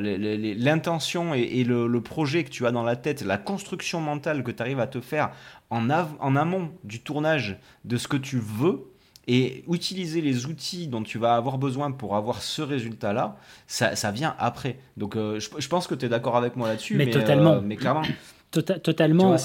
l'intention 0.56 1.34
et, 1.34 1.64
le, 1.64 2.00
projet 2.00 2.44
que 2.44 2.50
tu 2.50 2.66
as 2.66 2.70
dans 2.70 2.84
la 2.84 2.96
tête, 2.96 3.22
la 3.22 3.38
construction 3.38 4.00
mentale 4.00 4.44
que 4.44 4.50
tu 4.50 4.62
arrives 4.62 4.80
à 4.80 4.86
te 4.86 5.00
faire 5.00 5.30
en, 5.70 5.88
en 5.90 6.36
amont 6.36 6.70
du 6.84 7.00
tournage 7.00 7.58
de 7.84 7.96
ce 7.96 8.08
que 8.08 8.16
tu 8.16 8.38
veux, 8.38 8.92
et 9.28 9.64
utiliser 9.70 10.20
les 10.20 10.46
outils 10.46 10.88
dont 10.88 11.02
tu 11.02 11.18
vas 11.18 11.34
avoir 11.34 11.58
besoin 11.58 11.92
pour 11.92 12.16
avoir 12.16 12.42
ce 12.42 12.62
résultat-là, 12.62 13.36
ça, 13.66 14.10
vient 14.10 14.34
après. 14.38 14.78
Donc 14.96 15.16
euh, 15.16 15.38
je, 15.38 15.68
pense 15.68 15.86
que 15.86 15.94
tu 15.94 16.06
es 16.06 16.08
d'accord 16.08 16.36
avec 16.36 16.56
moi 16.56 16.68
là-dessus. 16.68 16.96
Mais, 16.96 17.08
totalement. 17.08 17.54
Euh, 17.54 17.60
mais 17.62 17.76
clairement. 17.76 18.02
Tota-, 18.50 18.80
totalement. 18.80 19.36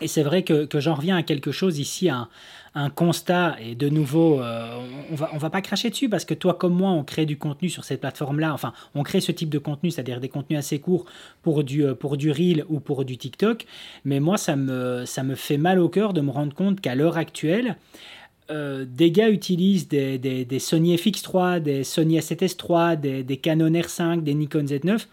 Et 0.00 0.06
c'est 0.06 0.22
vrai 0.22 0.42
que, 0.42 0.64
que 0.64 0.80
j'en 0.80 0.94
reviens 0.94 1.16
à 1.16 1.22
quelque 1.22 1.50
chose 1.50 1.78
ici, 1.78 2.08
un, 2.08 2.28
un 2.74 2.90
constat, 2.90 3.56
et 3.60 3.74
de 3.74 3.88
nouveau, 3.88 4.40
euh, 4.40 4.78
on 5.10 5.14
va, 5.14 5.30
on 5.32 5.38
va 5.38 5.50
pas 5.50 5.60
cracher 5.60 5.90
dessus 5.90 6.08
parce 6.08 6.24
que 6.24 6.34
toi 6.34 6.54
comme 6.54 6.74
moi, 6.74 6.90
on 6.90 7.04
crée 7.04 7.26
du 7.26 7.38
contenu 7.38 7.68
sur 7.68 7.84
cette 7.84 8.00
plateforme-là, 8.00 8.52
enfin, 8.52 8.72
on 8.94 9.02
crée 9.02 9.20
ce 9.20 9.32
type 9.32 9.50
de 9.50 9.58
contenu, 9.58 9.90
c'est-à-dire 9.90 10.20
des 10.20 10.28
contenus 10.28 10.58
assez 10.58 10.78
courts 10.78 11.06
pour 11.42 11.64
du, 11.64 11.84
euh, 11.84 11.94
pour 11.94 12.16
du 12.16 12.30
Reel 12.30 12.64
ou 12.68 12.80
pour 12.80 13.04
du 13.04 13.16
TikTok, 13.16 13.66
mais 14.04 14.20
moi, 14.20 14.36
ça 14.36 14.56
me, 14.56 15.04
ça 15.06 15.22
me 15.22 15.34
fait 15.34 15.58
mal 15.58 15.78
au 15.78 15.88
cœur 15.88 16.12
de 16.12 16.20
me 16.20 16.30
rendre 16.30 16.54
compte 16.54 16.80
qu'à 16.80 16.94
l'heure 16.94 17.16
actuelle, 17.16 17.76
euh, 18.50 18.86
des 18.88 19.10
gars 19.10 19.28
utilisent 19.28 19.88
des, 19.88 20.18
des, 20.18 20.44
des, 20.44 20.58
Sony 20.58 20.96
FX3, 20.96 21.60
des 21.60 21.84
Sony 21.84 22.18
A7S3, 22.18 22.98
des, 22.98 23.22
des 23.22 23.36
Canon 23.36 23.70
R5, 23.70 24.22
des 24.22 24.34
Nikon 24.34 24.64
Z9 24.64 25.06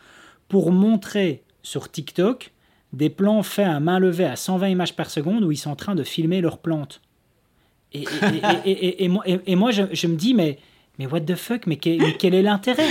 pour 0.48 0.72
montrer 0.72 1.44
sur 1.62 1.92
TikTok 1.92 2.52
des 2.94 3.10
plans 3.10 3.44
faits 3.44 3.68
à 3.68 3.80
main 3.80 4.00
levée 4.00 4.26
à 4.26 4.36
120 4.36 4.70
images 4.70 4.96
par 4.96 5.10
seconde 5.10 5.44
où 5.44 5.52
ils 5.52 5.58
sont 5.58 5.70
en 5.70 5.76
train 5.76 5.96
de 5.96 6.04
filmer 6.04 6.40
leurs 6.40 6.60
plantes. 6.60 7.02
Et, 8.66 9.08
moi, 9.56 9.72
je, 9.72 10.08
me 10.08 10.16
dis, 10.16 10.34
mais, 10.34 10.58
mais 11.00 11.08
what 11.08 11.22
the 11.22 11.36
fuck, 11.36 11.68
mais 11.68 11.78
quel, 11.78 12.18
quel 12.18 12.34
est 12.34 12.42
l'intérêt? 12.42 12.88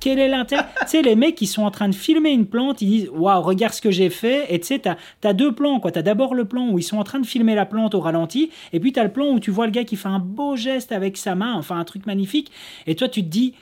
Quel 0.00 0.20
est 0.20 0.28
l'intérêt? 0.28 0.66
Tu 0.82 0.86
sais, 0.86 1.02
les 1.02 1.16
mecs 1.16 1.34
qui 1.34 1.46
sont 1.46 1.62
en 1.62 1.72
train 1.72 1.88
de 1.88 1.94
filmer 1.94 2.30
une 2.30 2.46
plante, 2.46 2.80
ils 2.80 2.88
disent, 2.88 3.08
waouh, 3.12 3.42
regarde 3.42 3.74
ce 3.74 3.80
que 3.80 3.90
j'ai 3.90 4.08
fait. 4.08 4.46
Et 4.54 4.60
tu 4.60 4.68
sais, 4.68 4.78
t'as 4.78 4.96
as 5.24 5.32
deux 5.32 5.52
plans, 5.52 5.80
quoi. 5.80 5.90
T'as 5.90 6.02
d'abord 6.02 6.34
le 6.34 6.44
plan 6.44 6.68
où 6.68 6.78
ils 6.78 6.84
sont 6.84 6.98
en 6.98 7.02
train 7.02 7.18
de 7.18 7.26
filmer 7.26 7.56
la 7.56 7.66
plante 7.66 7.92
au 7.96 8.00
ralenti, 8.00 8.50
et 8.72 8.78
puis 8.78 8.92
t'as 8.92 9.02
le 9.02 9.10
plan 9.10 9.26
où 9.32 9.40
tu 9.40 9.50
vois 9.50 9.66
le 9.66 9.72
gars 9.72 9.82
qui 9.82 9.96
fait 9.96 10.08
un 10.08 10.20
beau 10.20 10.54
geste 10.54 10.92
avec 10.92 11.16
sa 11.16 11.34
main, 11.34 11.54
enfin 11.54 11.76
un 11.76 11.84
truc 11.84 12.06
magnifique. 12.06 12.52
Et 12.86 12.94
toi, 12.94 13.08
tu 13.08 13.24
te 13.24 13.28
dis, 13.28 13.54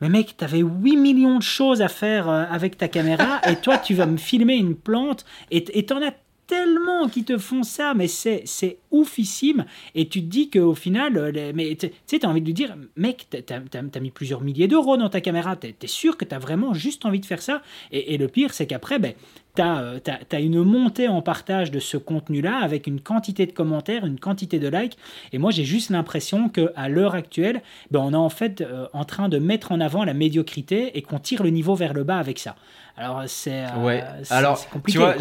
mais 0.00 0.08
mec, 0.08 0.36
t'avais 0.36 0.58
8 0.58 0.96
millions 0.96 1.38
de 1.38 1.44
choses 1.44 1.82
à 1.82 1.88
faire 1.88 2.28
euh, 2.28 2.44
avec 2.50 2.76
ta 2.76 2.88
caméra 2.88 3.40
et 3.48 3.54
toi, 3.54 3.78
tu 3.78 3.94
vas 3.94 4.06
me 4.06 4.16
filmer 4.16 4.56
une 4.56 4.74
plante 4.74 5.24
et 5.52 5.86
t'en 5.86 6.02
as 6.02 6.12
tellement 6.52 7.08
qui 7.08 7.24
te 7.24 7.38
font 7.38 7.62
ça, 7.62 7.94
mais 7.94 8.08
c'est, 8.08 8.42
c'est 8.44 8.76
oufissime. 8.90 9.64
Et 9.94 10.06
tu 10.06 10.20
te 10.20 10.26
dis 10.26 10.50
qu'au 10.50 10.74
final, 10.74 11.16
euh, 11.16 11.52
mais 11.54 11.74
tu 11.76 11.90
sais, 12.04 12.18
tu 12.18 12.26
as 12.26 12.28
envie 12.28 12.42
de 12.42 12.46
lui 12.46 12.52
dire, 12.52 12.76
mec, 12.94 13.26
t'as, 13.30 13.56
as, 13.56 14.00
mis 14.00 14.10
plusieurs 14.10 14.42
milliers 14.42 14.68
d'euros 14.68 14.98
dans 14.98 15.08
ta 15.08 15.22
caméra, 15.22 15.56
t'es, 15.56 15.74
es 15.80 15.86
sûr 15.86 16.18
que 16.18 16.26
tu 16.26 16.34
as 16.34 16.38
vraiment 16.38 16.74
juste 16.74 17.06
envie 17.06 17.20
de 17.20 17.24
faire 17.24 17.40
ça? 17.40 17.62
Et, 17.90 18.18
le 18.18 18.28
pire, 18.28 18.52
c'est 18.52 18.66
qu'après, 18.66 18.98
ben, 18.98 19.14
tu 19.56 19.62
as, 19.62 19.78
euh, 19.78 19.98
une 20.38 20.62
montée 20.62 21.08
en 21.08 21.22
partage 21.22 21.70
de 21.70 21.78
ce 21.78 21.96
contenu-là 21.96 22.58
avec 22.58 22.86
une 22.86 23.00
quantité 23.00 23.46
de 23.46 23.52
commentaires, 23.52 24.04
une 24.04 24.20
quantité 24.20 24.58
de 24.58 24.68
likes. 24.68 24.98
Et 25.32 25.38
moi, 25.38 25.52
j'ai 25.52 25.64
juste 25.64 25.88
l'impression 25.88 26.50
qu'à 26.50 26.88
l'heure 26.90 27.14
actuelle, 27.14 27.62
ben, 27.90 28.00
on 28.00 28.12
est 28.12 28.16
en 28.16 28.28
fait 28.28 28.60
euh, 28.60 28.88
en 28.92 29.06
train 29.06 29.30
de 29.30 29.38
mettre 29.38 29.72
en 29.72 29.80
avant 29.80 30.04
la 30.04 30.12
médiocrité 30.12 30.98
et 30.98 31.00
qu'on 31.00 31.18
tire 31.18 31.42
le 31.42 31.48
niveau 31.48 31.74
vers 31.74 31.94
le 31.94 32.04
bas 32.04 32.18
avec 32.18 32.38
ça. 32.38 32.56
Alors, 32.98 33.22
c'est, 33.26 33.64
ouais. 33.78 34.04
alors, 34.28 34.68
compliqué. 34.68 34.98
Tu 34.98 35.02
vois, 35.02 35.14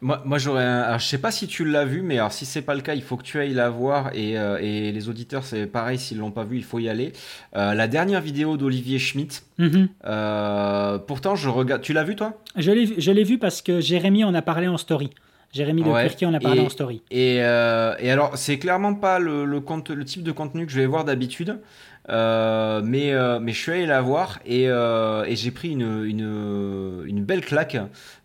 moi, 0.00 0.22
moi 0.24 0.38
j'aurais. 0.38 0.64
Un... 0.64 0.98
je 0.98 1.06
sais 1.06 1.18
pas 1.18 1.30
si 1.30 1.46
tu 1.46 1.64
l'as 1.64 1.84
vu, 1.84 2.02
mais 2.02 2.18
alors 2.18 2.32
si 2.32 2.46
c'est 2.46 2.62
pas 2.62 2.74
le 2.74 2.80
cas, 2.80 2.94
il 2.94 3.02
faut 3.02 3.16
que 3.16 3.22
tu 3.22 3.38
ailles 3.38 3.54
la 3.54 3.68
voir 3.68 4.10
et, 4.14 4.38
euh, 4.38 4.58
et 4.60 4.92
les 4.92 5.08
auditeurs, 5.08 5.44
c'est 5.44 5.66
pareil, 5.66 5.98
s'ils 5.98 6.18
l'ont 6.18 6.30
pas 6.30 6.44
vu, 6.44 6.56
il 6.56 6.64
faut 6.64 6.78
y 6.78 6.88
aller. 6.88 7.12
Euh, 7.56 7.74
la 7.74 7.86
dernière 7.88 8.20
vidéo 8.20 8.56
d'Olivier 8.56 8.98
Schmitt. 8.98 9.44
Mhm. 9.58 9.88
euh, 10.06 10.98
pourtant, 10.98 11.36
je 11.36 11.48
regarde. 11.48 11.82
Tu 11.82 11.92
l'as 11.92 12.04
vu 12.04 12.16
toi? 12.16 12.38
Je 12.56 12.70
l'ai, 12.70 13.24
vu 13.24 13.38
parce 13.38 13.60
que 13.60 13.80
Jérémy 13.80 14.24
en 14.24 14.34
a 14.34 14.42
parlé 14.42 14.68
en 14.68 14.78
story. 14.78 15.10
Jérémy 15.52 15.82
Le 15.82 15.90
ouais. 15.90 16.24
en 16.24 16.34
a 16.34 16.38
parlé 16.38 16.60
en 16.60 16.68
story. 16.68 17.02
Et, 17.10 17.36
et 17.36 18.10
alors, 18.10 18.38
c'est 18.38 18.58
clairement 18.58 18.94
pas 18.94 19.18
le, 19.18 19.44
le, 19.44 19.60
compte, 19.60 19.90
le 19.90 20.04
type 20.04 20.22
de 20.22 20.30
contenu 20.30 20.64
que 20.64 20.72
je 20.72 20.78
vais 20.78 20.86
voir 20.86 21.04
d'habitude. 21.04 21.58
Euh, 22.08 22.80
mais, 22.82 23.12
euh, 23.12 23.38
mais 23.40 23.52
je 23.52 23.60
suis 23.60 23.72
allé 23.72 23.86
la 23.86 24.00
voir 24.00 24.40
et, 24.44 24.68
euh, 24.68 25.24
et 25.26 25.36
j'ai 25.36 25.50
pris 25.50 25.70
une, 25.70 26.04
une, 26.04 27.04
une, 27.06 27.22
belle 27.22 27.44
claque 27.44 27.76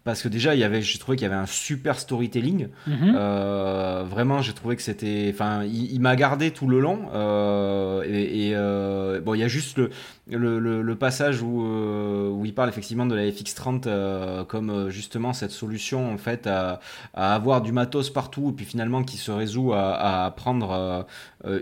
parce 0.05 0.21
que 0.21 0.27
déjà 0.27 0.53
il 0.53 0.61
y 0.61 0.63
avait 0.63 0.83
j'ai 0.83 0.99
trouvé 0.99 1.17
qu'il 1.17 1.23
y 1.23 1.31
avait 1.31 1.35
un 1.35 1.47
super 1.47 1.99
storytelling 1.99 2.67
mhm. 2.85 3.15
euh, 3.17 4.03
vraiment 4.07 4.41
j'ai 4.41 4.53
trouvé 4.53 4.75
que 4.75 4.83
c'était 4.83 5.31
enfin 5.33 5.63
il, 5.63 5.91
il 5.91 5.99
m'a 5.99 6.15
gardé 6.15 6.51
tout 6.51 6.67
le 6.67 6.79
long 6.79 7.09
euh, 7.13 8.03
et, 8.05 8.49
et 8.49 8.51
euh, 8.55 9.19
bon 9.19 9.33
il 9.33 9.39
y 9.39 9.43
a 9.43 9.47
juste 9.49 9.77
le 9.77 9.89
le, 10.27 10.57
le, 10.57 10.81
le 10.81 10.95
passage 10.95 11.43
où, 11.43 11.61
où 11.61 12.45
il 12.45 12.53
parle 12.55 12.69
effectivement 12.69 13.05
de 13.05 13.13
la 13.13 13.27
FX30 13.29 14.45
comme 14.47 14.89
justement 14.89 15.33
cette 15.33 15.51
solution 15.51 16.11
en 16.11 16.17
fait 16.17 16.47
à, 16.47 16.79
à, 17.13 17.35
avoir 17.35 17.61
du 17.61 17.71
matos 17.71 18.09
partout 18.09 18.49
et 18.49 18.53
puis 18.53 18.65
finalement 18.65 19.03
qui 19.03 19.17
se 19.17 19.29
résout 19.29 19.73
à, 19.73 20.25
à 20.25 20.31
prendre 20.31 21.05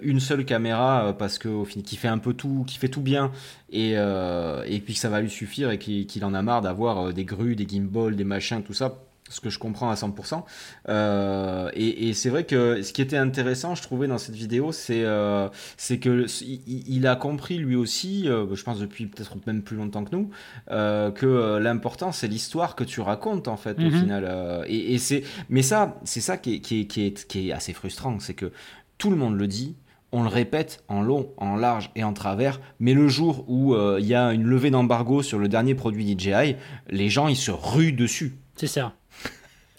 une 0.01 0.21
seule 0.21 0.45
caméra 0.45 1.13
parce 1.19 1.39
que 1.39 1.49
au 1.49 1.65
final 1.65 1.83
qui 1.83 1.97
fait 1.97 2.07
un 2.07 2.19
peu 2.19 2.33
tout 2.33 2.63
qui 2.65 2.77
fait 2.77 2.87
tout 2.87 3.01
bien 3.01 3.31
et, 3.69 3.95
et 3.95 4.79
puis 4.79 4.93
que 4.93 4.99
ça 4.99 5.09
va 5.09 5.19
lui 5.19 5.29
suffire 5.29 5.69
et 5.69 5.77
qu'il 5.77 6.23
en 6.23 6.33
a 6.33 6.41
marre 6.41 6.61
d'avoir 6.61 7.11
des 7.11 7.25
grues, 7.25 7.57
des 7.57 7.67
gimbals, 7.67 8.15
des 8.15 8.23
machins, 8.33 8.63
tout 8.63 8.73
ça 8.73 8.97
ce 9.29 9.39
que 9.39 9.49
je 9.49 9.59
comprends 9.59 9.89
à 9.89 9.95
100%. 9.95 10.43
Euh, 10.89 11.69
et, 11.73 12.09
et 12.09 12.13
c'est 12.13 12.29
vrai 12.29 12.45
que 12.45 12.81
ce 12.81 12.93
qui 12.93 13.01
était 13.01 13.17
intéressant, 13.17 13.75
je 13.75 13.81
trouvais 13.81 14.07
dans 14.07 14.17
cette 14.17 14.35
vidéo, 14.35 14.71
c'est 14.71 15.03
euh, 15.03 15.49
c'est 15.77 15.97
que 15.97 16.25
il, 16.67 17.07
a 17.07 17.15
compris 17.15 17.57
lui 17.57 17.75
aussi, 17.75 18.27
euh, 18.27 18.53
je 18.53 18.63
pense 18.63 18.79
depuis 18.79 19.07
peut-être 19.07 19.35
même 19.47 19.61
plus 19.61 19.77
longtemps 19.77 20.03
que 20.03 20.15
nous, 20.15 20.29
euh, 20.71 21.11
que 21.11 21.57
l'important 21.57 22.11
c'est 22.11 22.27
l'histoire 22.27 22.75
que 22.75 22.83
tu 22.83 23.01
racontes 23.01 23.47
en 23.47 23.57
fait 23.57 23.77
au 23.79 23.83
mhm. 23.83 23.99
final. 23.99 24.65
et, 24.67 24.93
et 24.93 24.97
c'est 24.97 25.23
mais 25.49 25.61
ça 25.61 25.99
c'est 26.03 26.21
ça 26.21 26.37
qui 26.37 26.55
est, 26.55 26.59
qui, 26.59 26.81
est, 26.81 26.85
qui, 26.85 27.05
est, 27.05 27.27
qui 27.27 27.49
est 27.49 27.53
assez 27.53 27.73
frustrant, 27.73 28.19
c'est 28.19 28.33
que 28.33 28.51
tout 28.97 29.09
le 29.09 29.15
monde 29.15 29.37
le 29.37 29.47
dit, 29.47 29.75
on 30.13 30.21
le 30.21 30.29
répète 30.29 30.83
en 30.87 31.01
long, 31.01 31.29
en 31.37 31.55
large 31.55 31.89
et 31.95 32.03
en 32.03 32.13
travers, 32.13 32.61
mais 32.79 32.93
le 32.93 33.07
jour 33.07 33.43
où 33.47 33.73
euh, 33.73 33.97
il 33.99 34.05
y 34.05 34.13
a 34.13 34.31
une 34.31 34.43
levée 34.43 34.69
d'embargo 34.69 35.23
sur 35.23 35.39
le 35.39 35.49
dernier 35.49 35.73
produit 35.75 36.17
DJI, 36.17 36.55
les 36.89 37.09
gens 37.09 37.27
ils 37.27 37.35
se 37.35 37.51
ruent 37.51 37.91
dessus. 37.91 38.37
C'est 38.55 38.67
ça. 38.67 38.93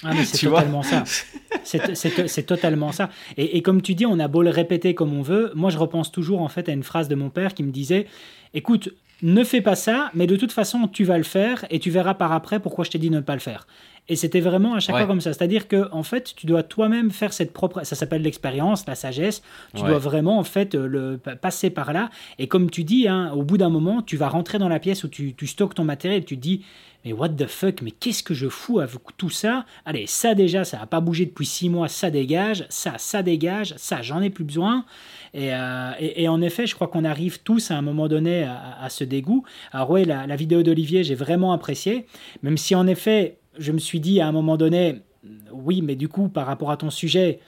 Ah, 0.03 0.13
c'est 0.25 0.47
totalement 0.47 0.83
ça. 0.83 1.05
C'est 1.65 2.47
totalement 2.47 2.93
ça. 2.93 3.09
Et, 3.39 3.57
et, 3.57 3.63
comme 3.63 3.81
tu 3.81 3.95
dis, 3.95 4.05
on 4.05 4.19
a 4.19 4.29
beau 4.29 4.43
le 4.43 4.51
répéter 4.51 4.95
comme 4.95 5.15
on 5.15 5.23
veut. 5.23 5.51
Moi, 5.55 5.71
je 5.71 5.79
repense 5.79 6.13
toujours 6.13 6.43
en 6.43 6.49
fait 6.49 6.69
à 6.69 6.73
une 6.73 6.83
phrase 6.83 7.09
de 7.09 7.15
mon 7.15 7.31
père 7.31 7.55
qui 7.55 7.63
me 7.63 7.71
disait 7.71 8.07
"Écoute, 8.53 8.91
ne 9.23 9.43
fais 9.45 9.63
pas 9.63 9.77
ça, 9.77 10.11
mais 10.13 10.27
de 10.27 10.37
toute 10.37 10.53
façon, 10.53 10.89
tu 10.89 11.05
vas 11.05 11.17
le 11.17 11.25
faire 11.25 11.65
et 11.71 11.79
tu 11.79 11.91
verras 11.91 12.15
par 12.15 12.33
après 12.33 12.61
pourquoi 12.61 12.85
je 12.85 12.91
t'ai 12.91 12.99
dit 12.99 13.09
de 13.09 13.15
ne 13.15 13.21
pas 13.21 13.33
le 13.35 13.41
faire." 13.41 13.67
Et 14.09 14.17
c'était 14.17 14.41
vraiment 14.41 14.75
à 14.75 14.81
chaque 14.81 14.97
fois 14.97 15.07
comme 15.07 15.23
ça. 15.23 15.33
C'est-à-dire 15.33 15.67
que 15.67 15.91
en 15.91 16.03
fait, 16.03 16.35
tu 16.37 16.47
dois 16.47 16.63
toi-même 16.63 17.11
faire 17.11 17.33
cette 17.33 17.53
propre. 17.53 17.85
Ça 17.85 17.97
s'appelle 17.97 18.23
l'expérience, 18.23 18.87
la 18.87 18.95
sagesse. 18.95 19.43
Tu 19.75 19.83
dois 19.83 19.99
vraiment 19.99 20.39
en 20.39 20.45
fait 20.45 20.75
le 20.75 21.17
passer 21.17 21.71
par 21.71 21.93
là. 21.93 22.11
Et 22.39 22.47
comme 22.47 22.71
tu 22.71 22.85
dis, 22.85 23.09
hein, 23.09 23.33
au 23.35 23.43
bout 23.43 23.57
d'un 23.57 23.71
moment, 23.71 24.03
tu 24.03 24.17
vas 24.17 24.29
rentrer 24.29 24.59
dans 24.59 24.69
la 24.69 24.79
pièce 24.79 25.05
où 25.05 25.09
tu, 25.09 25.35
tu 25.35 25.47
stockes 25.47 25.75
ton 25.75 25.85
matériel. 25.85 26.21
Et 26.21 26.25
tu 26.25 26.37
te 26.37 26.43
dis, 26.43 26.65
mais 27.05 27.13
what 27.13 27.31
the 27.31 27.47
fuck, 27.47 27.83
mais 27.83 27.91
qu'est-ce 27.91 28.23
que 28.23 28.33
je 28.33 28.49
fous 28.49 28.81
avec 28.81 28.99
tout 29.19 29.29
ça? 29.29 29.67
Allez, 29.85 30.07
ça 30.07 30.35
déjà, 30.35 30.65
ça 30.65 30.79
n'a 30.79 30.87
pas 30.87 31.01
bougé 31.01 31.27
depuis 31.27 31.45
six 31.45 31.69
mois, 31.69 31.89
ça 31.89 32.11
dégage, 32.11 32.65
ça, 32.71 32.95
ça 32.97 33.23
dégage, 33.23 33.75
ça, 33.77 34.01
j'en 34.01 34.23
ai 34.23 34.31
plus 34.31 34.45
besoin. 34.45 34.87
Et, 35.35 35.53
euh, 35.53 35.91
et, 35.99 36.29
en 36.29 36.41
effet, 36.41 36.67
je 36.67 36.75
crois 36.75 36.89
qu'on 36.89 37.05
arrive 37.05 37.43
tous 37.43 37.71
à 37.71 37.77
un 37.77 37.83
moment 37.83 38.09
donné 38.09 38.45
à, 38.45 38.89
ce 38.89 39.05
dégoût. 39.05 39.45
Alors 39.73 39.91
oui, 39.91 40.05
la, 40.05 40.27
la 40.27 40.37
vidéo 40.37 40.63
d'Olivier, 40.63 41.05
j'ai 41.05 41.15
vraiment 41.15 41.53
apprécié, 41.53 42.07
même 42.43 42.57
si 42.57 42.75
en 42.75 42.87
effet, 42.87 43.37
je 43.59 43.73
me 43.73 43.79
suis 43.79 44.01
dit 44.01 44.21
à 44.21 44.27
un 44.27 44.33
moment 44.33 44.57
donné, 44.57 45.03
oui, 45.53 45.83
mais 45.83 45.97
du 45.97 46.09
coup, 46.09 46.29
par 46.29 46.47
rapport 46.47 46.71
à 46.71 46.77
ton 46.77 46.91
sujet, 46.91 47.41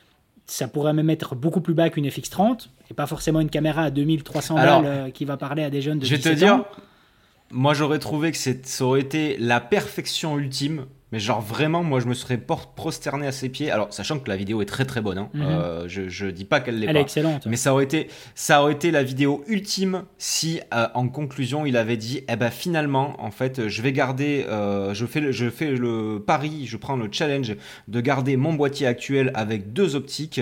ça 0.46 0.68
pourrait 0.68 0.92
même 0.92 1.10
être 1.10 1.34
beaucoup 1.34 1.60
plus 1.60 1.74
bas 1.74 1.90
qu'une 1.90 2.06
FX30 2.06 2.68
et 2.90 2.94
pas 2.94 3.06
forcément 3.06 3.40
une 3.40 3.50
caméra 3.50 3.82
à 3.82 3.90
2300 3.90 4.54
balles 4.54 4.84
euh, 4.86 5.10
qui 5.10 5.24
va 5.24 5.36
parler 5.36 5.64
à 5.64 5.70
des 5.70 5.82
jeunes 5.82 5.98
de 5.98 6.06
je 6.06 6.14
vais 6.14 6.20
te 6.20 6.28
dire, 6.28 6.64
Moi, 7.50 7.74
j'aurais 7.74 7.98
trouvé 7.98 8.32
que 8.32 8.38
ça 8.38 8.84
aurait 8.84 9.00
été 9.00 9.36
la 9.38 9.60
perfection 9.60 10.38
ultime 10.38 10.86
mais 11.16 11.20
genre 11.20 11.40
vraiment, 11.40 11.82
moi 11.82 11.98
je 11.98 12.08
me 12.08 12.12
serais 12.12 12.36
prosterné 12.36 13.26
à 13.26 13.32
ses 13.32 13.48
pieds. 13.48 13.70
Alors 13.70 13.90
sachant 13.90 14.18
que 14.18 14.28
la 14.28 14.36
vidéo 14.36 14.60
est 14.60 14.66
très 14.66 14.84
très 14.84 15.00
bonne, 15.00 15.16
hein. 15.16 15.30
Mhm. 15.32 15.42
euh, 15.42 15.88
je, 15.88 16.10
je 16.10 16.26
dis 16.26 16.44
pas 16.44 16.60
qu'elle 16.60 16.78
l'est 16.78 16.84
pas. 16.84 16.90
Elle 16.90 16.98
est 16.98 17.00
excellente. 17.00 17.46
Mais 17.46 17.56
ça 17.56 17.72
aurait 17.72 17.84
été, 17.84 18.08
ça 18.34 18.60
aurait 18.60 18.74
été 18.74 18.90
la 18.90 19.02
vidéo 19.02 19.42
ultime 19.48 20.02
si 20.18 20.60
euh, 20.74 20.88
en 20.92 21.08
conclusion 21.08 21.64
il 21.64 21.78
avait 21.78 21.96
dit, 21.96 22.20
eh 22.28 22.36
ben 22.36 22.50
finalement 22.50 23.16
en 23.18 23.30
fait 23.30 23.66
je 23.66 23.80
vais 23.80 23.92
garder, 23.92 24.44
euh, 24.50 24.92
je 24.92 25.06
fais 25.06 25.20
le, 25.20 25.32
je 25.32 25.48
fais 25.48 25.70
le 25.70 26.22
pari, 26.26 26.66
je 26.66 26.76
prends 26.76 26.96
le 26.96 27.08
challenge 27.10 27.56
de 27.88 28.00
garder 28.02 28.36
mon 28.36 28.52
boîtier 28.52 28.86
actuel 28.86 29.30
avec 29.32 29.72
deux 29.72 29.96
optiques 29.96 30.38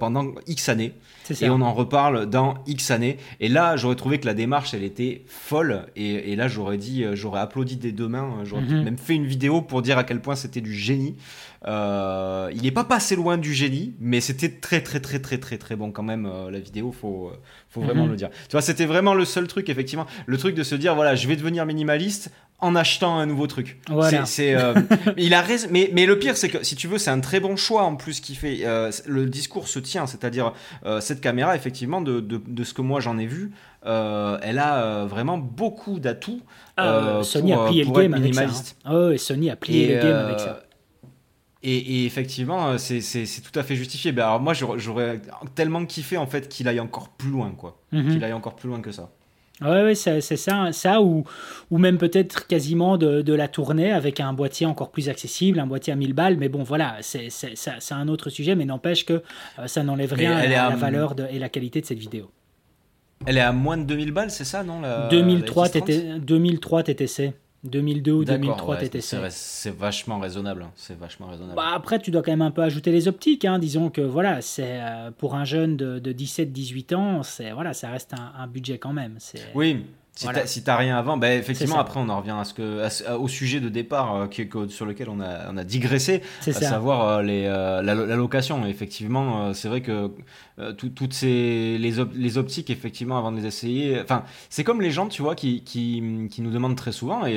pendant 0.00 0.32
X 0.48 0.68
années. 0.68 0.94
Et 1.40 1.50
on 1.50 1.60
en 1.60 1.72
reparle 1.72 2.26
dans 2.26 2.54
X 2.68 2.92
années. 2.92 3.16
Et 3.40 3.48
là, 3.48 3.76
j'aurais 3.76 3.96
trouvé 3.96 4.18
que 4.18 4.26
la 4.26 4.34
démarche, 4.34 4.74
elle 4.74 4.84
était 4.84 5.24
folle. 5.26 5.86
Et, 5.96 6.32
et 6.32 6.36
là, 6.36 6.46
j'aurais 6.46 6.78
dit, 6.78 7.04
j'aurais 7.14 7.40
applaudi 7.40 7.76
des 7.76 7.90
deux 7.90 8.06
mains. 8.06 8.44
J'aurais 8.44 8.62
mhm. 8.62 8.84
même 8.84 8.98
fait 8.98 9.14
une 9.14 9.26
vidéo 9.26 9.60
pour 9.60 9.82
dire 9.82 9.98
à 9.98 10.04
quel 10.04 10.15
point 10.20 10.36
c'était 10.36 10.60
du 10.60 10.74
génie. 10.74 11.16
Euh, 11.66 12.50
il 12.54 12.62
n'est 12.62 12.70
pas 12.70 12.84
passé 12.84 13.16
loin 13.16 13.38
du 13.38 13.52
génie, 13.52 13.94
mais 14.00 14.20
c'était 14.20 14.48
très 14.48 14.80
très 14.80 15.00
très 15.00 15.18
très 15.18 15.38
très 15.38 15.58
très 15.58 15.76
bon 15.76 15.90
quand 15.90 16.02
même 16.02 16.26
euh, 16.26 16.50
la 16.50 16.60
vidéo. 16.60 16.92
Faut 16.92 17.28
euh, 17.28 17.36
faut 17.68 17.80
vraiment 17.80 18.04
mhm. 18.04 18.10
le 18.10 18.16
dire. 18.16 18.30
Tu 18.30 18.52
vois, 18.52 18.62
c'était 18.62 18.86
vraiment 18.86 19.14
le 19.14 19.24
seul 19.24 19.46
truc 19.46 19.68
effectivement, 19.68 20.06
le 20.26 20.36
truc 20.38 20.54
de 20.54 20.62
se 20.62 20.74
dire 20.74 20.94
voilà, 20.94 21.14
je 21.14 21.26
vais 21.26 21.36
devenir 21.36 21.66
minimaliste 21.66 22.30
en 22.58 22.74
achetant 22.74 23.18
un 23.18 23.26
nouveau 23.26 23.46
truc. 23.46 23.78
C'est, 24.24 24.56
il 25.16 25.34
a 25.34 25.42
raison, 25.42 25.68
mais 25.70 25.90
mais 25.92 26.06
le 26.06 26.18
pire 26.18 26.36
c'est 26.36 26.48
que 26.48 26.64
si 26.64 26.76
tu 26.76 26.88
veux, 26.88 26.98
c'est 26.98 27.10
un 27.10 27.20
très 27.20 27.40
bon 27.40 27.56
choix 27.56 27.82
en 27.82 27.96
plus 27.96 28.20
qui 28.20 28.34
fait. 28.34 28.64
le 29.06 29.26
discours 29.26 29.68
se 29.68 29.78
tient, 29.78 30.06
c'est-à-dire 30.06 30.52
cette 31.00 31.20
caméra 31.20 31.54
effectivement 31.56 32.00
de, 32.00 32.20
de, 32.20 32.40
de 32.46 32.64
ce 32.64 32.74
que 32.74 32.82
moi 32.82 33.00
j'en 33.00 33.18
ai 33.18 33.26
vu, 33.26 33.52
elle 33.84 34.58
a 34.58 35.04
vraiment 35.06 35.38
beaucoup 35.38 35.98
d'atouts. 36.00 36.40
Sony 37.22 37.52
a 37.52 37.66
plié 37.66 37.84
le 37.84 37.90
game 37.90 38.14
avec 38.14 38.34
ça. 38.34 38.46
Hein. 38.84 38.92
Oh, 38.92 39.16
Sony 39.16 39.50
a 39.50 39.56
plié 39.56 39.94
le 39.96 40.02
game 40.02 40.16
avec 40.16 40.40
ça. 40.40 40.62
Et, 41.68 42.06
effectivement, 42.06 42.78
c'est 42.78 43.00
tout 43.42 43.58
à 43.58 43.64
fait 43.64 43.74
justifié. 43.74 44.12
Ben 44.12 44.24
alors 44.24 44.40
moi, 44.40 44.54
j'aurais 44.54 45.20
tellement 45.56 45.84
kiffé 45.84 46.16
en 46.16 46.26
fait 46.26 46.48
qu'il 46.48 46.68
aille 46.68 46.78
encore 46.78 47.08
plus 47.08 47.30
loin, 47.30 47.50
quoi. 47.50 47.80
Mhm. 47.90 48.12
Qu'il 48.12 48.24
aille 48.24 48.32
encore 48.32 48.54
plus 48.54 48.68
loin 48.68 48.80
que 48.80 48.92
ça. 48.92 49.10
Ouais, 49.62 49.82
ouais 49.82 49.94
c'est 49.94 50.20
ça, 50.20 50.70
ça 50.72 51.00
ou, 51.00 51.24
ou 51.70 51.78
même 51.78 51.96
peut-être 51.96 52.46
quasiment 52.46 52.98
de, 52.98 53.22
de, 53.22 53.32
la 53.32 53.48
tournée 53.48 53.90
avec 53.90 54.20
un 54.20 54.32
boîtier 54.34 54.66
encore 54.66 54.90
plus 54.90 55.08
accessible, 55.08 55.58
un 55.58 55.66
boîtier 55.66 55.92
à 55.92 55.96
1000 55.96 56.12
balles. 56.12 56.36
Mais 56.36 56.48
bon, 56.48 56.62
voilà, 56.62 56.96
c'est 57.00 57.30
un 57.90 58.08
autre 58.08 58.28
sujet, 58.28 58.54
mais 58.54 58.66
n'empêche 58.66 59.06
que 59.06 59.22
euh, 59.58 59.66
ça 59.66 59.82
n'enlève 59.82 60.12
rien 60.12 60.36
à, 60.36 60.46
la 60.46 60.70
valeur 60.70 61.14
de, 61.14 61.24
et 61.30 61.38
la 61.38 61.48
qualité 61.48 61.80
de 61.80 61.86
cette 61.86 61.98
vidéo. 61.98 62.30
Elle 63.24 63.38
est 63.38 63.42
à 63.42 63.52
moins 63.52 63.78
de 63.78 63.84
2000 63.84 64.12
balles, 64.12 64.30
c'est 64.30 64.44
ça, 64.44 64.62
non 64.62 64.80
la, 64.82 65.08
2003, 65.08 65.68
2003 66.18 66.82
TTC. 66.82 67.32
2002 67.68 68.12
ou 68.12 68.24
2003 68.24 68.76
TTC. 68.76 69.18
C'est 69.30 69.76
vachement 69.76 70.18
raisonnable. 70.18 70.62
Hein. 70.62 70.70
C'est 70.74 70.98
vachement 70.98 71.26
raisonnable. 71.28 71.56
Bah, 71.56 71.72
après, 71.74 71.98
tu 71.98 72.10
dois 72.10 72.22
quand 72.22 72.32
même 72.32 72.42
un 72.42 72.50
peu 72.50 72.62
ajouter 72.62 72.92
les 72.92 73.08
optiques. 73.08 73.44
Hein. 73.44 73.58
Disons 73.58 73.90
que 73.90 74.00
voilà, 74.00 74.40
c'est 74.40 74.80
euh, 74.80 75.10
pour 75.16 75.34
un 75.34 75.44
jeune 75.44 75.76
de, 75.76 75.98
de 75.98 76.12
17-18 76.12 76.94
ans, 76.94 77.22
c'est 77.22 77.52
voilà, 77.52 77.74
ça 77.74 77.90
reste 77.90 78.14
un, 78.14 78.32
un, 78.38 78.46
budget 78.46 78.78
quand 78.78 78.92
même. 78.92 79.18
Oui, 79.54 79.84
si 80.16 80.62
t'as 80.62 80.76
rien 80.76 80.96
avant, 80.96 81.16
ben 81.16 81.38
effectivement, 81.38 81.78
après 81.78 82.00
on 82.00 82.08
en 82.08 82.18
revient 82.18 82.36
à 82.38 82.44
ce 82.44 82.54
que, 82.54 83.14
au 83.14 83.28
sujet 83.28 83.60
de 83.60 83.68
départ 83.68 84.14
euh, 84.14 84.26
qui, 84.26 84.48
sur 84.68 84.86
lequel 84.86 85.08
on 85.10 85.20
a, 85.20 85.50
on 85.50 85.56
a 85.56 85.64
digressé, 85.64 86.22
à 86.46 86.52
savoir 86.52 87.08
euh, 87.08 87.22
les, 87.22 87.44
euh, 87.46 87.82
la, 87.82 87.94
location. 88.16 88.66
Effectivement, 88.66 89.52
c'est 89.52 89.68
vrai 89.68 89.82
que 89.82 90.10
toutes 90.76 91.12
ces 91.12 91.76
les, 91.78 91.92
les, 92.14 92.38
optiques, 92.38 92.70
effectivement, 92.70 93.18
avant 93.18 93.30
de 93.30 93.38
les 93.38 93.46
essayer, 93.46 94.00
enfin, 94.00 94.24
c'est 94.48 94.64
comme 94.64 94.80
les 94.80 94.90
gens, 94.90 95.06
tu 95.06 95.20
vois, 95.20 95.34
qui, 95.34 95.62
qui, 95.62 96.02
qui 96.30 96.40
nous 96.40 96.50
demandent 96.50 96.76
très 96.76 96.92
souvent, 96.92 97.26
et, 97.26 97.36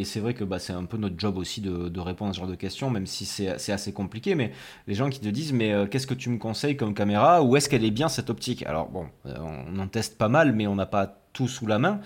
et, 0.00 0.04
c'est 0.04 0.20
vrai 0.20 0.34
que 0.34 0.44
bah, 0.44 0.58
c'est 0.58 0.72
un 0.72 0.84
peu 0.84 0.96
notre 0.96 1.18
job 1.18 1.36
aussi 1.36 1.60
de, 1.60 1.88
de, 1.88 2.00
répondre 2.00 2.30
à 2.30 2.34
ce 2.34 2.38
genre 2.38 2.48
de 2.48 2.54
questions, 2.54 2.88
même 2.90 3.06
si 3.06 3.26
c'est 3.26 3.72
assez 3.72 3.92
compliqué, 3.92 4.34
mais 4.34 4.52
les 4.86 4.94
gens 4.94 5.10
qui 5.10 5.20
te 5.20 5.28
disent, 5.28 5.52
mais 5.52 5.74
qu'est-ce 5.90 6.06
que 6.06 6.14
tu 6.14 6.30
me 6.30 6.38
conseilles 6.38 6.76
comme 6.76 6.94
caméra, 6.94 7.42
ou 7.42 7.56
est-ce 7.56 7.68
qu'elle 7.68 7.84
est 7.84 7.90
bien 7.90 8.08
cette 8.08 8.30
optique? 8.30 8.64
Alors 8.64 8.88
bon, 8.88 9.06
on 9.24 9.78
en 9.78 9.88
teste 9.88 10.16
pas 10.16 10.28
mal, 10.28 10.54
mais 10.54 10.66
on 10.66 10.76
n'a 10.76 10.86
pas 10.86 11.25
tout 11.36 11.48
sous 11.48 11.66
la 11.66 11.78
main. 11.78 12.00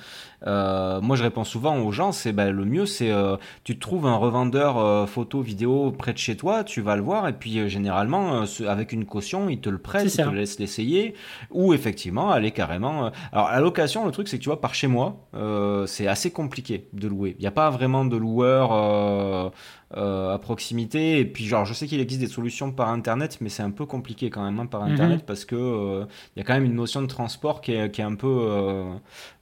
Euh, 0.47 1.01
moi, 1.01 1.17
je 1.17 1.23
réponds 1.23 1.45
souvent 1.45 1.79
aux 1.79 1.93
gens, 1.93 2.11
c'est 2.11 2.33
ben, 2.33 2.51
le 2.51 2.65
mieux, 2.65 2.85
c'est 2.85 3.13
euh, 3.13 3.37
tu 3.63 3.79
trouves 3.79 4.07
un 4.07 4.17
revendeur 4.17 4.79
euh, 4.79 5.07
photo, 5.07 5.41
vidéo 5.41 5.93
près 5.93 6.13
de 6.13 6.19
chez 6.19 6.37
toi, 6.37 6.65
tu 6.65 6.81
vas 6.81 6.97
le 6.97 7.03
voir, 7.03 7.29
et 7.29 7.33
puis 7.33 7.69
généralement, 7.69 8.45
avec 8.67 8.93
une 8.93 9.05
caution, 9.05 9.49
il 9.49 9.61
te 9.61 9.71
le 9.71 9.79
prête, 9.79 10.13
il 10.13 10.25
te 10.25 10.31
laisse 10.31 10.59
l'essayer, 10.59 11.15
ou 11.53 11.75
effectivement, 11.75 12.31
aller 12.31 12.51
carrément. 12.51 13.13
alors, 13.33 13.51
la 13.51 13.61
location, 13.61 14.05
le 14.05 14.11
truc, 14.11 14.27
c'est 14.27 14.39
que 14.39 14.43
tu 14.43 14.49
vois, 14.49 14.61
par 14.61 14.75
chez 14.75 14.89
moi, 14.89 15.29
c'est 15.87 16.09
assez 16.09 16.33
compliqué 16.33 16.89
de 16.93 17.07
louer. 17.07 17.37
Il 17.39 17.43
n'y 17.43 17.47
a 17.47 17.53
pas 17.53 17.71
vraiment 17.71 18.05
de 18.05 18.17
loueur. 18.17 19.53
À 19.95 20.39
proximité. 20.41 21.19
Et 21.19 21.25
puis, 21.25 21.45
genre, 21.47 21.65
je 21.65 21.75
sais 21.75 21.87
qu'il 21.87 22.01
existe 22.01 22.21
des 22.21 22.29
solutions 22.29 22.71
par 22.73 22.89
Internet, 22.91 23.39
mais 23.41 23.49
c'est 23.49 23.63
un 23.63 23.71
peu 23.71 23.87
compliqué 23.87 24.31
quand 24.31 24.45
même 24.45 24.59
hein, 24.61 24.67
par 24.67 24.83
Internet 24.83 25.21
mhm. 25.21 25.27
parce 25.27 25.45
que 25.45 26.07
il 26.37 26.39
y 26.39 26.43
a 26.43 26.45
quand 26.45 26.55
même 26.55 26.65
une 26.65 26.75
notion 26.75 27.03
de 27.03 27.07
transport 27.07 27.61
qui 27.61 27.73
est, 27.73 27.91
qui 27.91 28.01
est 28.01 28.05
un 28.05 28.15
peu, 28.15 28.49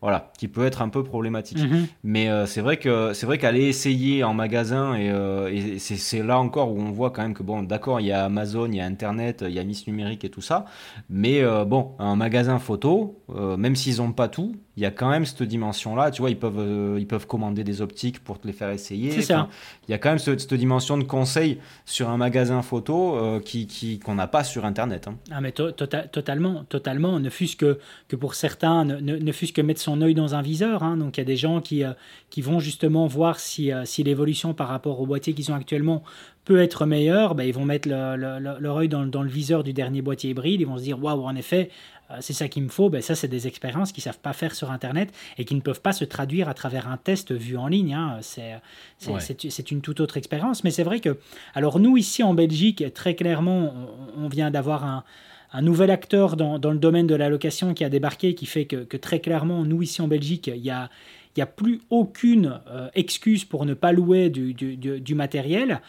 voilà, 0.01 0.31
qui 0.39 0.49
peut 0.49 0.65
être 0.65 0.83
un 0.83 0.89
peu 0.89 1.03
problématique. 1.03 1.59
Mhm. 1.59 1.87
Mais 2.05 2.29
euh, 2.29 2.47
c'est 2.47 2.61
vrai 2.61 2.77
que 2.77 3.13
c'est 3.13 3.27
vrai 3.27 3.39
qu'aller 3.39 3.65
essayer 3.65 4.23
en 4.25 4.35
magasin 4.35 4.95
et, 4.95 5.11
euh, 5.11 5.79
c'est 5.79 6.23
là 6.23 6.39
encore 6.39 6.73
où 6.73 6.81
on 6.81 6.91
voit 6.91 7.11
quand 7.11 7.23
même 7.23 7.35
que 7.35 7.43
bon, 7.43 7.63
d'accord, 7.63 8.01
il 8.01 8.07
y 8.07 8.13
a 8.13 8.25
Amazon, 8.25 8.67
il 8.67 8.77
y 8.77 8.81
a 8.81 8.87
Internet, 8.87 9.45
il 9.47 9.55
y 9.55 9.59
a 9.59 9.65
Miss 9.65 9.87
Numérique 9.87 10.25
et 10.25 10.31
tout 10.31 10.41
ça, 10.41 10.67
mais 11.11 11.43
euh, 11.43 11.65
bon, 11.65 11.93
un 11.99 12.17
magasin 12.17 12.59
photo, 12.59 13.23
même 13.29 13.77
s'ils 13.77 14.01
ont 14.01 14.13
pas 14.13 14.29
tout, 14.29 14.55
il 14.79 14.83
y 14.83 14.87
a 14.87 14.91
quand 14.91 15.11
même 15.11 15.27
cette 15.27 15.43
dimension-là. 15.43 16.11
Tu 16.11 16.23
vois, 16.23 16.31
ils 16.31 16.39
peuvent 16.39 16.97
ils 16.99 17.07
peuvent 17.07 17.27
commander 17.27 17.65
des 17.65 17.83
optiques 17.83 18.21
pour 18.21 18.39
te 18.39 18.47
les 18.47 18.53
faire 18.53 18.71
essayer. 18.71 19.11
C'est 19.11 19.23
ça. 19.23 19.49
il 19.89 19.91
y 19.91 19.95
a 19.95 19.99
quand 19.99 20.11
même 20.11 20.19
cette, 20.19 20.55
dimension 20.55 20.97
de 20.99 21.05
conseil 21.05 21.59
sur 21.85 22.09
un 22.09 22.17
magasin 22.17 22.63
photo 22.63 23.41
qui 23.45 24.01
qu'on 24.05 24.15
n'a 24.15 24.27
pas 24.29 24.45
sur 24.45 24.65
Internet. 24.65 25.09
Hein. 25.09 25.17
Ah 25.31 25.41
mais 25.41 25.51
tota-, 25.51 26.09
totalement, 26.09 26.65
totalement. 26.69 27.19
Ne 27.19 27.31
fût-ce 27.31 27.57
que 27.57 27.79
que 28.07 28.17
pour 28.17 28.35
certains, 28.35 28.85
ne, 28.85 28.99
ne 29.01 29.33
fût-ce 29.33 29.53
que 29.53 29.63
mettre 29.63 29.81
son 29.81 30.01
œil 30.01 30.15
dans 30.15 30.35
un 30.35 30.43
viseur. 30.43 30.83
Hein. 30.83 30.97
donc 30.97 31.17
il 31.17 31.21
y 31.21 31.23
a 31.23 31.27
des 31.27 31.37
gens 31.37 31.61
qui, 31.61 31.85
euh, 31.85 31.93
qui 32.31 32.43
vont 32.43 32.61
justement 32.61 33.07
voir 33.07 33.41
si, 33.41 33.73
euh, 33.73 33.85
si 33.85 34.03
l'évolution 34.03 34.55
par 34.55 34.69
rapport 34.69 35.01
au 35.01 35.07
boîtier 35.07 35.35
qu'ils 35.35 35.51
ont 35.53 35.55
actuellement 35.55 36.03
peut 36.45 36.61
être 36.61 36.87
meilleure. 36.87 37.35
Ben, 37.35 37.45
ils 37.45 37.53
vont 37.53 37.65
mettre 37.65 37.89
leur 37.89 38.77
œil 38.77 38.89
dans, 38.89 39.05
dans, 39.05 39.23
le 39.23 39.29
viseur 39.29 39.63
du 39.63 39.73
dernier 39.73 40.03
boîtier 40.03 40.31
hybride. 40.31 40.61
Ils 40.61 40.67
vont 40.67 40.79
se 40.79 40.83
dire 40.83 41.03
waouh, 41.03 41.25
en 41.25 41.37
effet, 41.37 41.71
euh, 41.71 41.98
c'est 42.21 42.33
ça 42.33 42.49
qu'il 42.49 42.63
me 42.63 42.69
faut. 42.69 42.89
Ben, 42.91 43.03
ça, 43.03 43.15
c'est 43.15 43.29
des 43.29 43.47
expériences 43.47 43.93
qu'ils 43.93 44.03
ne 44.03 44.05
savent 44.05 44.21
pas 44.21 44.33
faire 44.33 44.55
sur 44.55 44.71
Internet 44.71 45.13
et 45.37 45.45
qui 45.45 45.55
ne 45.55 45.61
peuvent 45.61 45.81
pas 45.81 45.93
se 45.93 46.05
traduire 46.05 46.49
à 46.49 46.55
travers 46.55 46.89
un 46.89 46.97
test 46.97 47.33
vu 47.33 47.57
en 47.57 47.69
ligne. 47.69 47.95
Hein. 47.95 48.19
C'est 48.21 49.71
une 49.71 49.81
toute 49.81 50.01
autre 50.01 50.17
expérience. 50.17 50.65
Mais 50.65 50.71
c'est 50.71 50.85
vrai 50.85 51.01
que, 51.01 51.19
alors 51.55 51.79
nous, 51.79 51.97
ici 51.97 52.23
en 52.23 52.35
Belgique, 52.35 52.85
très 52.95 53.15
clairement, 53.15 53.73
on 54.17 54.29
vient 54.29 54.51
d'avoir 54.51 54.85
un 54.85 55.05
un 55.53 55.63
nouvel 55.63 55.91
acteur 55.91 56.37
dans, 56.37 56.59
dans, 56.59 56.73
le 56.73 56.79
domaine 56.79 57.07
de 57.07 57.15
la 57.15 57.29
location 57.29 57.73
qui 57.73 57.85
a 57.85 57.89
débarqué, 57.89 58.35
qui 58.35 58.47
fait 58.47 58.67
que, 58.67 58.85
que 58.85 58.97
très 58.97 59.21
clairement, 59.21 59.65
nous 59.65 59.83
ici 59.83 60.03
en 60.03 60.09
Belgique, 60.09 60.49
il 60.55 60.63
y 60.63 60.71
a, 60.71 60.91
il 61.39 61.43
n'y 61.43 61.45
a 61.45 61.47
plus 61.47 61.81
aucune 61.91 62.59
euh, 62.69 62.89
excuse 62.97 63.45
pour 63.45 63.65
ne 63.65 63.73
pas 63.73 63.93
louer 63.93 64.29
du, 64.29 65.15
matériel, 65.15 65.81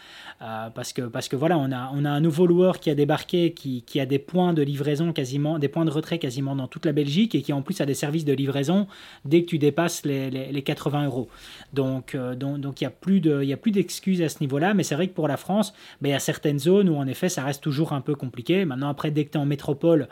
euh, 0.42 0.70
parce, 0.70 0.92
que, 0.92 1.02
parce 1.02 1.26
que 1.26 1.34
voilà, 1.34 1.58
on 1.58 1.72
a, 1.72 1.90
on 1.92 2.04
a 2.04 2.10
un 2.10 2.20
nouveau 2.20 2.46
loueur 2.46 2.78
qui 2.78 2.88
a 2.88 2.94
débarqué, 2.94 3.52
qui, 3.52 3.82
qui, 3.82 3.98
a 3.98 4.06
des 4.06 4.20
points 4.20 4.52
de 4.52 4.62
livraison 4.62 5.12
quasiment, 5.12 5.58
des 5.58 5.66
points 5.66 5.84
de 5.84 5.90
retrait 5.90 6.20
quasiment 6.20 6.54
dans 6.54 6.68
toute 6.68 6.86
la 6.86 6.92
Belgique, 6.92 7.34
et 7.34 7.42
qui 7.42 7.52
en 7.52 7.62
plus 7.62 7.80
a 7.80 7.86
des 7.86 7.94
services 7.94 8.24
de 8.24 8.32
livraison 8.32 8.86
dès 9.24 9.42
que 9.42 9.46
tu 9.48 9.58
dépasses 9.58 10.04
les, 10.04 10.30
les, 10.30 10.62
80 10.62 11.06
euros. 11.06 11.28
Donc, 11.72 12.14
euh, 12.14 12.36
donc, 12.36 12.60
donc 12.60 12.80
il 12.80 12.84
n'y 12.84 13.46
il 13.46 13.52
a 13.52 13.56
plus 13.56 13.72
d'excuses 13.72 14.22
à 14.22 14.28
ce 14.28 14.38
niveau-là, 14.40 14.72
mais 14.72 14.84
c'est 14.84 14.94
vrai 14.94 15.08
que 15.08 15.14
pour 15.14 15.26
la 15.26 15.36
France, 15.36 15.74
ben, 16.00 16.10
il 16.10 16.12
y 16.12 16.14
a 16.14 16.20
certaines 16.20 16.60
zones 16.60 16.88
où 16.88 16.94
en 16.94 17.08
effet 17.08 17.28
ça 17.28 17.42
reste 17.42 17.60
toujours 17.60 17.92
un 17.92 18.02
peu 18.02 18.14
compliqué. 18.14 18.64
Maintenant, 18.64 18.88
après, 18.88 19.10
dès 19.10 19.24
que 19.24 19.32
tu 19.32 19.38
es 19.38 19.40
en 19.40 19.46
métropole, 19.46 20.06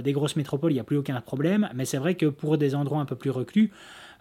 des 0.00 0.12
grosses 0.12 0.36
métropoles, 0.36 0.70
il 0.70 0.74
n'y 0.74 0.80
a 0.80 0.84
plus 0.84 0.98
aucun 0.98 1.20
problème, 1.20 1.68
mais 1.74 1.84
c'est 1.84 1.98
vrai 1.98 2.14
que 2.14 2.26
pour 2.26 2.58
des 2.58 2.76
endroits 2.76 3.00
un 3.00 3.06
peu 3.06 3.16
plus 3.16 3.30
reclus, 3.30 3.72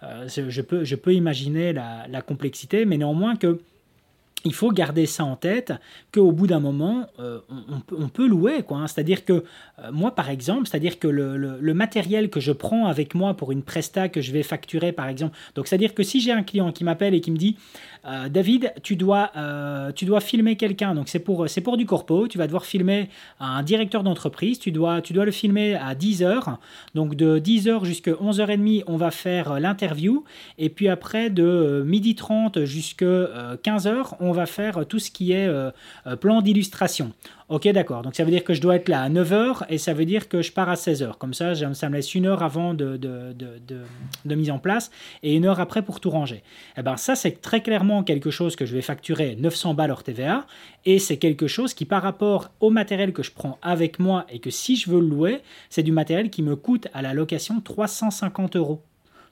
euh, 0.04 0.28
je, 0.28 0.62
peux, 0.62 0.84
je 0.84 0.96
peux 0.96 1.14
imaginer 1.14 1.74
la, 1.74 2.22
complexité, 2.22 2.86
mais 2.86 2.98
néanmoins 2.98 3.36
que 3.36 3.60
il 4.46 4.54
faut 4.54 4.72
garder 4.72 5.06
ça 5.06 5.24
en 5.24 5.38
tête, 5.38 5.72
qu'au 6.14 6.34
bout 6.34 6.48
d'un 6.48 6.60
moment, 6.60 7.08
euh, 7.20 7.40
on, 7.98 8.10
peut 8.10 8.28
louer. 8.28 8.64
quoi. 8.64 8.80
Hein. 8.80 8.88
C'est-à-dire 8.88 9.24
que 9.24 9.34
euh, 9.80 9.92
moi, 9.94 10.16
par 10.16 10.30
exemple, 10.30 10.68
c'est-à-dire 10.68 11.00
que 11.00 11.08
le, 11.08 11.74
matériel 11.74 12.30
que 12.30 12.42
je 12.42 12.52
prends 12.52 12.88
avec 12.88 13.16
moi 13.16 13.36
pour 13.36 13.54
une 13.54 13.64
presta 13.64 14.10
que 14.10 14.20
je 14.20 14.34
vais 14.34 14.44
facturer, 14.44 14.92
par 14.92 15.08
exemple, 15.08 15.38
donc 15.56 15.68
c'est-à-dire 15.68 15.94
que 15.94 16.04
si 16.04 16.20
j'ai 16.20 16.34
un 16.34 16.44
client 16.44 16.74
qui 16.74 16.84
m'appelle 16.84 17.14
et 17.14 17.22
qui 17.22 17.32
me 17.32 17.38
dit 17.38 17.56
euh, 18.06 18.30
David, 18.30 18.74
tu 18.84 18.96
dois, 18.96 19.32
tu 19.96 20.06
dois 20.06 20.22
filmer 20.22 20.56
quelqu'un, 20.56 20.96
donc 20.96 21.10
c'est 21.10 21.20
pour, 21.20 21.50
c'est 21.50 21.62
pour 21.62 21.78
du 21.78 21.86
corpo, 21.86 22.28
tu 22.28 22.38
vas 22.38 22.46
devoir 22.46 22.66
filmer 22.66 23.10
un 23.40 23.64
directeur 23.64 24.04
d'entreprise, 24.04 24.60
tu 24.60 24.72
dois, 24.72 25.02
tu 25.02 25.14
dois 25.14 25.26
le 25.26 25.32
filmer 25.32 25.76
à 25.76 25.96
10h, 25.96 26.58
donc 26.96 27.16
de 27.16 27.40
10h 27.40 27.86
jusqu'à 27.86 28.12
11h30, 28.12 28.84
on 28.88 28.98
va 28.98 29.12
faire 29.12 29.60
l'interview, 29.60 30.24
et 30.58 30.70
puis 30.70 30.88
après 30.88 31.30
de 31.30 31.84
12h30 31.88 32.66
jusqu'à 32.66 33.56
15h, 33.64 34.16
on 34.20 34.32
va 34.32 34.46
faire 34.46 34.86
tout 34.88 35.00
ce 35.00 35.12
qui 35.12 35.32
est 35.32 35.48
euh, 35.48 35.72
euh, 36.08 36.16
plan 36.16 36.42
d'illustration. 36.42 37.12
Ok, 37.50 37.68
d'accord. 37.70 38.02
Donc 38.02 38.16
ça 38.16 38.24
veut 38.24 38.32
dire 38.32 38.44
que 38.44 38.54
je 38.54 38.62
dois 38.62 38.78
être 38.78 38.90
là 38.90 39.02
à 39.02 39.10
9h 39.10 39.66
et 39.70 39.78
ça 39.78 39.94
veut 39.94 40.06
dire 40.06 40.30
que 40.30 40.42
je 40.42 40.52
pars 40.52 40.70
à 40.70 40.76
16h. 40.76 41.18
Comme 41.18 41.34
ça, 41.34 41.54
ça 41.74 41.90
me 41.90 41.96
laisse 41.96 42.16
une 42.16 42.26
heure 42.26 42.42
avant 42.42 42.74
de, 42.74 42.98
de, 42.98 44.36
mise 44.36 44.50
en 44.50 44.60
place 44.60 44.92
et 45.24 45.36
une 45.36 45.46
heure 45.46 45.60
après 45.60 45.82
pour 45.82 46.00
tout 46.00 46.10
ranger. 46.10 46.44
Eh 46.78 46.82
ben 46.82 46.98
ça, 46.98 47.16
c'est 47.16 47.42
très 47.42 47.62
clairement 47.62 48.04
quelque 48.04 48.32
chose 48.32 48.56
que 48.56 48.66
je 48.66 48.74
vais 48.74 48.82
facturer 48.82 49.36
900 49.36 49.74
balles 49.74 49.92
hors 49.92 50.04
TVA 50.04 50.46
et 50.86 51.00
c'est 51.00 51.18
quelque 51.18 51.48
chose 51.48 51.74
qui, 51.74 51.86
par 51.86 52.02
rapport 52.02 52.50
au 52.60 52.70
matériel 52.70 53.14
que 53.14 53.24
je 53.24 53.32
prends 53.32 53.60
avec 53.62 54.00
moi 54.00 54.26
et 54.30 54.40
que 54.40 54.50
si 54.50 54.76
je 54.76 54.90
veux 54.90 55.00
le 55.00 55.08
louer, 55.08 55.42
c'est 55.70 55.84
du 55.84 55.92
matériel 55.92 56.30
qui 56.30 56.44
me 56.44 56.56
coûte 56.56 56.88
à 56.94 57.02
la 57.02 57.14
location 57.14 57.60
350 57.62 58.56
euros. 58.56 58.82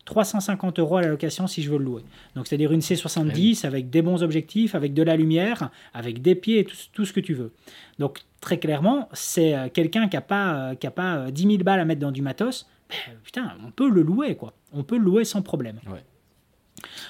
350 0.06 0.80
euros 0.80 0.98
à 0.98 1.02
la 1.02 1.08
location 1.10 1.48
si 1.48 1.62
je 1.62 1.70
veux 1.70 1.78
le 1.78 1.86
louer. 1.86 2.04
Donc 2.36 2.48
c'est-à-dire 2.48 2.72
une 2.72 2.80
C70 2.80 3.66
avec 3.66 3.90
des 3.90 4.02
bons 4.02 4.24
objectifs, 4.24 4.76
avec 4.76 4.94
de 4.94 5.04
la 5.04 5.16
lumière, 5.16 5.70
avec 5.94 6.22
des 6.22 6.36
pieds 6.36 6.60
et 6.60 6.66
tout, 6.66 7.06
ce 7.06 7.14
que 7.14 7.20
tu 7.20 7.34
veux. 7.34 7.52
Donc 8.00 8.20
très 8.40 8.60
clairement, 8.60 9.10
c'est 9.14 9.56
euh, 9.56 9.70
quelqu'un 9.70 10.08
qui 10.08 10.16
n'a 10.16 10.22
pas, 10.22 10.76
qui 10.76 10.88
a 10.88 10.92
pas 10.92 11.32
10 11.32 11.46
euh, 11.46 11.50
000 11.52 11.64
balles 11.64 11.80
à 11.80 11.86
mettre 11.86 12.02
dans 12.02 12.12
du 12.12 12.22
matos, 12.22 12.68
ben, 12.90 13.16
putain, 13.24 13.54
on 13.66 13.72
peut 13.72 13.90
le 13.90 14.02
louer 14.02 14.36
quoi. 14.36 14.54
On 14.74 14.84
peut 14.84 14.98
le 14.98 15.04
louer 15.04 15.24
sans 15.24 15.42
problème. 15.42 15.80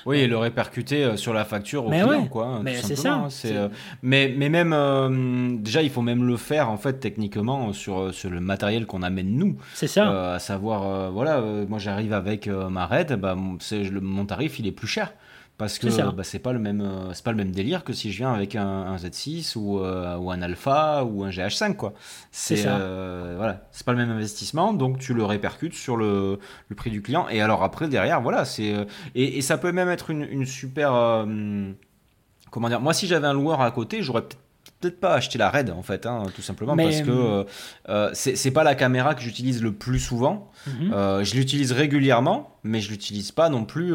Oui, 0.06 0.20
et 0.20 0.28
le 0.28 0.38
répercuter 0.38 1.04
euh, 1.04 1.18
sur 1.18 1.34
la 1.34 1.46
facture 1.46 1.86
au 1.86 1.90
client, 1.90 2.26
quoi. 2.28 2.62
Mais 2.64 2.76
c'est 2.82 2.96
ça. 2.96 3.14
Hein, 3.14 3.28
euh, 3.46 3.70
mais, 4.02 4.34
mais 4.36 4.50
même, 4.50 4.74
euh, 4.74 5.58
déjà, 5.58 5.82
il 5.82 5.90
faut 5.90 6.02
même 6.02 6.26
le 6.26 6.38
faire, 6.38 6.70
en 6.70 6.78
fait, 6.78 7.00
techniquement, 7.00 7.74
sur, 7.74 8.14
sur 8.14 8.30
le 8.30 8.40
matériel 8.40 8.86
qu'on 8.86 9.04
amène 9.04 9.36
nous. 9.36 9.58
C'est 9.74 9.88
ça. 9.88 10.34
à 10.34 10.40
savoir, 10.40 11.12
voilà, 11.12 11.42
moi 11.68 11.80
j'arrive 11.80 12.14
avec 12.14 12.48
ma 12.48 12.86
RAID, 12.86 13.14
bah, 13.14 13.36
mon 13.36 14.26
tarif, 14.26 14.60
il 14.60 14.68
est 14.68 14.72
plus 14.72 14.88
cher 14.88 15.14
parce 15.62 15.78
que 15.78 16.12
bah, 16.12 16.24
c'est 16.24 16.40
pas 16.40 16.54
le 16.54 16.60
même 16.60 16.82
euh, 16.82 17.14
c'est 17.14 17.24
pas 17.24 17.32
le 17.32 17.38
même 17.38 17.52
délire 17.52 17.84
que 17.84 17.94
si 17.94 18.12
je 18.12 18.18
viens 18.18 18.34
avec 18.34 18.56
un, 18.56 18.96
Z6 18.96 19.56
ou, 19.58 19.80
euh, 19.80 20.18
ou, 20.18 20.32
un 20.32 20.42
Alpha 20.42 21.04
ou 21.04 21.24
un 21.24 21.30
GH5 21.30 21.76
quoi. 21.76 21.94
C'est 22.32 22.64
euh, 22.66 23.36
voilà. 23.38 23.68
C'est 23.72 23.86
pas 23.86 23.92
le 23.92 24.00
même 24.00 24.10
investissement 24.10 24.74
donc 24.74 24.98
tu 24.98 25.14
le 25.14 25.24
répercutes 25.24 25.76
sur 25.76 25.98
le, 25.98 26.40
le 26.70 26.76
prix 26.76 26.90
du 26.90 27.04
client. 27.04 27.28
Et 27.30 27.42
alors 27.42 27.64
après 27.64 27.88
derrière 27.88 28.22
voilà 28.22 28.44
c'est 28.44 28.74
et, 29.16 29.38
et, 29.38 29.42
ça 29.42 29.60
peut 29.60 29.72
même 29.72 29.90
être 29.90 30.10
une, 30.10 30.24
une 30.24 30.48
super 30.48 30.92
comment 32.50 32.68
dire 32.68 32.82
moi 32.82 32.94
si 32.94 33.06
j'avais 33.06 33.28
un 33.28 33.34
loueur 33.34 33.62
à 33.62 33.70
côté 33.70 34.02
j'aurais 34.02 34.24
peut-être 34.24 34.40
peut-être 34.82 35.00
pas 35.00 35.14
acheter 35.14 35.38
la 35.38 35.50
Red 35.50 35.70
en 35.70 35.84
fait, 35.84 36.06
hein, 36.06 36.24
tout 36.36 36.42
simplement 36.42 36.76
parce 36.76 37.02
que 37.02 37.12
euh, 37.12 37.44
euh, 37.90 38.10
c'est 38.14 38.52
pas 38.52 38.64
la 38.64 38.76
caméra 38.76 39.16
que 39.16 39.22
j'utilise 39.22 39.62
le 39.62 39.72
plus 39.72 40.00
souvent. 40.00 40.52
Mhm. 40.68 40.94
Euh, 40.94 41.24
je 41.24 41.36
l'utilise 41.36 41.72
régulièrement, 41.72 42.51
mais 42.64 42.82
je 42.82 42.90
l'utilise 42.90 43.32
pas 43.32 43.50
non 43.50 43.66
plus 43.66 43.94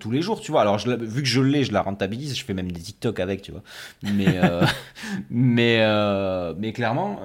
tous 0.00 0.10
les 0.10 0.22
jours, 0.22 0.40
tu 0.40 0.50
vois. 0.50 0.62
Alors 0.62 0.78
je, 0.78 0.90
vu 0.90 1.22
que 1.22 1.28
je 1.28 1.40
l'ai, 1.40 1.64
je 1.64 1.72
la 1.72 1.82
rentabilise, 1.82 2.36
je 2.36 2.44
fais 2.44 2.54
même 2.54 2.70
des 2.72 2.80
TikTok 2.80 3.20
avec, 3.20 3.42
tu 3.42 3.52
vois. 3.52 3.62
Mais 4.02 4.40
mais 5.30 5.78
mais 6.56 6.72
clairement, 6.72 7.16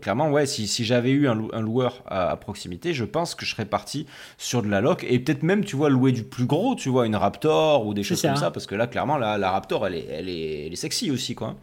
clairement 0.00 0.30
ouais, 0.30 0.46
si, 0.46 0.66
si 0.66 0.84
j'avais 0.84 1.10
eu 1.10 1.28
un, 1.28 1.38
un 1.52 1.60
loueur 1.60 2.02
à, 2.06 2.36
proximité, 2.36 2.94
je 2.94 3.04
pense 3.04 3.34
que 3.34 3.44
je 3.44 3.50
serais 3.50 3.64
parti 3.64 4.06
sur 4.38 4.62
de 4.62 4.68
la 4.68 4.80
loc 4.80 5.04
et 5.08 5.18
peut-être 5.18 5.42
même, 5.42 5.64
tu 5.64 5.76
vois, 5.76 5.90
louer 5.90 6.12
du 6.12 6.22
plus 6.22 6.46
gros, 6.46 6.74
tu 6.74 6.88
vois, 6.88 7.06
une 7.06 7.16
Raptor 7.16 7.86
ou 7.86 7.94
des 7.94 8.02
choses 8.02 8.22
comme 8.22 8.36
ça, 8.36 8.50
parce 8.50 8.66
que 8.66 8.74
là, 8.74 8.86
clairement, 8.86 9.16
la, 9.16 9.38
la 9.38 9.50
Raptor, 9.50 9.86
elle 9.86 9.94
est, 9.94 10.06
elle 10.10 10.28
est, 10.28 10.66
elle 10.66 10.72
est 10.72 10.76
sexy 10.76 11.10
aussi 11.10 11.34
quoi. 11.34 11.56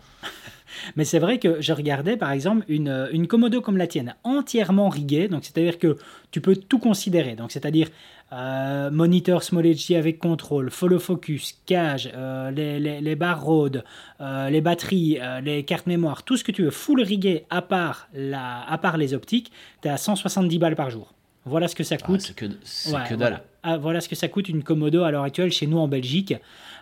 Mais 0.96 1.06
c'est 1.06 1.20
vrai 1.20 1.40
que 1.40 1.62
je 1.62 1.74
regardais 1.74 2.18
par 2.18 2.32
exemple 2.32 2.66
une, 2.68 3.10
une 3.12 3.28
Komodo 3.28 3.62
comme 3.62 3.78
la 3.78 3.88
tienne, 3.88 4.16
entièrement 4.24 4.90
riguée, 4.90 5.28
donc 5.28 5.44
c'est-à-dire 5.44 5.80
que 5.80 5.98
tu 6.32 6.42
peux 6.42 6.56
tout 6.56 6.80
considérer, 6.80 7.36
donc 7.36 7.52
c'est-à-dire 7.52 7.90
euh, 8.34 8.90
moniteur 8.90 9.44
Small 9.44 9.64
HD 9.64 9.92
avec 9.92 10.18
contrôle, 10.18 10.72
follow 10.72 11.00
focus, 11.00 11.60
cage, 11.66 12.10
euh, 12.16 12.50
les, 12.50 12.80
les, 12.80 13.00
les, 13.00 13.16
barres 13.16 13.44
road, 13.44 13.84
euh, 14.22 14.50
les 14.50 14.62
batteries, 14.62 15.20
les 15.44 15.64
cartes 15.64 15.86
mémoire, 15.86 16.24
tout 16.24 16.38
ce 16.38 16.44
que 16.44 16.52
tu 16.52 16.64
veux, 16.64 16.72
full 16.72 17.02
rigué 17.02 17.46
à 17.52 17.62
part, 17.62 18.08
la, 18.14 18.64
à 18.68 18.78
part 18.80 18.98
les 18.98 19.14
optiques, 19.14 19.52
tu 19.82 19.90
à 19.90 19.98
170 19.98 20.58
balles 20.58 20.76
par 20.76 20.90
jour. 20.90 21.14
Voilà 21.46 21.68
ce 21.68 21.76
que 21.76 21.84
ça 21.84 21.96
ah, 22.02 22.06
coûte. 22.06 22.22
c'est 22.22 22.36
que, 22.36 22.46
que 22.46 23.16
dalle. 23.16 23.18
Voilà. 23.18 23.44
Ah, 23.64 23.78
voilà 23.78 24.02
ce 24.02 24.10
que 24.10 24.16
ça 24.16 24.28
coûte 24.28 24.50
une 24.50 24.64
Komodo 24.64 25.04
à 25.04 25.12
l'heure 25.12 25.24
actuelle 25.24 25.52
chez 25.52 25.68
nous 25.68 25.78
en 25.78 25.88
Belgique. 25.88 26.34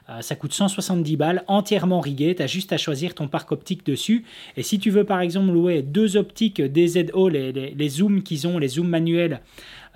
Euh, 0.09 0.21
ça 0.21 0.35
coûte 0.35 0.53
170 0.53 1.15
balles, 1.15 1.43
entièrement 1.47 1.99
rigué. 1.99 2.35
Tu 2.35 2.41
as 2.41 2.47
juste 2.47 2.73
à 2.73 2.77
choisir 2.77 3.13
ton 3.13 3.27
parc 3.27 3.51
optique 3.51 3.85
dessus. 3.85 4.25
Et 4.57 4.63
si 4.63 4.79
tu 4.79 4.89
veux 4.89 5.03
par 5.03 5.21
exemple 5.21 5.51
louer 5.51 5.81
deux 5.81 6.17
optiques 6.17 6.61
DZO, 6.61 7.29
les, 7.29 7.51
les, 7.51 7.71
les 7.71 7.89
zooms 7.89 8.23
qu'ils 8.23 8.47
ont, 8.47 8.57
les 8.57 8.67
zooms 8.67 8.87
manuels, 8.87 9.41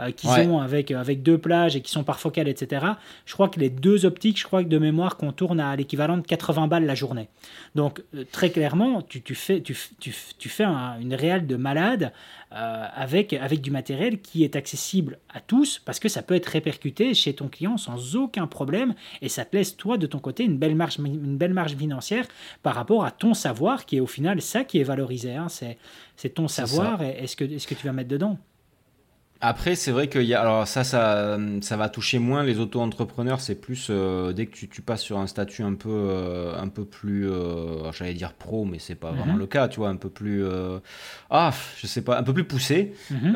euh, 0.01 0.11
qu'ils 0.11 0.29
ont 0.29 0.59
avec, 0.59 0.91
euh, 0.91 0.99
avec 0.99 1.23
deux 1.23 1.37
plages 1.37 1.77
et 1.77 1.81
qui 1.81 1.89
sont 1.89 2.03
par 2.03 2.19
focale, 2.19 2.49
etc. 2.49 2.85
Je 3.25 3.33
crois 3.33 3.47
que 3.47 3.61
les 3.61 3.69
deux 3.69 4.05
optiques, 4.05 4.37
je 4.37 4.43
crois 4.43 4.61
que 4.61 4.67
de 4.67 4.77
mémoire 4.77 5.15
qu'on 5.15 5.31
tourne 5.31 5.61
à 5.61 5.73
l'équivalent 5.75 6.17
de 6.17 6.21
80 6.21 6.67
balles 6.67 6.85
la 6.85 6.95
journée. 6.95 7.29
Donc 7.75 8.03
euh, 8.13 8.25
très 8.29 8.49
clairement, 8.49 9.01
tu, 9.01 9.21
tu 9.21 9.35
fais, 9.35 9.61
tu, 9.61 9.77
tu, 9.99 10.13
tu 10.37 10.49
fais 10.49 10.65
une 10.65 11.13
réelle 11.13 11.47
de 11.47 11.55
malade 11.55 12.11
avec, 12.51 13.33
avec 13.33 13.59
du 13.59 13.69
matériel 13.69 14.21
qui 14.21 14.45
est 14.45 14.55
accessible 14.55 15.19
à 15.33 15.41
tous 15.41 15.81
parce 15.83 15.99
que 15.99 16.07
ça 16.07 16.21
peut 16.21 16.35
être 16.35 16.45
répercuté 16.45 17.13
chez 17.13 17.33
ton 17.33 17.49
client 17.49 17.75
sans 17.75 18.15
aucun 18.15 18.47
problème 18.47 18.93
et 19.21 19.27
ça 19.27 19.43
te 19.43 19.57
laisse 19.57 19.75
toi 19.75 19.97
de 19.97 20.07
ton 20.07 20.19
côté 20.19 20.45
une 20.45 20.57
belle 20.57 20.75
marge, 20.75 20.97
une 20.99 21.35
belle 21.35 21.53
marge 21.53 21.75
financière 21.75 22.25
par 22.63 22.75
rapport 22.75 23.03
à 23.03 23.11
ton 23.11 23.33
savoir 23.33 23.85
qui 23.85 23.97
est 23.97 23.99
au 23.99 24.07
final 24.07 24.41
ça 24.41 24.63
qui 24.63 24.79
est 24.79 24.83
valorisé. 24.83 25.35
Hein. 25.35 25.47
C'est 25.49 26.29
ton 26.29 26.47
savoir 26.47 27.01
et 27.01 27.09
est-ce 27.23 27.35
que, 27.35 27.43
est 27.43 27.57
-ce 27.57 27.67
que 27.67 27.75
tu 27.75 27.85
vas 27.87 27.93
mettre 27.93 28.09
dedans? 28.09 28.37
Après, 29.47 29.75
c'est 29.75 29.91
vrai 29.91 30.07
que 30.07 30.17
y 30.17 30.33
a, 30.33 30.41
alors 30.41 30.67
ça, 30.67 30.83
ça, 30.83 31.37
ça 31.61 31.77
va 31.77 31.87
toucher 31.87 32.17
moins 32.17 32.43
les 32.43 32.59
auto-entrepreneurs. 32.59 33.41
C'est 33.41 33.53
plus 33.53 33.89
euh, 33.91 34.33
dès 34.33 34.47
que 34.47 34.55
tu, 34.55 34.67
tu, 34.67 34.81
passes 34.81 35.03
sur 35.03 35.19
un 35.19 35.27
statut 35.27 35.61
un 35.61 35.75
peu, 35.75 35.89
euh, 35.91 36.59
un 36.59 36.67
peu 36.67 36.83
plus, 36.83 37.29
euh, 37.29 37.91
j'allais 37.91 38.15
dire 38.15 38.33
pro, 38.33 38.65
mais 38.65 38.79
c'est 38.79 38.95
pas 38.95 39.11
vraiment 39.11 39.33
mhm. 39.33 39.39
le 39.39 39.45
cas. 39.45 39.67
Tu 39.67 39.79
vois, 39.79 39.89
un 39.89 39.97
peu 39.97 40.09
plus, 40.09 40.43
ah, 41.29 41.53
je 41.77 41.85
sais 41.85 42.01
pas, 42.01 42.17
un 42.17 42.23
peu 42.23 42.33
plus 42.33 42.45
poussé. 42.45 42.93
Mhm. 43.11 43.35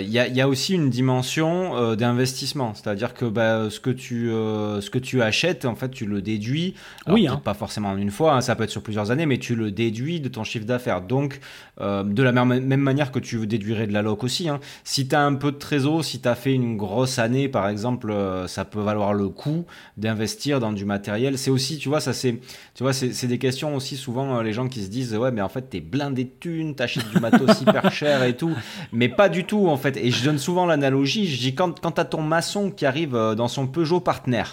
Il 0.00 0.10
y, 0.10 0.18
a, 0.18 0.26
y, 0.26 0.40
a, 0.40 0.48
aussi 0.48 0.74
une 0.74 0.90
dimension 0.90 1.94
d'investissement, 1.94 2.74
c'est-à-dire 2.74 3.14
que 3.14 3.24
bah, 3.24 3.70
ce 3.70 3.78
que 3.78 3.90
tu, 3.90 4.30
ce 4.30 4.90
que 4.90 4.98
tu 4.98 5.22
achètes, 5.22 5.64
en 5.64 5.76
fait, 5.76 5.90
tu 5.90 6.06
le 6.06 6.22
déduis. 6.22 6.74
oui. 7.06 7.28
Hein. 7.28 7.40
Pas 7.44 7.54
forcément 7.54 7.90
en 7.90 7.96
une 7.96 8.10
fois, 8.10 8.34
hein, 8.34 8.40
ça 8.40 8.56
peut 8.56 8.64
être 8.64 8.70
sur 8.70 8.82
plusieurs 8.82 9.12
années, 9.12 9.26
mais 9.26 9.38
tu 9.38 9.54
le 9.54 9.70
déduis 9.70 10.20
de 10.20 10.28
ton 10.28 10.42
chiffre 10.42 10.66
d'affaires. 10.66 11.02
Donc, 11.02 11.38
de 11.78 12.22
la 12.22 12.32
même, 12.32 12.64
même 12.64 12.80
manière 12.80 13.12
que 13.12 13.20
tu 13.20 13.46
déduirais 13.46 13.86
de 13.86 13.92
la 13.92 14.02
loc 14.02 14.24
aussi. 14.24 14.48
Hein. 14.48 14.58
Si 14.82 15.06
tu 15.06 15.14
as 15.20 15.24
un 15.24 15.34
peu 15.34 15.52
de 15.52 15.56
trésor, 15.56 16.04
si 16.04 16.20
tu 16.20 16.28
as 16.28 16.34
fait 16.34 16.52
une 16.52 16.76
grosse 16.76 17.18
année, 17.18 17.48
par 17.48 17.68
exemple, 17.68 18.10
euh, 18.10 18.46
ça 18.46 18.64
peut 18.64 18.80
valoir 18.80 19.12
le 19.12 19.28
coup 19.28 19.64
d'investir 19.96 20.58
dans 20.60 20.72
du 20.72 20.84
matériel. 20.84 21.38
C'est 21.38 21.50
aussi, 21.50 21.78
tu 21.78 21.88
vois, 21.88 22.00
ça 22.00 22.12
c'est, 22.12 22.40
tu 22.74 22.82
vois, 22.82 22.92
c'est 22.92 23.26
des 23.26 23.38
questions 23.38 23.76
aussi 23.76 23.96
souvent 23.96 24.36
euh, 24.36 24.42
les 24.42 24.52
gens 24.52 24.68
qui 24.68 24.82
se 24.82 24.88
disent 24.88 25.14
ouais, 25.14 25.30
mais 25.30 25.40
en 25.40 25.48
fait 25.48 25.62
t'es 25.62 25.80
blindé 25.80 26.24
de 26.24 26.32
thunes, 26.40 26.74
t'achètes 26.74 27.08
du 27.10 27.20
matos 27.20 27.60
hyper 27.60 27.92
cher 27.92 28.24
et 28.24 28.36
tout, 28.36 28.54
mais 28.92 29.08
pas 29.08 29.28
du 29.28 29.44
tout 29.44 29.68
en 29.68 29.76
fait. 29.76 29.96
Et 29.96 30.10
je 30.10 30.24
donne 30.24 30.38
souvent 30.38 30.66
l'analogie, 30.66 31.26
je 31.26 31.38
dis 31.38 31.54
quand 31.54 31.80
quand 31.80 31.92
t'as 31.92 32.04
ton 32.04 32.22
maçon 32.22 32.70
qui 32.70 32.86
arrive 32.86 33.14
euh, 33.14 33.34
dans 33.34 33.48
son 33.48 33.66
Peugeot 33.66 34.00
Partner, 34.00 34.44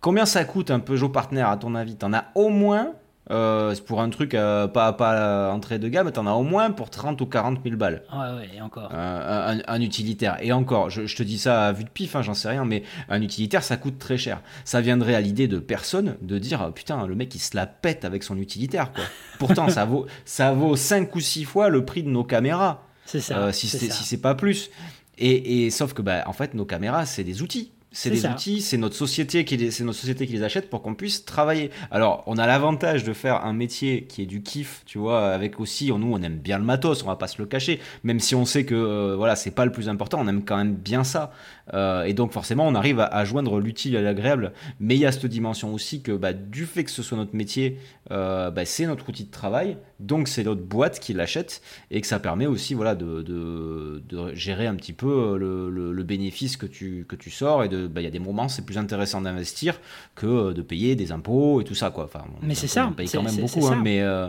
combien 0.00 0.26
ça 0.26 0.44
coûte 0.44 0.70
un 0.70 0.80
Peugeot 0.80 1.08
Partner 1.08 1.42
à 1.42 1.56
ton 1.56 1.74
avis? 1.74 1.96
T'en 1.96 2.12
as 2.12 2.26
au 2.34 2.48
moins 2.48 2.92
euh, 3.30 3.74
pour 3.86 4.00
un 4.00 4.10
truc 4.10 4.34
euh, 4.34 4.66
pas, 4.66 4.92
pas 4.92 5.52
entrée 5.52 5.78
de 5.78 5.88
gamme, 5.88 6.10
t'en 6.10 6.26
as 6.26 6.32
au 6.32 6.42
moins 6.42 6.72
pour 6.72 6.90
30 6.90 7.20
ou 7.20 7.26
40 7.26 7.60
000 7.64 7.76
balles. 7.76 8.02
Ouais, 8.12 8.18
ouais, 8.18 8.50
et 8.56 8.60
encore. 8.60 8.90
Euh, 8.92 9.58
un, 9.66 9.80
utilitaire. 9.80 10.38
Et 10.42 10.52
encore, 10.52 10.90
je, 10.90 11.02
te 11.14 11.22
dis 11.22 11.38
ça 11.38 11.68
à 11.68 11.72
vue 11.72 11.84
de 11.84 11.88
pif, 11.88 12.16
hein, 12.16 12.22
j'en 12.22 12.34
sais 12.34 12.48
rien, 12.48 12.64
mais 12.64 12.82
un 13.08 13.22
utilitaire, 13.22 13.62
ça 13.62 13.76
coûte 13.76 13.98
très 13.98 14.18
cher. 14.18 14.40
Ça 14.64 14.80
viendrait 14.80 15.14
à 15.14 15.20
l'idée 15.20 15.46
de 15.46 15.58
personne 15.58 16.16
de 16.20 16.38
dire, 16.38 16.64
oh, 16.68 16.72
putain, 16.72 17.06
le 17.06 17.14
mec, 17.14 17.32
il 17.34 17.38
se 17.38 17.56
la 17.56 17.66
pète 17.66 18.04
avec 18.04 18.24
son 18.24 18.38
utilitaire, 18.38 18.92
quoi. 18.92 19.04
Pourtant, 19.38 19.68
ça 19.68 19.84
vaut, 19.84 20.06
ça 20.24 20.52
vaut 20.52 20.74
5 20.74 21.14
ou 21.14 21.20
6 21.20 21.44
fois 21.44 21.68
le 21.68 21.84
prix 21.84 22.02
de 22.02 22.08
nos 22.08 22.24
caméras. 22.24 22.82
C'est 23.06 23.20
ça. 23.20 23.52
si 23.52 23.68
c'est 23.68 24.20
pas 24.20 24.34
plus. 24.34 24.70
Et, 25.18 25.66
et, 25.66 25.70
sauf 25.70 25.92
que, 25.92 26.02
bah, 26.02 26.24
en 26.26 26.32
fait, 26.32 26.54
nos 26.54 26.64
caméras, 26.64 27.06
c'est 27.06 27.24
des 27.24 27.42
outils. 27.42 27.71
C'est 27.92 28.10
des 28.10 28.26
outils, 28.26 28.60
c'est 28.62 28.78
notre 28.78 28.96
société 28.96 29.44
qui 29.44 29.56
les, 29.56 29.70
c'est 29.70 29.84
notre 29.84 29.98
société 29.98 30.26
qui 30.26 30.32
les 30.32 30.42
achète 30.42 30.70
pour 30.70 30.82
qu'on 30.82 30.94
puisse 30.94 31.24
travailler. 31.24 31.70
Alors, 31.90 32.22
on 32.26 32.38
a 32.38 32.46
l'avantage 32.46 33.04
de 33.04 33.12
faire 33.12 33.44
un 33.44 33.52
métier 33.52 34.04
qui 34.04 34.22
est 34.22 34.26
du 34.26 34.42
kiff, 34.42 34.82
tu 34.86 34.98
vois, 34.98 35.28
avec 35.28 35.60
aussi, 35.60 35.92
nous, 35.92 36.12
on 36.12 36.22
aime 36.22 36.38
bien 36.38 36.58
le 36.58 36.64
matos, 36.64 37.02
on 37.02 37.06
va 37.06 37.16
pas 37.16 37.28
se 37.28 37.40
le 37.40 37.46
cacher, 37.46 37.80
même 38.02 38.18
si 38.18 38.34
on 38.34 38.44
sait 38.44 38.64
que, 38.64 38.74
euh, 38.74 39.14
voilà, 39.16 39.36
c'est 39.36 39.50
pas 39.50 39.64
le 39.64 39.72
plus 39.72 39.88
important, 39.88 40.18
on 40.20 40.28
aime 40.28 40.44
quand 40.44 40.56
même 40.56 40.74
bien 40.74 41.04
ça. 41.04 41.32
Euh, 41.74 42.04
et 42.04 42.12
donc, 42.14 42.32
forcément, 42.32 42.66
on 42.66 42.74
arrive 42.74 43.00
à, 43.00 43.24
joindre 43.24 43.60
l'utile 43.60 43.96
à 43.96 44.02
l'agréable. 44.02 44.52
Mais 44.80 44.94
il 44.94 45.00
y 45.00 45.06
a 45.06 45.12
cette 45.12 45.26
dimension 45.26 45.72
aussi 45.72 46.02
que, 46.02 46.12
bah, 46.12 46.32
du 46.32 46.66
fait 46.66 46.84
que 46.84 46.90
ce 46.90 47.02
soit 47.02 47.16
notre 47.16 47.36
métier, 47.36 47.78
euh, 48.10 48.50
bah, 48.50 48.64
c'est 48.64 48.86
notre 48.86 49.08
outil 49.08 49.24
de 49.24 49.30
travail, 49.30 49.76
donc 50.00 50.28
c'est 50.28 50.44
notre 50.44 50.62
boîte 50.62 50.98
qui 50.98 51.12
l'achète 51.12 51.62
et 51.90 52.00
que 52.00 52.06
ça 52.06 52.18
permet 52.18 52.46
aussi, 52.46 52.74
voilà, 52.74 52.94
de, 52.94 53.22
de, 53.22 54.02
de 54.08 54.34
gérer 54.34 54.66
un 54.66 54.74
petit 54.74 54.92
peu 54.92 55.36
le, 55.38 55.70
le, 55.70 55.92
le, 55.92 56.02
bénéfice 56.02 56.56
que 56.56 56.66
tu, 56.66 57.06
que 57.08 57.16
tu 57.16 57.30
sors 57.30 57.62
et 57.64 57.68
bah, 57.68 58.00
il 58.00 58.04
y 58.04 58.06
a 58.06 58.10
des 58.10 58.18
moments 58.18 58.48
c'est 58.48 58.64
plus 58.64 58.78
intéressant 58.78 59.20
d'investir 59.20 59.80
que 60.14 60.26
euh, 60.26 60.52
de 60.52 60.62
payer 60.62 60.96
des 60.96 61.12
impôts 61.12 61.60
et 61.60 61.64
tout 61.64 61.74
ça 61.74 61.90
quoi. 61.90 62.04
Enfin, 62.04 62.24
mais 62.42 62.54
c'est 62.54 62.66
ça. 62.66 62.88
On 62.88 62.92
paye 62.92 63.08
quand 63.08 63.22
même 63.22 63.36
beaucoup, 63.36 63.66
hein, 63.66 63.80
mais 63.82 64.00
euh, 64.00 64.28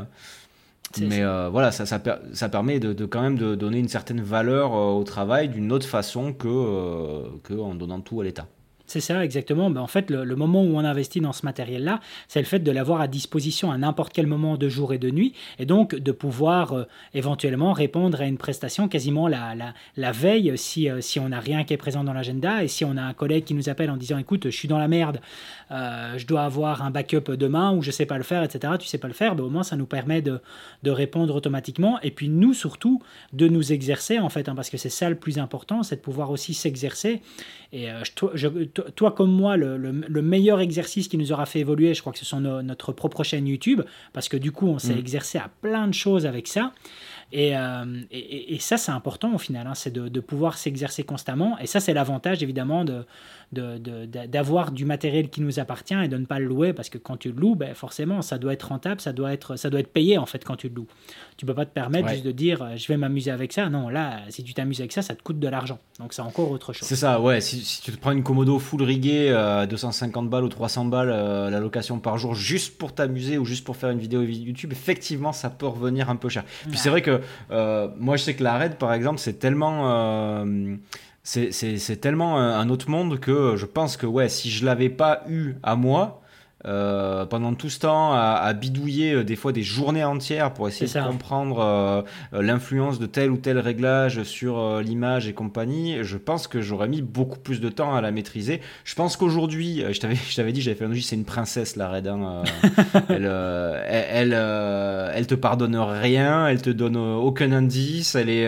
mais 0.99 1.23
euh, 1.23 1.49
voilà, 1.49 1.71
ça, 1.71 1.85
ça, 1.85 2.01
ça 2.33 2.49
permet 2.49 2.79
de, 2.79 2.93
de, 2.93 3.05
quand 3.05 3.21
même 3.21 3.37
de 3.37 3.55
donner 3.55 3.79
une 3.79 3.87
certaine 3.87 4.21
valeur 4.21 4.73
au 4.73 5.03
travail 5.03 5.49
d'une 5.49 5.71
autre 5.71 5.87
façon 5.87 6.33
que, 6.33 7.37
que 7.43 7.53
en 7.53 7.75
donnant 7.75 8.01
tout 8.01 8.21
à 8.21 8.23
l'État. 8.23 8.47
C'est 8.93 8.99
ça, 8.99 9.25
exactement. 9.25 9.71
Ben, 9.71 9.81
en 9.81 9.87
fait, 9.87 10.11
le, 10.11 10.35
moment 10.35 10.61
où 10.61 10.77
on 10.77 10.85
investit 10.85 11.19
dans 11.19 11.33
ce 11.33 11.47
matériel-là, 11.47 11.99
c'est 12.27 12.39
le 12.39 12.45
fait 12.45 12.59
de 12.59 12.69
l'avoir 12.69 13.01
à 13.01 13.07
disposition 13.07 13.71
à 13.71 13.77
n'importe 13.79 14.13
quel 14.13 14.27
moment 14.27 14.55
de 14.55 14.69
jour 14.69 14.93
et 14.93 14.99
de 14.99 15.09
nuit, 15.09 15.33
et 15.57 15.65
donc 15.65 15.95
de 15.95 16.11
pouvoir 16.11 16.73
euh, 16.73 16.83
éventuellement 17.15 17.73
répondre 17.73 18.21
à 18.21 18.25
une 18.25 18.37
prestation 18.37 18.87
quasiment 18.87 19.27
la, 19.27 19.55
la, 19.55 19.73
la 19.97 20.11
veille 20.11 20.55
si, 20.59 20.91
euh, 20.91 21.01
si 21.01 21.19
on 21.19 21.29
n'a 21.29 21.39
rien 21.39 21.63
qui 21.63 21.73
est 21.73 21.77
présent 21.77 22.03
dans 22.03 22.13
l'agenda, 22.13 22.63
et 22.63 22.67
si 22.67 22.85
on 22.85 22.95
a 22.95 23.01
un 23.01 23.13
collègue 23.13 23.45
qui 23.45 23.55
nous 23.55 23.67
appelle 23.67 23.89
en 23.89 23.97
disant 23.97 24.19
écoute, 24.19 24.43
je 24.45 24.55
suis 24.55 24.67
dans 24.67 24.77
la 24.77 24.87
merde, 24.87 25.21
euh, 25.71 26.15
je 26.19 26.27
dois 26.27 26.43
avoir 26.43 26.83
un 26.83 26.91
backup 26.91 27.31
demain, 27.31 27.73
ou 27.73 27.81
je 27.81 27.89
sais 27.89 28.05
pas 28.05 28.17
le 28.17 28.23
faire, 28.23 28.43
etc. 28.43 28.75
Tu 28.79 28.85
sais 28.85 28.99
pas 28.99 29.07
le 29.07 29.15
faire, 29.15 29.33
ben, 29.33 29.43
au 29.43 29.49
moins 29.49 29.63
ça 29.63 29.75
nous 29.75 29.87
permet 29.87 30.21
de, 30.21 30.39
de, 30.83 30.91
répondre 30.91 31.33
automatiquement, 31.33 31.99
et 32.01 32.11
puis 32.11 32.29
nous 32.29 32.53
surtout 32.53 33.01
de 33.31 33.47
nous 33.47 33.73
exercer 33.73 34.19
en 34.19 34.29
fait, 34.29 34.49
hein, 34.49 34.53
parce 34.53 34.69
que 34.69 34.77
c'est 34.77 34.89
ça 34.89 35.09
le 35.09 35.15
plus 35.15 35.39
important, 35.39 35.81
c'est 35.81 35.95
de 35.95 36.01
pouvoir 36.01 36.29
aussi 36.29 36.53
s'exercer. 36.53 37.23
Et 37.71 37.87
je, 38.03 38.27
je, 38.35 38.47
toi 38.95 39.11
comme 39.11 39.31
moi, 39.31 39.57
le, 39.57 40.21
meilleur 40.21 40.59
exercice 40.61 41.07
qui 41.07 41.17
nous 41.17 41.31
aura 41.31 41.45
fait 41.45 41.59
évoluer, 41.59 41.93
je 41.93 42.01
crois 42.01 42.13
que 42.13 42.19
ce 42.19 42.25
sont 42.25 42.39
notre 42.39 42.91
propre 42.91 43.23
chaîne 43.23 43.47
YouTube, 43.47 43.81
parce 44.13 44.29
que 44.29 44.37
du 44.37 44.51
coup, 44.51 44.67
on 44.67 44.79
s'est 44.79 44.95
mm. 44.95 44.99
exercé 44.99 45.37
à 45.37 45.49
plein 45.61 45.87
de 45.87 45.93
choses 45.93 46.25
avec 46.25 46.47
ça. 46.47 46.71
Euh, 47.33 48.01
et, 48.11 48.53
et, 48.53 48.59
ça, 48.59 48.77
c'est 48.77 48.91
important 48.91 49.33
au 49.33 49.37
final, 49.39 49.65
hein, 49.65 49.73
c'est 49.73 49.91
de, 49.91 50.07
de, 50.07 50.19
pouvoir 50.19 50.57
s'exercer 50.57 51.03
constamment. 51.03 51.57
Et 51.59 51.65
ça, 51.65 51.79
c'est 51.79 51.93
l'avantage 51.93 52.43
évidemment 52.43 52.85
de, 52.85 53.05
d'avoir 53.53 54.71
du 54.71 54.85
matériel 54.85 55.29
qui 55.29 55.41
nous 55.41 55.59
appartient 55.59 55.95
et 55.95 56.07
de 56.07 56.17
ne 56.17 56.25
pas 56.25 56.39
le 56.39 56.45
louer 56.45 56.73
parce 56.73 56.89
que 56.89 56.97
quand 56.97 57.17
tu 57.17 57.31
le 57.31 57.39
loues, 57.39 57.55
ben 57.55 57.73
forcément, 57.73 58.21
ça 58.21 58.37
doit 58.37 58.53
être 58.53 58.67
rentable, 58.69 59.01
ça 59.01 59.13
doit 59.13 59.33
être, 59.33 59.55
ça 59.55 59.69
doit 59.69 59.79
être 59.79 59.91
payé 59.91 60.17
en 60.17 60.25
fait 60.25 60.43
quand 60.43 60.55
tu 60.55 60.69
le 60.69 60.75
loues. 60.75 60.87
Tu 61.37 61.45
peux 61.45 61.53
pas 61.53 61.65
te 61.65 61.73
permettre 61.73 62.09
juste 62.09 62.25
de 62.25 62.31
dire 62.31 62.61
euh, 62.61 62.75
je 62.75 62.87
vais 62.87 62.97
m'amuser 62.97 63.31
avec 63.31 63.53
ça. 63.53 63.69
Non, 63.69 63.89
là, 63.89 64.21
si 64.29 64.43
tu 64.43 64.53
t'amuses 64.53 64.79
avec 64.79 64.91
ça, 64.91 65.01
ça 65.01 65.15
te 65.15 65.23
coûte 65.23 65.39
de 65.39 65.47
l'argent. 65.47 65.79
Donc 65.99 66.13
c'est 66.13 66.21
encore 66.21 66.51
autre 66.51 66.73
chose. 66.73 66.87
C'est 66.87 66.95
ça, 66.95 67.19
ouais. 67.19 67.41
Si, 67.41 67.81
tu 67.81 67.91
te 67.91 67.97
prends 67.99 68.11
une 68.11 68.23
Komodo 68.23 68.59
full 68.59 68.83
riguée 68.83 69.31
à 69.31 69.61
euh, 69.61 69.65
250 69.65 70.29
balles 70.29 70.43
ou 70.43 70.49
300 70.49 70.85
balles 70.85 71.11
euh, 71.11 71.49
la 71.49 71.59
location 71.59 71.99
par 71.99 72.17
jour 72.17 72.35
juste 72.35 72.77
pour 72.77 72.93
t'amuser 72.93 73.37
ou 73.37 73.45
juste 73.45 73.63
pour 73.63 73.77
faire 73.77 73.89
une 73.89 73.99
vidéo 73.99 74.21
YouTube, 74.21 74.71
effectivement, 74.71 75.33
ça 75.33 75.49
peut 75.49 75.67
revenir 75.67 76.09
un 76.09 76.15
peu 76.15 76.29
cher. 76.29 76.43
Puis 76.69 76.77
c'est 76.77 76.89
vrai 76.89 77.01
que 77.01 77.21
moi, 77.97 78.17
je 78.17 78.23
sais 78.23 78.35
que 78.35 78.43
la 78.43 78.57
Red, 78.57 78.75
par 78.75 78.93
exemple, 78.93 79.19
c'est 79.19 79.39
tellement 79.39 80.43
c'est 81.23 82.01
tellement 82.01 82.37
un 82.37 82.69
autre 82.69 82.89
monde 82.89 83.19
que 83.19 83.55
je 83.55 83.65
pense 83.65 83.95
que 83.97 84.05
ouais, 84.05 84.27
si 84.29 84.49
je 84.49 84.65
l'avais 84.65 84.89
pas 84.89 85.23
eu 85.29 85.55
à 85.63 85.75
moi, 85.75 86.22
euh, 86.65 87.25
pendant 87.25 87.53
tout 87.53 87.69
ce 87.69 87.79
temps 87.79 88.13
à, 88.13 88.53
bidouiller 88.53 89.15
euh, 89.15 89.23
des 89.25 89.35
fois 89.35 89.51
des 89.51 89.63
journées 89.63 90.05
entières 90.05 90.53
pour 90.53 90.69
essayer 90.69 90.87
de 90.87 91.05
comprendre 91.05 91.59
euh, 91.59 92.01
l'influence 92.31 92.99
de 92.99 93.05
tel 93.05 93.31
ou 93.31 93.37
tel 93.37 93.59
réglage 93.59 94.23
sur 94.23 94.79
l'image 94.79 95.27
et 95.27 95.33
compagnie, 95.33 95.97
je 96.03 96.17
pense 96.17 96.47
que 96.47 96.61
j'aurais 96.61 96.87
mis 96.87 97.01
beaucoup 97.01 97.39
plus 97.39 97.59
de 97.59 97.67
temps 97.67 97.95
à 97.95 98.01
la 98.01 98.11
maîtriser. 98.11 98.61
Je 98.85 98.95
pense 98.95 99.17
qu'aujourd'hui, 99.17 99.83
je 99.91 99.99
t'avais, 99.99 100.15
je 100.29 100.35
t'avais 100.35 100.53
dit, 100.53 100.61
j'avais 100.61 100.77
fait 100.77 100.85
un 100.85 100.93
c'est 100.93 101.15
une 101.15 101.25
princesse 101.25 101.75
la 101.75 101.89
Red. 101.89 102.07
Hein, 102.07 102.43
elle, 103.09 103.25
elle, 103.25 104.33
elle, 104.33 105.27
te 105.27 105.35
pardonne 105.35 105.75
rien, 105.75 106.47
elle 106.47 106.61
te 106.61 106.69
donne 106.69 106.95
aucun 106.95 107.51
indice. 107.51 108.15
Elle 108.15 108.29
est, 108.29 108.47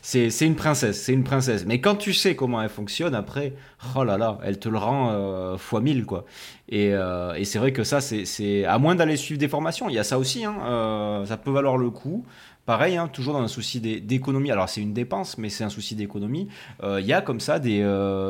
c'est, 0.00 0.30
c'est 0.30 0.46
une 0.46 0.56
princesse, 0.56 1.02
c'est 1.02 1.12
une 1.12 1.24
princesse. 1.24 1.66
Mais 1.66 1.80
quand 1.80 1.96
tu 1.96 2.14
sais 2.14 2.36
comment 2.36 2.62
elle 2.62 2.70
fonctionne, 2.70 3.14
après, 3.14 3.52
oh 3.96 4.04
là 4.04 4.16
là, 4.16 4.38
elle 4.44 4.58
te 4.58 4.68
le 4.68 4.78
rend 4.78 5.58
fois 5.58 5.80
mille 5.82 6.06
quoi. 6.06 6.24
Euh, 6.72 7.34
et, 7.34 7.44
c'est 7.44 7.58
vrai 7.58 7.72
que 7.72 7.84
ça, 7.84 8.00
c'est 8.00 8.64
à 8.64 8.78
moins 8.78 8.94
d'aller 8.94 9.16
suivre 9.16 9.38
des 9.38 9.48
formations, 9.48 9.88
il 9.88 9.94
y 9.94 9.98
a 9.98 10.04
ça 10.04 10.18
aussi, 10.18 10.44
hein, 10.44 10.56
euh, 10.64 11.26
ça 11.26 11.36
peut 11.36 11.50
valoir 11.50 11.76
le 11.76 11.90
coup. 11.90 12.24
Pareil, 12.66 12.96
hein, 12.96 13.08
toujours 13.08 13.34
dans 13.34 13.42
un 13.42 13.48
souci 13.48 13.78
d'économie. 13.78 14.50
Alors 14.50 14.70
c'est 14.70 14.80
une 14.80 14.94
dépense, 14.94 15.36
mais 15.36 15.50
c'est 15.50 15.64
un 15.64 15.68
souci 15.68 15.94
d'économie. 15.94 16.48
Euh, 16.82 16.98
il 16.98 17.06
y 17.06 17.12
a 17.12 17.20
comme 17.20 17.38
ça 17.38 17.58
des, 17.58 17.82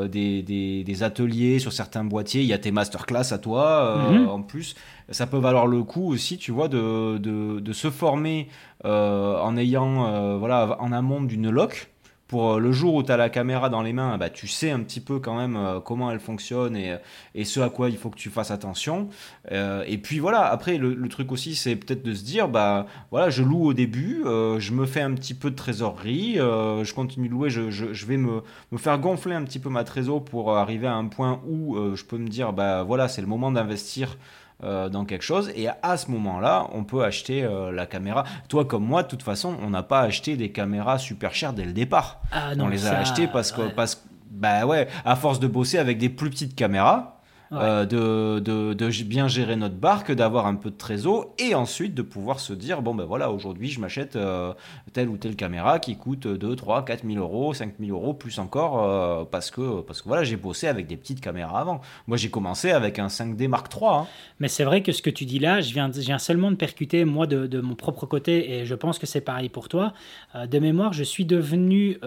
des, 0.09 1.03
ateliers 1.03 1.59
sur 1.59 1.71
certains 1.71 2.03
boîtiers. 2.03 2.41
Il 2.41 2.47
y 2.47 2.51
a 2.51 2.57
tes 2.57 2.71
masterclass 2.71 3.31
à 3.31 3.37
toi 3.37 4.09
mhm. 4.11 4.27
en 4.27 4.41
plus. 4.41 4.75
Ça 5.09 5.25
peut 5.25 5.37
valoir 5.37 5.67
le 5.67 5.83
coup 5.83 6.11
aussi, 6.11 6.37
tu 6.37 6.51
vois, 6.51 6.67
de, 6.67 7.17
de, 7.17 7.61
de 7.61 7.73
se 7.73 7.89
former 7.89 8.49
en 8.83 9.55
ayant 9.55 10.37
voilà 10.37 10.75
en 10.81 10.91
amont 10.91 11.21
d'une 11.21 11.49
loc 11.49 11.94
pour 12.27 12.53
euh, 12.53 12.59
le 12.59 12.71
jour 12.71 12.95
où 12.95 13.03
tu 13.03 13.15
la 13.15 13.29
caméra 13.29 13.69
dans 13.69 13.81
les 13.81 13.93
mains, 13.93 14.17
bah, 14.17 14.29
tu 14.29 14.47
sais 14.47 14.71
un 14.71 14.79
petit 14.79 14.99
peu 14.99 15.19
quand 15.19 15.37
même 15.37 15.55
euh, 15.55 15.79
comment 15.79 16.11
elle 16.11 16.19
fonctionne 16.19 16.75
et, 16.75 16.95
et, 17.35 17.45
ce 17.45 17.59
à 17.59 17.69
quoi 17.69 17.89
il 17.89 17.97
faut 17.97 18.09
que 18.09 18.17
tu 18.17 18.29
fasses 18.29 18.51
attention. 18.51 19.09
Euh, 19.51 19.83
et 19.87 19.97
puis 19.97 20.19
voilà, 20.19 20.41
après, 20.47 20.77
le, 20.77 21.07
truc 21.07 21.31
aussi, 21.31 21.55
c'est 21.55 21.75
peut-être 21.75 22.03
de 22.03 22.13
se 22.13 22.23
dire, 22.23 22.47
bah 22.49 22.87
voilà, 23.11 23.29
je 23.29 23.43
loue 23.43 23.63
au 23.63 23.73
début, 23.73 24.23
je 24.25 24.71
me 24.71 24.85
fais 24.85 25.01
un 25.01 25.13
petit 25.13 25.33
peu 25.33 25.51
de 25.51 25.55
trésorerie, 25.55 26.35
je 26.35 26.93
continue 26.93 27.27
de 27.27 27.33
louer, 27.33 27.49
je 27.49 28.05
vais 28.05 28.17
me, 28.17 28.41
me, 28.71 28.77
faire 28.77 28.97
gonfler 28.99 29.35
un 29.35 29.43
petit 29.43 29.59
peu 29.59 29.69
ma 29.69 29.83
trésor 29.83 30.25
pour 30.25 30.57
arriver 30.57 30.87
à 30.87 30.95
un 30.95 31.05
point 31.05 31.41
où 31.47 31.77
je 31.95 32.03
peux 32.03 32.17
me 32.17 32.27
dire, 32.27 32.53
bah 32.53 32.83
voilà, 32.83 33.07
c'est 33.07 33.21
le 33.21 33.27
moment 33.27 33.51
d'investir 33.51 34.17
euh, 34.63 34.87
dans 34.89 35.03
quelque 35.05 35.23
chose. 35.23 35.51
Et 35.55 35.67
à 35.83 35.97
ce 35.97 36.09
moment-là, 36.11 36.67
on 36.71 36.83
peut 36.83 37.03
acheter 37.03 37.43
euh, 37.43 37.71
la 37.71 37.85
caméra. 37.85 38.23
Toi 38.47 38.65
comme 38.65 38.85
moi, 38.85 39.03
de 39.03 39.07
toute 39.07 39.23
façon, 39.23 39.57
on 39.61 39.69
n'a 39.69 39.83
pas 39.83 39.99
acheté 40.01 40.37
des 40.37 40.51
caméras 40.51 40.97
super 40.97 41.35
chères 41.35 41.53
dès 41.53 41.65
le 41.65 41.73
départ. 41.73 42.21
Ah 42.31 42.51
on 42.57 42.67
les 42.67 42.87
a 42.87 42.97
achetées 42.97 43.27
parce 43.27 43.51
que, 43.51 43.69
parce, 43.69 44.05
bah 44.31 44.65
ouais, 44.65 44.87
à 45.03 45.15
force 45.15 45.39
de 45.39 45.47
bosser 45.47 45.77
avec 45.77 45.97
des 45.97 46.09
plus 46.09 46.29
petites 46.29 46.55
caméras, 46.55 47.14
euh, 47.51 47.85
de, 47.85 48.39
de, 48.39 48.73
de, 48.73 49.03
bien 49.03 49.27
gérer 49.27 49.55
notre 49.55 49.75
barque, 49.75 50.11
d'avoir 50.11 50.47
un 50.47 50.55
peu 50.55 50.71
de 50.71 50.75
trésor 50.75 51.33
et 51.37 51.53
ensuite 51.53 51.93
de 51.93 52.01
pouvoir 52.01 52.39
se 52.39 52.53
dire 52.53 52.81
bon 52.81 52.95
ben 52.95 53.05
voilà, 53.05 53.31
aujourd'hui 53.31 53.69
je 53.69 53.79
m'achète 53.79 54.15
euh, 54.15 54.53
telle 54.93 55.09
ou 55.09 55.17
telle 55.17 55.35
caméra 55.35 55.79
qui 55.79 55.95
coûte 55.95 56.27
2, 56.27 56.55
3, 56.55 56.85
4 56.85 57.05
000 57.05 57.19
euros, 57.19 57.53
5 57.53 57.75
000 57.79 57.95
euros, 57.95 58.13
plus 58.13 58.39
encore 58.39 58.83
euh, 58.83 59.25
parce, 59.29 59.51
que, 59.51 59.81
parce 59.81 60.01
que 60.01 60.07
voilà, 60.07 60.23
j'ai 60.23 60.37
bossé 60.37 60.67
avec 60.67 60.87
des 60.87 60.97
petites 60.97 61.21
caméras 61.21 61.59
avant. 61.59 61.81
Moi 62.07 62.17
j'ai 62.17 62.29
commencé 62.29 62.71
avec 62.71 62.97
un 62.97 63.07
5D 63.07 63.47
Mark 63.47 63.71
III. 63.73 63.89
Hein. 63.89 64.07
Mais 64.39 64.47
c'est 64.47 64.63
vrai 64.63 64.81
que 64.81 64.91
ce 64.91 65.01
que 65.01 65.11
tu 65.11 65.25
dis 65.25 65.39
là, 65.39 65.61
je 65.61 65.71
viens, 65.73 65.91
je 65.91 65.99
viens 65.99 66.19
seulement 66.19 66.49
de 66.49 66.55
percuter 66.55 67.05
moi 67.05 67.27
de, 67.27 67.45
de, 67.45 67.61
mon 67.61 67.75
propre 67.75 68.05
côté 68.07 68.53
et 68.53 68.65
je 68.65 68.75
pense 68.75 68.97
que 68.97 69.05
c'est 69.05 69.21
pareil 69.21 69.49
pour 69.49 69.69
toi. 69.69 69.93
de 70.35 70.59
mémoire, 70.59 70.93
je 70.93 71.03
suis 71.03 71.25
devenu 71.25 71.99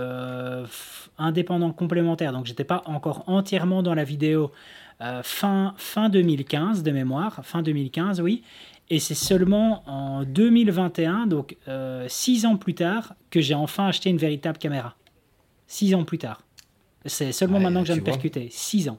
indépendant 1.18 1.72
complémentaire, 1.72 2.32
donc 2.32 2.46
j'étais 2.46 2.64
pas 2.64 2.82
encore 2.86 3.24
entièrement 3.26 3.82
dans 3.82 3.94
la 3.94 4.04
vidéo. 4.04 4.50
Euh, 5.00 5.22
fin, 5.22 5.74
fin 5.76 6.08
2015 6.08 6.82
de 6.82 6.90
mémoire, 6.90 7.40
fin 7.44 7.62
2015, 7.62 8.20
oui. 8.20 8.42
Et 8.90 8.98
c'est 8.98 9.14
seulement 9.14 9.82
en 9.86 10.24
2021, 10.24 11.26
donc 11.26 11.56
euh, 11.68 12.06
six 12.08 12.46
ans 12.46 12.56
plus 12.56 12.74
tard, 12.74 13.14
que 13.30 13.40
j'ai 13.40 13.54
enfin 13.54 13.86
acheté 13.86 14.10
une 14.10 14.16
véritable 14.16 14.58
caméra. 14.58 14.96
Six 15.66 15.94
ans 15.94 16.04
plus 16.04 16.18
tard. 16.18 16.42
C'est 17.04 17.32
seulement 17.32 17.60
maintenant 17.60 17.82
que 17.82 17.88
je 17.88 17.92
viens 17.92 18.02
de 18.02 18.04
percuter. 18.06 18.48
Six 18.50 18.88
ans 18.88 18.98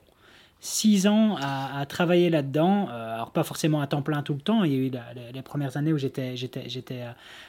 six 0.62 1.08
ans 1.08 1.38
à, 1.42 1.86
travailler 1.86 2.30
là-dedans. 2.30 2.90
Euh, 2.90 3.16
alors 3.16 3.32
pas 3.32 3.44
forcément 3.44 3.82
à 3.82 3.88
temps 3.88 4.02
plein 4.02 4.22
tout 4.22 4.34
le 4.34 4.42
temps. 4.42 4.64
Il 4.64 4.72
y 4.72 4.76
a 4.76 4.80
eu 4.80 4.92
les 5.34 5.42
premières 5.42 5.78
années 5.78 5.94
où 5.94 5.98
j'étais 5.98 6.36
j'étais 6.36 6.68
j'étais 6.68 7.04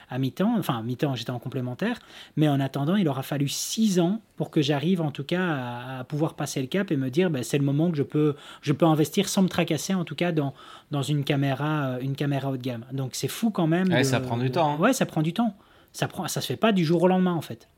à, 0.08 0.18
mi-temps, 0.18 0.54
enfin 0.58 0.78
à 0.78 0.82
mi-temps 0.82 1.14
j'étais 1.16 1.30
en 1.30 1.38
complémentaire. 1.38 1.98
Mais 2.36 2.48
en 2.48 2.60
attendant, 2.60 2.96
il 2.96 3.08
aura 3.08 3.22
fallu 3.22 3.48
six 3.48 3.98
ans 4.00 4.20
pour 4.36 4.50
que 4.50 4.62
j'arrive 4.62 5.00
en 5.00 5.10
tout 5.10 5.24
cas 5.24 5.98
à, 5.98 6.04
pouvoir 6.04 6.34
passer 6.34 6.60
le 6.60 6.68
cap 6.68 6.90
et 6.90 6.96
me 6.96 7.10
dire 7.10 7.30
ben, 7.30 7.42
c'est 7.42 7.58
le 7.58 7.64
moment 7.64 7.90
que 7.90 7.96
je 7.96 8.02
peux 8.02 8.36
je 8.62 8.72
peux 8.72 8.86
investir 8.86 9.28
sans 9.28 9.42
me 9.42 9.48
tracasser 9.48 9.94
en 9.94 10.04
tout 10.04 10.14
cas 10.14 10.32
dans 10.32 10.54
dans 10.90 11.02
une 11.02 11.24
caméra 11.24 11.98
une 12.00 12.14
caméra 12.14 12.50
haut 12.50 12.56
de 12.56 12.62
gamme. 12.62 12.84
Donc 12.92 13.14
c'est 13.14 13.28
fou 13.28 13.50
quand 13.50 13.66
même. 13.66 14.04
ça 14.04 14.20
prend 14.20 14.36
du 14.36 14.50
temps. 14.50 14.74
Hein. 14.74 14.78
Ouais, 14.78 14.92
ça 14.92 15.06
prend 15.06 15.22
du 15.22 15.32
temps. 15.32 15.54
Ça 15.92 16.06
prend 16.06 16.28
ça 16.28 16.40
se 16.40 16.46
fait 16.46 16.56
pas 16.56 16.72
du 16.72 16.84
jour 16.84 17.02
au 17.02 17.08
lendemain 17.08 17.34
en 17.34 17.40
fait. 17.40 17.68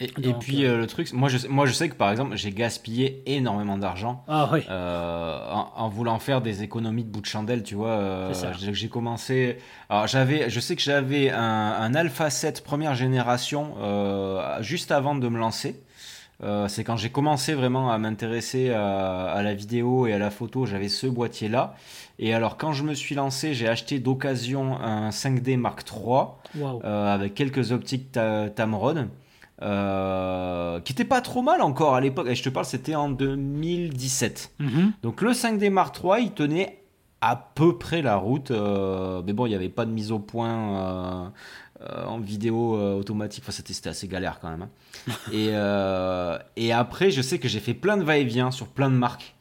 Et, 0.00 0.32
puis 0.32 0.64
euh, 0.64 0.70
euh, 0.70 0.78
le 0.78 0.86
truc, 0.86 1.12
moi 1.12 1.28
je, 1.28 1.46
moi 1.46 1.66
je 1.66 1.72
sais 1.72 1.90
que 1.90 1.94
par 1.94 2.10
exemple 2.10 2.34
j'ai 2.34 2.52
gaspillé 2.52 3.22
énormément 3.26 3.76
d'argent 3.76 4.24
ah, 4.28 4.50
euh, 4.70 5.38
en, 5.76 5.88
voulant 5.90 6.18
faire 6.18 6.40
des 6.40 6.62
économies 6.62 7.04
de 7.04 7.10
bout 7.10 7.20
de 7.20 7.26
chandelle, 7.26 7.62
tu 7.62 7.74
vois. 7.74 8.30
j'ai 8.58 8.88
commencé, 8.88 9.58
alors 9.90 10.06
j'avais, 10.06 10.48
je 10.48 10.58
sais 10.58 10.74
que 10.74 10.82
j'avais 10.82 11.30
un, 11.30 11.38
un, 11.40 11.94
Alpha 11.94 12.30
7 12.30 12.64
première 12.64 12.94
génération 12.94 13.74
juste 14.60 14.90
avant 14.90 15.14
de 15.14 15.28
me 15.28 15.38
lancer. 15.38 15.82
c'est 16.68 16.84
quand 16.84 16.96
j'ai 16.96 17.10
commencé 17.10 17.52
vraiment 17.52 17.90
à 17.90 17.98
m'intéresser 17.98 18.70
à, 18.70 19.42
la 19.42 19.52
vidéo 19.52 20.06
et 20.06 20.14
à 20.14 20.18
la 20.18 20.30
photo, 20.30 20.64
j'avais 20.64 20.88
ce 20.88 21.08
boîtier 21.08 21.48
là. 21.48 21.74
Et 22.18 22.32
alors 22.32 22.56
quand 22.56 22.72
je 22.72 22.84
me 22.84 22.94
suis 22.94 23.14
lancé, 23.14 23.52
j'ai 23.52 23.68
acheté 23.68 23.98
d'occasion 23.98 24.80
un 24.80 25.10
5D 25.10 25.58
Mark 25.58 25.84
III 25.86 26.72
avec 26.84 27.34
quelques 27.34 27.72
optiques 27.72 28.12
Tamron. 28.56 29.10
Euh, 29.62 30.80
qui 30.80 30.92
était 30.92 31.04
pas 31.04 31.20
trop 31.20 31.42
mal 31.42 31.60
encore 31.60 31.94
à 31.94 32.00
l'époque. 32.00 32.26
Et 32.28 32.34
je 32.34 32.42
te 32.42 32.48
parle, 32.48 32.64
c'était 32.64 32.94
en 32.94 33.10
2017. 33.10 34.52
Mhm. 34.58 34.92
Donc 35.02 35.20
le 35.20 35.32
5D 35.32 35.70
Mark 35.70 36.00
III, 36.02 36.24
il 36.24 36.32
tenait 36.32 36.82
à 37.20 37.36
peu 37.36 37.76
près 37.76 38.00
la 38.00 38.16
route. 38.16 38.50
Euh, 38.50 39.22
mais 39.26 39.32
bon, 39.32 39.46
il 39.46 39.50
n'y 39.50 39.54
avait 39.54 39.68
pas 39.68 39.84
de 39.84 39.90
mise 39.90 40.12
au 40.12 40.18
point 40.18 41.30
euh, 41.82 42.04
en 42.06 42.18
vidéo 42.18 42.72
automatique. 42.96 43.44
Enfin, 43.44 43.52
c'était 43.52 43.90
assez 43.90 44.08
galère 44.08 44.40
quand 44.40 44.50
même. 44.50 44.68
Hein. 45.08 45.12
et, 46.56 46.64
et 46.64 46.72
après, 46.72 47.10
je 47.10 47.20
sais 47.20 47.38
que 47.38 47.48
j'ai 47.48 47.60
fait 47.60 47.74
plein 47.74 47.98
de 47.98 48.02
va-et-vient 48.02 48.50
sur 48.50 48.66
plein 48.66 48.90
de 48.90 48.96
marques. 48.96 49.34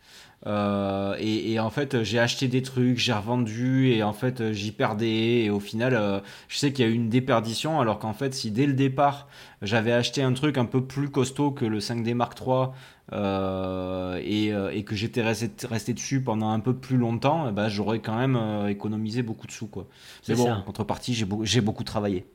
Euh, 0.47 1.15
et, 1.19 1.59
en 1.59 1.69
fait, 1.69 2.03
j'ai 2.03 2.19
acheté 2.19 2.47
des 2.47 2.61
trucs, 2.61 2.97
j'ai 2.97 3.13
revendu 3.13 3.89
et 3.89 4.03
en 4.03 4.13
fait, 4.13 4.53
j'y 4.53 4.71
perdais. 4.71 5.43
Et 5.43 5.49
au 5.49 5.59
final, 5.59 5.93
euh, 5.95 6.19
je 6.47 6.57
sais 6.57 6.71
qu'il 6.71 6.85
y 6.85 6.87
a 6.87 6.91
eu 6.91 6.95
une 6.95 7.09
déperdition. 7.09 7.79
Alors 7.79 7.99
qu'en 7.99 8.13
fait, 8.13 8.33
si 8.33 8.51
dès 8.51 8.65
le 8.65 8.73
départ, 8.73 9.27
j'avais 9.61 9.91
acheté 9.91 10.21
un 10.21 10.33
truc 10.33 10.57
un 10.57 10.65
peu 10.65 10.83
plus 10.83 11.09
costaud 11.09 11.51
que 11.51 11.65
le 11.65 11.79
5D 11.79 12.13
Mark 12.13 12.39
III 12.39 12.67
euh, 13.11 14.19
et, 14.23 14.83
que 14.83 14.95
j'étais 14.95 15.21
resté, 15.21 15.67
resté, 15.67 15.93
dessus 15.93 16.21
pendant 16.21 16.51
un 16.51 16.59
peu 16.59 16.73
plus 16.73 16.97
longtemps, 16.97 17.51
ben, 17.51 17.67
j'aurais 17.67 17.99
quand 17.99 18.15
même 18.15 18.39
économisé 18.69 19.23
beaucoup 19.23 19.47
de 19.47 19.51
sous. 19.51 19.67
Quoi. 19.67 19.87
Mais 20.29 20.35
bon, 20.35 20.51
en 20.51 20.61
contrepartie, 20.61 21.13
j'ai, 21.13 21.27
j'ai 21.43 21.61
beaucoup 21.61 21.83
travaillé 21.83 22.25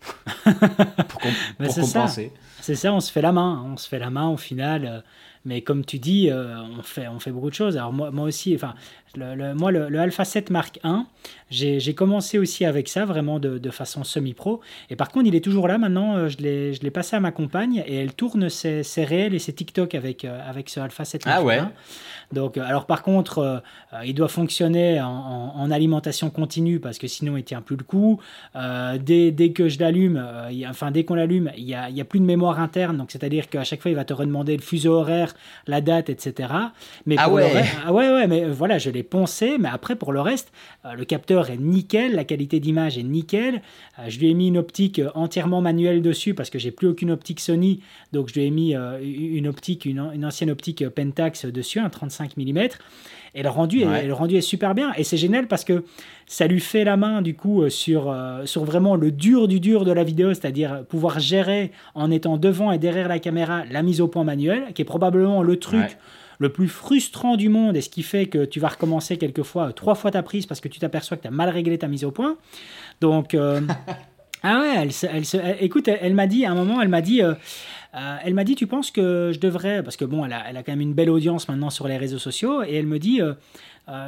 pour, 1.09 1.21
compenser. 1.75 2.33
C'est 2.61 2.75
ça, 2.75 2.93
on 2.93 3.01
se 3.01 3.11
fait 3.11 3.23
la 3.23 3.33
main. 3.33 3.65
On 3.67 3.79
se 3.79 3.89
fait 3.89 3.99
la 3.99 4.11
main 4.11 4.29
au 4.29 4.37
final. 4.37 5.05
Mais 5.47 5.61
comme 5.61 5.85
tu 5.85 5.99
dis, 5.99 6.31
euh, 6.31 6.57
on, 6.79 6.83
fait, 6.83 7.07
on 7.09 7.19
fait 7.19 7.31
beaucoup 7.31 7.51
de 7.51 7.55
choses. 7.55 7.77
Alors 7.77 7.93
moi, 7.93 8.11
moi 8.11 8.27
aussi, 8.27 8.55
enfin, 8.55 8.75
le, 9.15 9.55
moi, 9.55 9.71
le, 9.71 9.99
Alpha 9.99 10.25
7 10.25 10.51
Mark 10.51 10.81
I, 10.85 11.05
j'ai 11.51 11.95
commencé 11.95 12.39
aussi 12.39 12.65
avec 12.65 12.89
ça, 12.89 13.05
vraiment 13.05 13.39
de, 13.39 13.59
de 13.59 13.71
façon 13.71 14.05
semi-pro. 14.05 14.61
Et 14.89 14.97
par 14.97 15.11
contre, 15.11 15.27
il 15.27 15.35
est 15.35 15.45
toujours 15.45 15.69
là 15.69 15.77
maintenant. 15.77 16.17
Euh, 16.17 16.29
je 16.29 16.39
l'ai 16.39 16.91
passé 16.91 17.17
à 17.17 17.21
ma 17.21 17.31
compagne 17.31 17.83
et 17.87 17.97
elle 17.97 18.15
tourne 18.15 18.49
ses, 18.49 18.83
ses 18.83 19.05
réels 19.05 19.35
et 19.35 19.39
ses 19.39 19.53
TikTok 19.53 19.95
avec, 19.95 20.25
euh, 20.25 20.41
avec 20.49 20.71
ce 20.71 20.81
Alpha 20.81 21.05
7 21.05 21.27
Mark 21.27 21.39
ah 21.41 21.45
ouais. 21.45 21.61
Donc, 22.35 22.59
alors 22.59 22.87
par 22.87 23.03
contre, 23.03 23.63
il 24.05 24.15
doit 24.15 24.29
fonctionner 24.29 25.01
en, 25.01 25.71
alimentation 25.71 26.31
continue 26.31 26.79
parce 26.79 26.99
que 26.99 27.07
sinon 27.07 27.37
il 27.37 27.45
tient 27.45 27.63
plus 27.63 27.77
le 27.77 27.85
coup. 27.85 28.21
dès, 28.55 29.31
dès, 29.31 29.51
que 29.53 29.69
je 29.69 29.79
l'allume, 29.79 30.23
enfin 30.69 30.91
dès 30.91 31.05
qu'on 31.05 31.15
l'allume, 31.15 31.51
il 31.57 31.65
n'y 31.65 31.75
a, 31.75 31.85
a, 31.85 32.05
plus 32.05 32.21
de 32.21 32.25
mémoire 32.25 32.61
interne. 32.61 32.97
Donc 32.97 33.11
c'est-à-dire 33.11 33.49
qu'à 33.49 33.65
chaque 33.65 33.81
fois, 33.81 33.91
il 33.91 33.97
va 33.97 34.05
te 34.05 34.13
redemander 34.13 34.57
le 34.57 34.63
fuseau 34.63 34.95
horaire 34.95 35.35
la 35.67 35.81
date, 35.81 36.11
etc. 36.11 36.53
Mais 37.07 37.17
ah 37.19 37.31
ouais. 37.31 37.65
ah 37.87 37.93
ouais, 37.93 38.09
ouais, 38.09 38.27
mais 38.27 38.45
voilà, 38.47 38.79
je 38.79 38.91
l'ai 38.91 39.03
poncé, 39.03 39.57
mais 39.59 39.69
après 39.71 39.97
pour 39.97 40.13
le 40.13 40.21
reste, 40.21 40.53
euh, 40.85 40.95
le 40.95 41.05
capteur 41.05 41.51
est 41.51 41.57
nickel, 41.57 42.15
la 42.15 42.25
qualité 42.25 42.61
d'image 42.61 42.99
est 42.99 43.03
nickel. 43.03 43.63
Euh, 43.99 44.05
je 44.09 44.19
lui 44.19 44.31
ai 44.31 44.35
mis 44.35 44.49
une 44.49 44.59
optique 44.59 44.99
euh, 44.99 45.11
entièrement 45.15 45.61
manuelle 45.61 46.03
dessus 46.03 46.35
parce 46.35 46.51
que 46.51 46.59
j'ai 46.59 46.71
plus 46.71 46.89
aucune 46.89 47.11
optique 47.11 47.41
Sony, 47.41 47.81
donc 48.13 48.29
je 48.29 48.35
lui 48.35 48.47
ai 48.47 48.51
mis 48.51 48.75
une 48.75 49.47
optique, 49.47 49.85
une, 49.85 50.11
une 50.15 50.25
ancienne 50.25 50.51
optique 50.51 50.89
Pentax 50.89 51.47
dessus, 51.47 51.79
un 51.79 51.91
35 51.91 52.24
mm. 52.25 52.59
Et 53.37 53.43
le 53.43 53.49
rendu, 53.49 53.81
est, 53.83 54.07
le 54.07 54.15
rendu 54.15 54.37
est 54.37 54.41
super 54.41 54.75
bien. 54.75 54.93
Et 54.97 55.03
c'est 55.03 55.17
génial 55.17 55.49
parce 55.49 55.65
que 55.65 55.85
ça 56.27 56.47
lui 56.47 56.61
fait 56.61 56.85
la 56.85 56.97
main, 56.97 57.21
du 57.21 57.35
coup, 57.35 57.69
sur, 57.69 58.15
sur 58.45 58.65
vraiment 58.65 58.95
le 58.95 59.11
dur 59.11 59.49
du 59.49 59.59
dur 59.59 59.85
de 59.85 59.91
la 59.91 60.05
vidéo, 60.05 60.29
c'est-à-dire 60.29 60.85
pouvoir 60.89 61.19
gérer 61.19 61.73
en 61.97 62.13
étant 62.13 62.37
devant 62.37 62.71
et 62.71 62.79
derrière 62.79 63.09
la 63.09 63.19
caméra 63.19 63.65
la 63.69 63.83
mise 63.83 64.01
au 64.01 64.07
point 64.07 64.23
manuelle, 64.23 64.73
qui 64.73 64.83
est 64.83 64.85
probablement 64.85 65.43
le 65.43 65.59
truc 65.59 65.99
le 66.39 66.49
plus 66.51 66.69
frustrant 66.69 67.37
du 67.37 67.49
monde 67.49 67.77
et 67.77 67.81
ce 67.81 67.89
qui 67.89 68.03
fait 68.03 68.27
que 68.27 68.45
tu 68.45 68.61
vas 68.61 68.69
recommencer 68.69 69.17
quelquefois 69.17 69.73
trois 69.73 69.95
fois 69.95 70.11
ta 70.11 70.23
prise 70.23 70.47
parce 70.47 70.61
que 70.61 70.69
tu 70.69 70.79
t'aperçois 70.79 71.17
que 71.17 71.23
tu 71.23 71.29
as 71.29 71.33
mal 71.33 71.49
réglé 71.49 71.79
ta 71.79 71.89
mise 71.89 72.05
au 72.05 72.11
point. 72.11 72.37
Donc, 73.01 73.35
ah 74.43 74.61
ouais, 74.61 74.75
elle, 74.77 74.91
elle, 75.11 75.23
elle, 75.33 75.57
écoute, 75.61 75.89
elle, 75.89 76.15
m'a 76.15 76.27
dit, 76.27 76.45
à 76.45 76.53
un 76.53 76.55
moment, 76.55 76.81
elle 76.81 76.89
m'a 76.89 77.01
dit, 77.01 77.23
elle 77.95 78.35
m'a 78.35 78.45
dit, 78.45 78.55
tu 78.55 78.67
penses 78.67 78.91
que 78.91 79.31
je 79.33 79.39
devrais, 79.39 79.83
parce 79.83 79.97
que 79.97 80.05
bon, 80.05 80.25
elle 80.25 80.33
a, 80.33 80.43
elle 80.49 80.57
a, 80.57 80.63
quand 80.63 80.73
même 80.73 80.81
une 80.81 80.95
belle 80.95 81.11
audience 81.11 81.49
maintenant 81.49 81.71
sur 81.71 81.87
les 81.87 81.97
réseaux 81.97 82.19
sociaux, 82.19 82.63
et 82.63 82.75
elle 82.75 82.87
me 82.87 82.99
dit, 82.99 83.21
euh, 83.21 83.35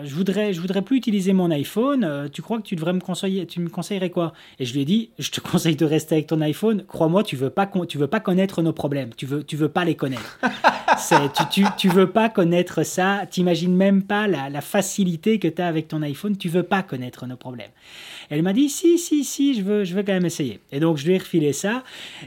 je 0.05 0.15
voudrais, 0.15 0.55
je 0.55 0.61
voudrais 0.61 0.81
plus 0.81 0.97
utiliser 0.97 1.35
mon 1.35 1.51
iPhone. 1.51 2.03
Euh, 2.03 2.29
tu 2.29 2.41
crois 2.41 2.59
que 2.59 2.63
tu 2.63 2.77
devrais 2.77 2.95
me 2.95 3.01
conseiller, 3.01 3.47
tu 3.47 3.61
me 3.61 3.69
conseillerais 3.69 4.09
quoi? 4.09 4.33
Et 4.59 4.65
je 4.65 4.73
lui 4.73 4.83
ai 4.83 4.85
dit, 4.87 5.11
je 5.19 5.31
te 5.31 5.41
conseille 5.51 5.77
de 5.77 5.85
rester 5.85 6.15
avec 6.15 6.29
ton 6.29 6.41
iPhone. 6.41 6.85
Crois-moi, 6.89 7.23
tu 7.23 7.37
veux 7.37 7.51
pas, 7.51 7.71
tu 7.89 7.99
veux 7.99 8.07
pas 8.07 8.21
connaître 8.21 8.63
nos 8.63 8.73
problèmes. 8.73 9.11
Tu 9.17 9.27
veux, 9.27 9.45
tu 9.45 9.57
veux 9.57 9.69
pas 9.69 9.85
les 9.85 9.95
connaître. 9.95 10.41
tu, 11.35 11.43
tu, 11.51 11.67
tu, 11.77 11.89
veux 11.89 12.11
pas 12.11 12.31
connaître 12.31 12.85
ça. 12.85 13.25
T'imagines 13.31 13.75
même 13.75 14.03
pas 14.03 14.27
la, 14.27 14.49
la 14.49 14.61
facilité 14.63 15.39
que 15.39 15.49
tu 15.49 15.61
as 15.61 15.67
avec 15.67 15.89
ton 15.89 16.01
iPhone. 16.03 16.37
Tu 16.39 16.49
veux 16.49 16.63
pas 16.63 16.83
connaître 16.83 17.27
nos 17.27 17.37
problèmes. 17.37 17.71
Elle 18.31 18.43
m'a 18.43 18.53
dit, 18.53 18.69
si, 18.69 18.99
si, 18.99 19.25
si, 19.25 19.55
je 19.55 19.63
veux, 19.63 19.85
je 19.85 19.95
veux 19.95 20.03
quand 20.03 20.13
même 20.13 20.27
essayer. 20.27 20.61
Et 20.73 20.81
donc 20.81 20.97
je 20.97 21.07
lui 21.07 21.15
ai 21.15 21.19
refilé 21.19 21.53
ça. 21.53 21.83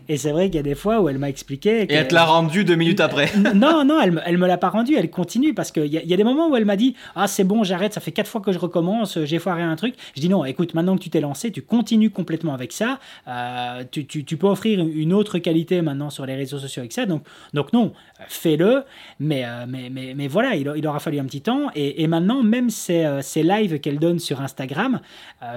Et 0.07 0.17
c'est 0.17 0.31
vrai 0.31 0.45
qu'il 0.45 0.55
y 0.55 0.59
a 0.59 0.63
des 0.63 0.75
fois 0.75 1.01
où 1.01 1.09
elle 1.09 1.17
m'a 1.17 1.29
expliqué. 1.29 1.83
Et 1.83 1.93
elle 1.93 2.07
te 2.07 2.13
l'a 2.13 2.25
rendu 2.25 2.63
deux 2.63 2.75
minutes 2.75 2.99
après. 2.99 3.31
non, 3.55 3.83
non, 3.83 3.99
elle, 3.99 4.21
elle 4.25 4.37
me 4.37 4.47
l'a 4.47 4.57
pas 4.57 4.69
rendu. 4.69 4.95
Elle 4.95 5.09
continue 5.09 5.53
parce 5.53 5.71
qu'il 5.71 5.85
y, 5.85 5.97
y, 5.97 6.13
a 6.13 6.17
des 6.17 6.23
moments 6.23 6.49
où 6.49 6.55
elle 6.55 6.65
m'a 6.65 6.75
dit, 6.77 6.95
ah 7.15 7.27
c'est 7.39 7.45
bon, 7.45 7.63
j'arrête, 7.63 7.93
ça 7.93 8.01
fait 8.01 8.11
quatre 8.11 8.27
fois 8.27 8.41
que 8.41 8.51
je 8.51 8.59
recommence, 8.59 9.17
j'ai 9.23 9.39
foiré 9.39 9.61
un 9.61 9.77
truc. 9.77 9.95
Je 10.13 10.19
dis 10.19 10.27
non, 10.27 10.43
écoute, 10.43 10.73
maintenant 10.73 10.97
que 10.97 11.01
tu 11.03 11.09
t'es 11.09 11.21
lancé, 11.21 11.53
tu 11.53 11.61
continues 11.61 12.09
complètement 12.09 12.53
avec 12.53 12.73
ça. 12.73 12.99
Euh, 13.29 13.85
tu, 13.89 14.35
peux 14.35 14.47
offrir 14.47 14.81
une 14.81 15.13
autre 15.13 15.39
qualité 15.39 15.81
maintenant 15.81 16.09
sur 16.09 16.25
les 16.25 16.35
réseaux 16.35 16.59
sociaux 16.59 16.81
avec 16.81 16.91
ça. 16.91 17.05
Donc, 17.05 17.23
donc 17.53 17.71
non, 17.71 17.93
fais-le. 18.27 18.83
Mais, 19.21 19.45
euh, 19.45 19.63
mais, 19.69 19.89
mais, 19.89 20.27
voilà, 20.27 20.57
il, 20.57 20.85
aura 20.85 20.99
fallu 20.99 21.17
un 21.17 21.23
petit 21.23 21.39
temps. 21.39 21.69
Et, 21.75 22.07
maintenant, 22.07 22.43
même 22.43 22.69
ces, 22.69 23.05
euh, 23.05 23.21
ces 23.21 23.41
lives 23.41 23.79
qu'elle 23.79 23.99
donne 23.99 24.19
sur 24.19 24.41
Instagram, 24.41 24.99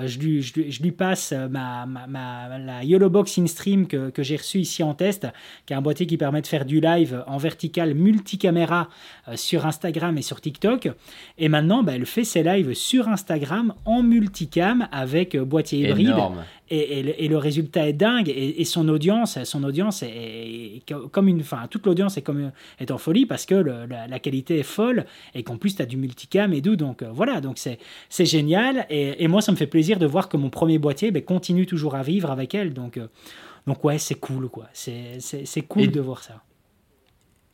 je, 0.04 0.20
lui, 0.20 0.92
passe 0.92 1.32
la 1.32 2.84
YOLOBOX 2.84 3.38
InStream 3.38 3.88
que, 3.88 4.10
que 4.10 4.22
j'ai 4.22 4.36
reçu 4.36 4.58
ici 4.58 4.84
en 4.84 4.94
test, 4.94 5.26
qui 5.66 5.72
est 5.72 5.76
un 5.76 5.82
boîtier 5.82 6.06
qui 6.06 6.16
permet 6.16 6.42
de 6.42 6.46
faire 6.46 6.64
du 6.64 6.78
live 6.78 7.24
en 7.26 7.38
vertical 7.38 7.94
multicaméra 7.94 8.88
sur 9.34 9.66
Instagram 9.66 10.16
et 10.16 10.22
sur 10.22 10.40
TikTok. 10.40 10.88
Et 11.38 11.48
maintenant, 11.48 11.71
bah, 11.82 11.92
elle 11.94 12.06
fait 12.06 12.24
ses 12.24 12.42
lives 12.42 12.74
sur 12.74 13.08
Instagram 13.08 13.72
en 13.84 14.02
multicam 14.02 14.88
avec 14.92 15.34
euh, 15.34 15.44
boîtier 15.44 15.88
hybride. 15.88 16.14
Et, 16.70 17.24
et, 17.24 17.28
le 17.28 17.36
résultat 17.36 17.86
est 17.86 17.92
dingue. 17.92 18.32
Et, 18.34 18.64
son 18.64 18.88
audience, 18.88 19.42
son 19.44 19.62
audience 19.62 20.02
est, 20.02 20.82
comme 21.10 21.28
une, 21.28 21.40
enfin, 21.40 21.66
toute 21.70 21.84
l'audience 21.84 22.16
est 22.16 22.22
comme 22.22 22.50
est 22.80 22.90
en 22.90 22.96
folie 22.96 23.26
parce 23.26 23.44
que 23.44 23.54
la, 23.54 24.18
qualité 24.18 24.58
est 24.60 24.62
folle 24.62 25.04
et 25.34 25.42
qu'en 25.42 25.58
plus 25.58 25.76
tu 25.76 25.82
as 25.82 25.86
du 25.86 25.98
multicam 25.98 26.54
et 26.54 26.62
d'où. 26.62 26.76
Donc 26.76 27.02
euh, 27.02 27.10
voilà, 27.12 27.42
donc 27.42 27.58
c'est 27.58 27.78
c'est 28.08 28.24
génial. 28.24 28.86
Et, 28.88 29.28
moi, 29.28 29.42
ça 29.42 29.52
me 29.52 29.56
fait 29.56 29.66
plaisir 29.66 29.98
de 29.98 30.06
voir 30.06 30.30
que 30.30 30.38
mon 30.38 30.48
premier 30.48 30.78
boîtier 30.78 31.10
ben, 31.10 31.22
continue 31.22 31.66
toujours 31.66 31.94
à 31.94 32.02
vivre 32.02 32.30
avec 32.30 32.54
elle. 32.54 32.72
Donc 32.72 32.96
euh, 32.96 33.08
donc 33.66 33.84
ouais, 33.84 33.98
c'est 33.98 34.14
cool 34.14 34.48
quoi. 34.48 34.68
C'est 34.72 35.62
cool 35.68 35.90
de 35.90 36.00
voir 36.00 36.22
ça. 36.22 36.42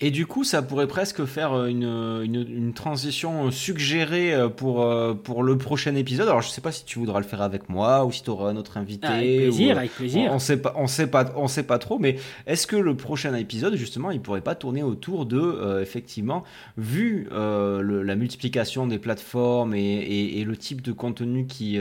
Et 0.01 0.13
du 0.13 0.27
coup, 0.27 0.45
ça 0.45 0.63
pourrait 0.63 0.87
presque 0.87 1.25
faire 1.25 1.53
euh, 1.55 1.67
une, 1.67 1.83
une, 1.83 2.47
une, 2.49 2.73
transition 2.73 3.51
suggérée 3.51 4.33
euh, 4.33 4.49
pour, 4.49 4.85
euh, 4.85 5.13
pour 5.13 5.43
le 5.43 5.59
prochain 5.59 5.97
épisode. 5.97 6.29
Alors, 6.29 6.41
je 6.41 6.51
sais 6.51 6.61
pas 6.61 6.71
si 6.71 6.85
tu 6.85 7.01
voudras 7.01 7.19
le 7.19 7.27
faire 7.27 7.43
avec 7.43 7.69
moi 7.69 8.05
ou 8.05 8.13
si 8.13 8.23
tu 8.23 8.31
auras 8.31 8.51
un 8.51 8.57
autre 8.57 8.77
invité. 8.77 9.09
avec 9.09 9.37
plaisir, 9.37 9.77
avec 9.77 9.91
plaisir. 9.93 10.31
On, 10.33 10.39
sait 10.39 10.59
pas, 10.59 10.73
on 10.77 10.87
sait 10.87 11.09
pas, 11.09 11.33
on 11.35 11.49
sait 11.49 11.65
pas 11.65 11.79
trop. 11.79 11.99
Mais 11.99 12.17
est-ce 12.47 12.69
que 12.69 12.77
le 12.77 12.97
prochain 12.97 13.35
épisode, 13.35 13.75
justement, 13.75 14.13
il 14.13 14.21
pourrait 14.21 14.41
pas 14.41 14.55
tourner 14.55 14.85
autour 14.85 15.27
de, 15.27 15.81
effectivement, 15.83 16.45
vu 16.77 17.27
le, 17.33 18.03
la 18.03 18.15
multiplication 18.15 18.87
des 18.87 18.99
plateformes 18.99 19.75
et, 19.75 19.81
et, 19.81 20.41
et, 20.41 20.45
le 20.45 20.57
type 20.57 20.81
de 20.81 20.93
contenu 20.93 21.47
qui, 21.47 21.79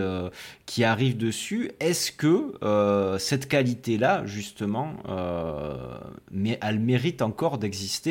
qui 0.65 0.84
arrive 0.84 1.18
dessus, 1.18 1.72
est-ce 1.80 2.11
que 2.11 2.53
cette 3.20 3.47
qualité-là, 3.47 4.26
justement, 4.26 4.93
mais 6.32 6.57
elle 6.63 6.80
mérite 6.80 7.22
encore 7.22 7.59
d'exister? 7.59 8.07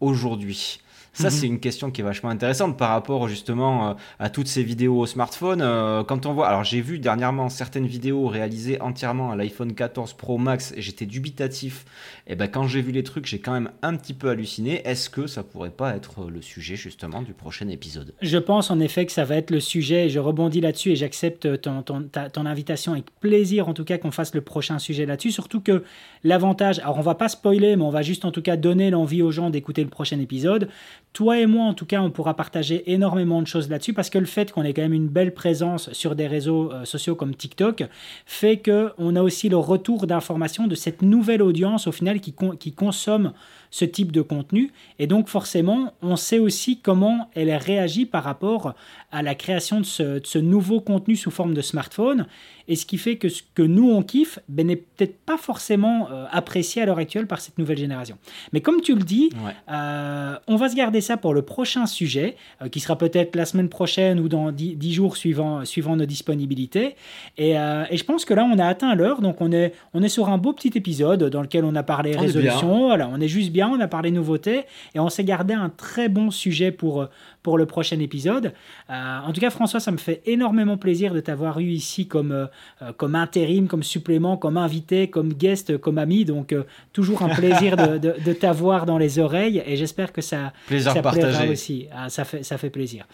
Aujourd'hui 0.00 0.80
ça, 1.12 1.24
mhm. 1.24 1.30
c'est 1.30 1.46
une 1.46 1.60
question 1.60 1.90
qui 1.90 2.00
est 2.00 2.04
vachement 2.04 2.30
intéressante 2.30 2.78
par 2.78 2.90
rapport 2.90 3.28
justement 3.28 3.90
euh, 3.90 3.94
à 4.18 4.30
toutes 4.30 4.48
ces 4.48 4.62
vidéos 4.62 4.98
au 4.98 5.06
smartphone. 5.06 5.60
Euh, 5.60 6.04
quand 6.04 6.24
on 6.24 6.32
voit, 6.32 6.48
alors 6.48 6.64
j'ai 6.64 6.80
vu 6.80 6.98
dernièrement 6.98 7.50
certaines 7.50 7.86
vidéos 7.86 8.28
réalisées 8.28 8.80
entièrement 8.80 9.30
à 9.30 9.36
l'iPhone 9.36 9.74
14 9.74 10.14
Pro 10.14 10.38
Max 10.38 10.72
et 10.74 10.80
j'étais 10.80 11.04
dubitatif. 11.04 11.84
Et 12.26 12.34
ben 12.34 12.48
quand 12.48 12.66
j'ai 12.66 12.80
vu 12.80 12.92
les 12.92 13.02
trucs, 13.02 13.26
j'ai 13.26 13.40
quand 13.40 13.52
même 13.52 13.70
un 13.82 13.96
petit 13.96 14.14
peu 14.14 14.30
halluciné. 14.30 14.80
Est-ce 14.86 15.10
que 15.10 15.26
ça 15.26 15.42
pourrait 15.42 15.70
pas 15.70 15.94
être 15.94 16.30
le 16.30 16.40
sujet 16.40 16.76
justement 16.76 17.20
du 17.20 17.34
prochain 17.34 17.68
épisode? 17.68 18.14
Je 18.22 18.38
pense 18.38 18.70
en 18.70 18.80
effet 18.80 19.04
que 19.04 19.12
ça 19.12 19.24
va 19.24 19.36
être 19.36 19.50
le 19.50 19.60
sujet. 19.60 20.08
Je 20.08 20.18
rebondis 20.18 20.62
là-dessus 20.62 20.92
et 20.92 20.96
j'accepte 20.96 21.60
ton, 21.60 21.82
ton, 21.82 22.08
ton, 22.08 22.46
invitation 22.46 22.92
avec 22.92 23.06
plaisir 23.20 23.68
en 23.68 23.74
tout 23.74 23.84
cas 23.84 23.98
qu'on 23.98 24.10
fasse 24.10 24.34
le 24.34 24.40
prochain 24.40 24.78
sujet 24.78 25.04
là-dessus. 25.04 25.30
Surtout 25.30 25.60
que 25.60 25.84
l'avantage, 26.24 26.78
alors 26.78 26.96
on 26.96 27.02
va 27.02 27.14
pas 27.14 27.28
spoiler, 27.28 27.76
mais 27.76 27.82
on 27.82 27.90
va 27.90 28.02
juste 28.02 28.24
en 28.24 28.30
tout 28.30 28.42
cas 28.42 28.56
donner 28.56 28.90
l'envie 28.90 29.20
aux 29.20 29.30
gens 29.30 29.50
d'écouter 29.50 29.82
le 29.82 29.90
prochain 29.90 30.18
épisode 30.18 30.70
toi 31.12 31.38
et 31.38 31.46
moi, 31.46 31.66
en 31.66 31.74
tout 31.74 31.84
cas, 31.84 32.00
on 32.00 32.10
pourra 32.10 32.34
partager 32.34 32.90
énormément 32.90 33.42
de 33.42 33.46
choses 33.46 33.68
là-dessus 33.68 33.92
parce 33.92 34.08
que 34.08 34.18
le 34.18 34.26
fait 34.26 34.50
qu'on 34.50 34.62
ait 34.62 34.72
quand 34.72 34.82
même 34.82 34.92
une 34.92 35.08
belle 35.08 35.34
présence 35.34 35.92
sur 35.92 36.16
des 36.16 36.26
réseaux 36.26 36.72
euh, 36.72 36.84
sociaux 36.84 37.14
comme 37.14 37.34
TikTok 37.34 37.84
fait 38.24 38.62
qu'on 38.62 39.16
a 39.16 39.22
aussi 39.22 39.48
le 39.48 39.56
retour 39.58 40.06
d'informations 40.06 40.66
de 40.66 40.74
cette 40.74 41.02
nouvelle 41.02 41.42
audience 41.42 41.86
au 41.86 41.92
final 41.92 42.20
qui, 42.20 42.34
qui 42.58 42.72
consomme 42.72 43.32
ce 43.72 43.84
type 43.84 44.12
de 44.12 44.20
contenu. 44.20 44.70
Et 45.00 45.08
donc 45.08 45.28
forcément, 45.28 45.94
on 46.02 46.14
sait 46.14 46.38
aussi 46.38 46.78
comment 46.78 47.30
elle 47.34 47.52
réagit 47.56 48.06
par 48.06 48.22
rapport 48.22 48.74
à 49.10 49.22
la 49.22 49.34
création 49.34 49.80
de 49.80 49.86
ce, 49.86 50.20
de 50.20 50.26
ce 50.26 50.38
nouveau 50.38 50.80
contenu 50.80 51.16
sous 51.16 51.30
forme 51.30 51.54
de 51.54 51.62
smartphone. 51.62 52.26
Et 52.68 52.76
ce 52.76 52.86
qui 52.86 52.96
fait 52.96 53.16
que 53.16 53.28
ce 53.28 53.42
que 53.54 53.62
nous, 53.62 53.90
on 53.90 54.02
kiffe, 54.02 54.38
ben, 54.48 54.66
n'est 54.66 54.76
peut-être 54.76 55.18
pas 55.24 55.36
forcément 55.36 56.08
euh, 56.10 56.26
apprécié 56.30 56.82
à 56.82 56.86
l'heure 56.86 56.98
actuelle 56.98 57.26
par 57.26 57.40
cette 57.40 57.58
nouvelle 57.58 57.78
génération. 57.78 58.18
Mais 58.52 58.60
comme 58.60 58.80
tu 58.82 58.94
le 58.94 59.02
dis, 59.02 59.30
euh, 59.70 60.36
on 60.46 60.56
va 60.56 60.68
se 60.68 60.76
garder 60.76 61.00
ça 61.00 61.16
pour 61.16 61.34
le 61.34 61.42
prochain 61.42 61.86
sujet, 61.86 62.36
euh, 62.60 62.68
qui 62.68 62.78
sera 62.78 62.96
peut-être 62.96 63.34
la 63.34 63.46
semaine 63.46 63.68
prochaine 63.68 64.20
ou 64.20 64.28
dans 64.28 64.52
10 64.52 64.92
jours 64.92 65.16
suivant, 65.16 65.64
suivant 65.64 65.96
nos 65.96 66.06
disponibilités. 66.06 66.94
Et, 67.38 67.52
et, 67.52 67.96
je 67.96 68.04
pense 68.04 68.24
que 68.24 68.34
là, 68.34 68.44
on 68.44 68.58
a 68.58 68.66
atteint 68.66 68.94
l'heure, 68.94 69.22
donc 69.22 69.40
on 69.40 69.50
est, 69.50 69.72
on 69.94 70.02
est 70.02 70.08
sur 70.08 70.28
un 70.28 70.38
beau 70.38 70.52
petit 70.52 70.72
épisode 70.74 71.24
dans 71.24 71.42
lequel 71.42 71.64
on 71.64 71.74
a 71.74 71.82
parlé 71.82 72.14
résolution. 72.16 72.86
Voilà, 72.86 73.08
on 73.12 73.20
est 73.20 73.28
juste 73.28 73.50
bien 73.50 73.61
on 73.68 73.80
a 73.80 73.88
parlé 73.88 74.10
nouveautés 74.10 74.64
et 74.94 75.00
on 75.00 75.08
s'est 75.08 75.24
gardé 75.24 75.54
un 75.54 75.68
très 75.68 76.08
bon 76.08 76.30
sujet 76.30 76.72
pour, 76.72 77.08
pour 77.42 77.58
le 77.58 77.66
prochain 77.66 77.98
épisode. 77.98 78.52
Euh, 78.90 79.18
en 79.26 79.32
tout 79.32 79.40
cas, 79.40 79.50
François, 79.50 79.80
ça 79.80 79.90
me 79.90 79.96
fait 79.96 80.22
énormément 80.26 80.76
plaisir 80.76 81.12
de 81.12 81.20
t'avoir 81.20 81.58
eu 81.58 81.70
ici 81.70 82.06
comme, 82.06 82.32
euh, 82.32 82.92
comme 82.96 83.14
intérim, 83.14 83.66
comme 83.66 83.82
supplément, 83.82 84.36
comme 84.36 84.56
invité, 84.56 85.08
comme 85.08 85.32
guest, 85.32 85.76
comme 85.78 85.98
ami. 85.98 86.24
Donc, 86.24 86.52
euh, 86.52 86.62
toujours 86.92 87.22
un 87.22 87.28
plaisir 87.34 87.76
de, 87.76 87.98
de, 87.98 88.32
t'avoir 88.32 88.86
dans 88.86 88.98
les 88.98 89.18
oreilles 89.18 89.62
et 89.66 89.76
j'espère 89.76 90.12
que 90.12 90.20
ça, 90.20 90.52
plaisir 90.66 90.92
ça 90.92 91.02
plaira 91.02 91.46
aussi. 91.46 91.86
Ah, 91.94 92.08
ça, 92.08 92.24
fait, 92.24 92.42
ça 92.44 92.58
fait 92.58 92.70
plaisir. 92.70 93.06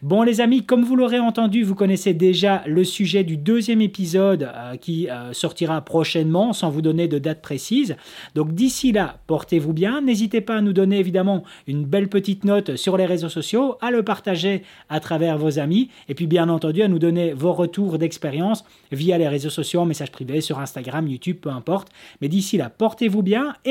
Bon, 0.00 0.22
les 0.22 0.40
amis, 0.40 0.64
comme 0.64 0.84
vous 0.84 0.96
l'aurez 0.96 1.18
entendu, 1.18 1.62
vous 1.62 1.74
connaissez 1.74 2.14
déjà 2.14 2.62
le 2.66 2.84
sujet 2.84 3.24
du 3.24 3.36
deuxième 3.36 3.80
épisode 3.80 4.50
qui 4.80 5.08
sortira 5.32 5.80
prochainement, 5.80 6.52
sans 6.52 6.70
vous 6.70 6.82
donner 6.82 7.08
de 7.08 7.18
date 7.18 7.42
précise. 7.42 7.96
Donc, 8.34 8.54
d'ici 8.54 8.92
là, 8.92 9.18
portez-vous 9.26 9.72
bien. 9.72 10.00
N'hésitez 10.00 10.40
pas 10.40 10.56
à 10.56 10.60
nous 10.60 10.72
donner 10.72 10.98
évidemment 10.98 11.44
une 11.66 11.84
belle 11.84 12.08
petite 12.08 12.44
note 12.44 12.76
sur 12.76 12.96
les 12.96 13.06
réseaux 13.06 13.28
sociaux 13.28 13.71
à 13.80 13.90
le 13.90 14.02
partager 14.02 14.62
à 14.88 15.00
travers 15.00 15.38
vos 15.38 15.58
amis 15.58 15.88
et 16.08 16.14
puis 16.14 16.26
bien 16.26 16.48
entendu 16.48 16.82
à 16.82 16.88
nous 16.88 16.98
donner 16.98 17.32
vos 17.32 17.52
retours 17.52 17.98
d'expérience 17.98 18.64
via 18.90 19.18
les 19.18 19.28
réseaux 19.28 19.50
sociaux, 19.50 19.80
en 19.80 19.86
message 19.86 20.12
privé, 20.12 20.40
sur 20.40 20.58
Instagram, 20.58 21.08
YouTube, 21.08 21.38
peu 21.40 21.50
importe. 21.50 21.88
Mais 22.20 22.28
d'ici 22.28 22.56
là, 22.56 22.70
portez-vous 22.70 23.22
bien 23.22 23.54
et 23.64 23.70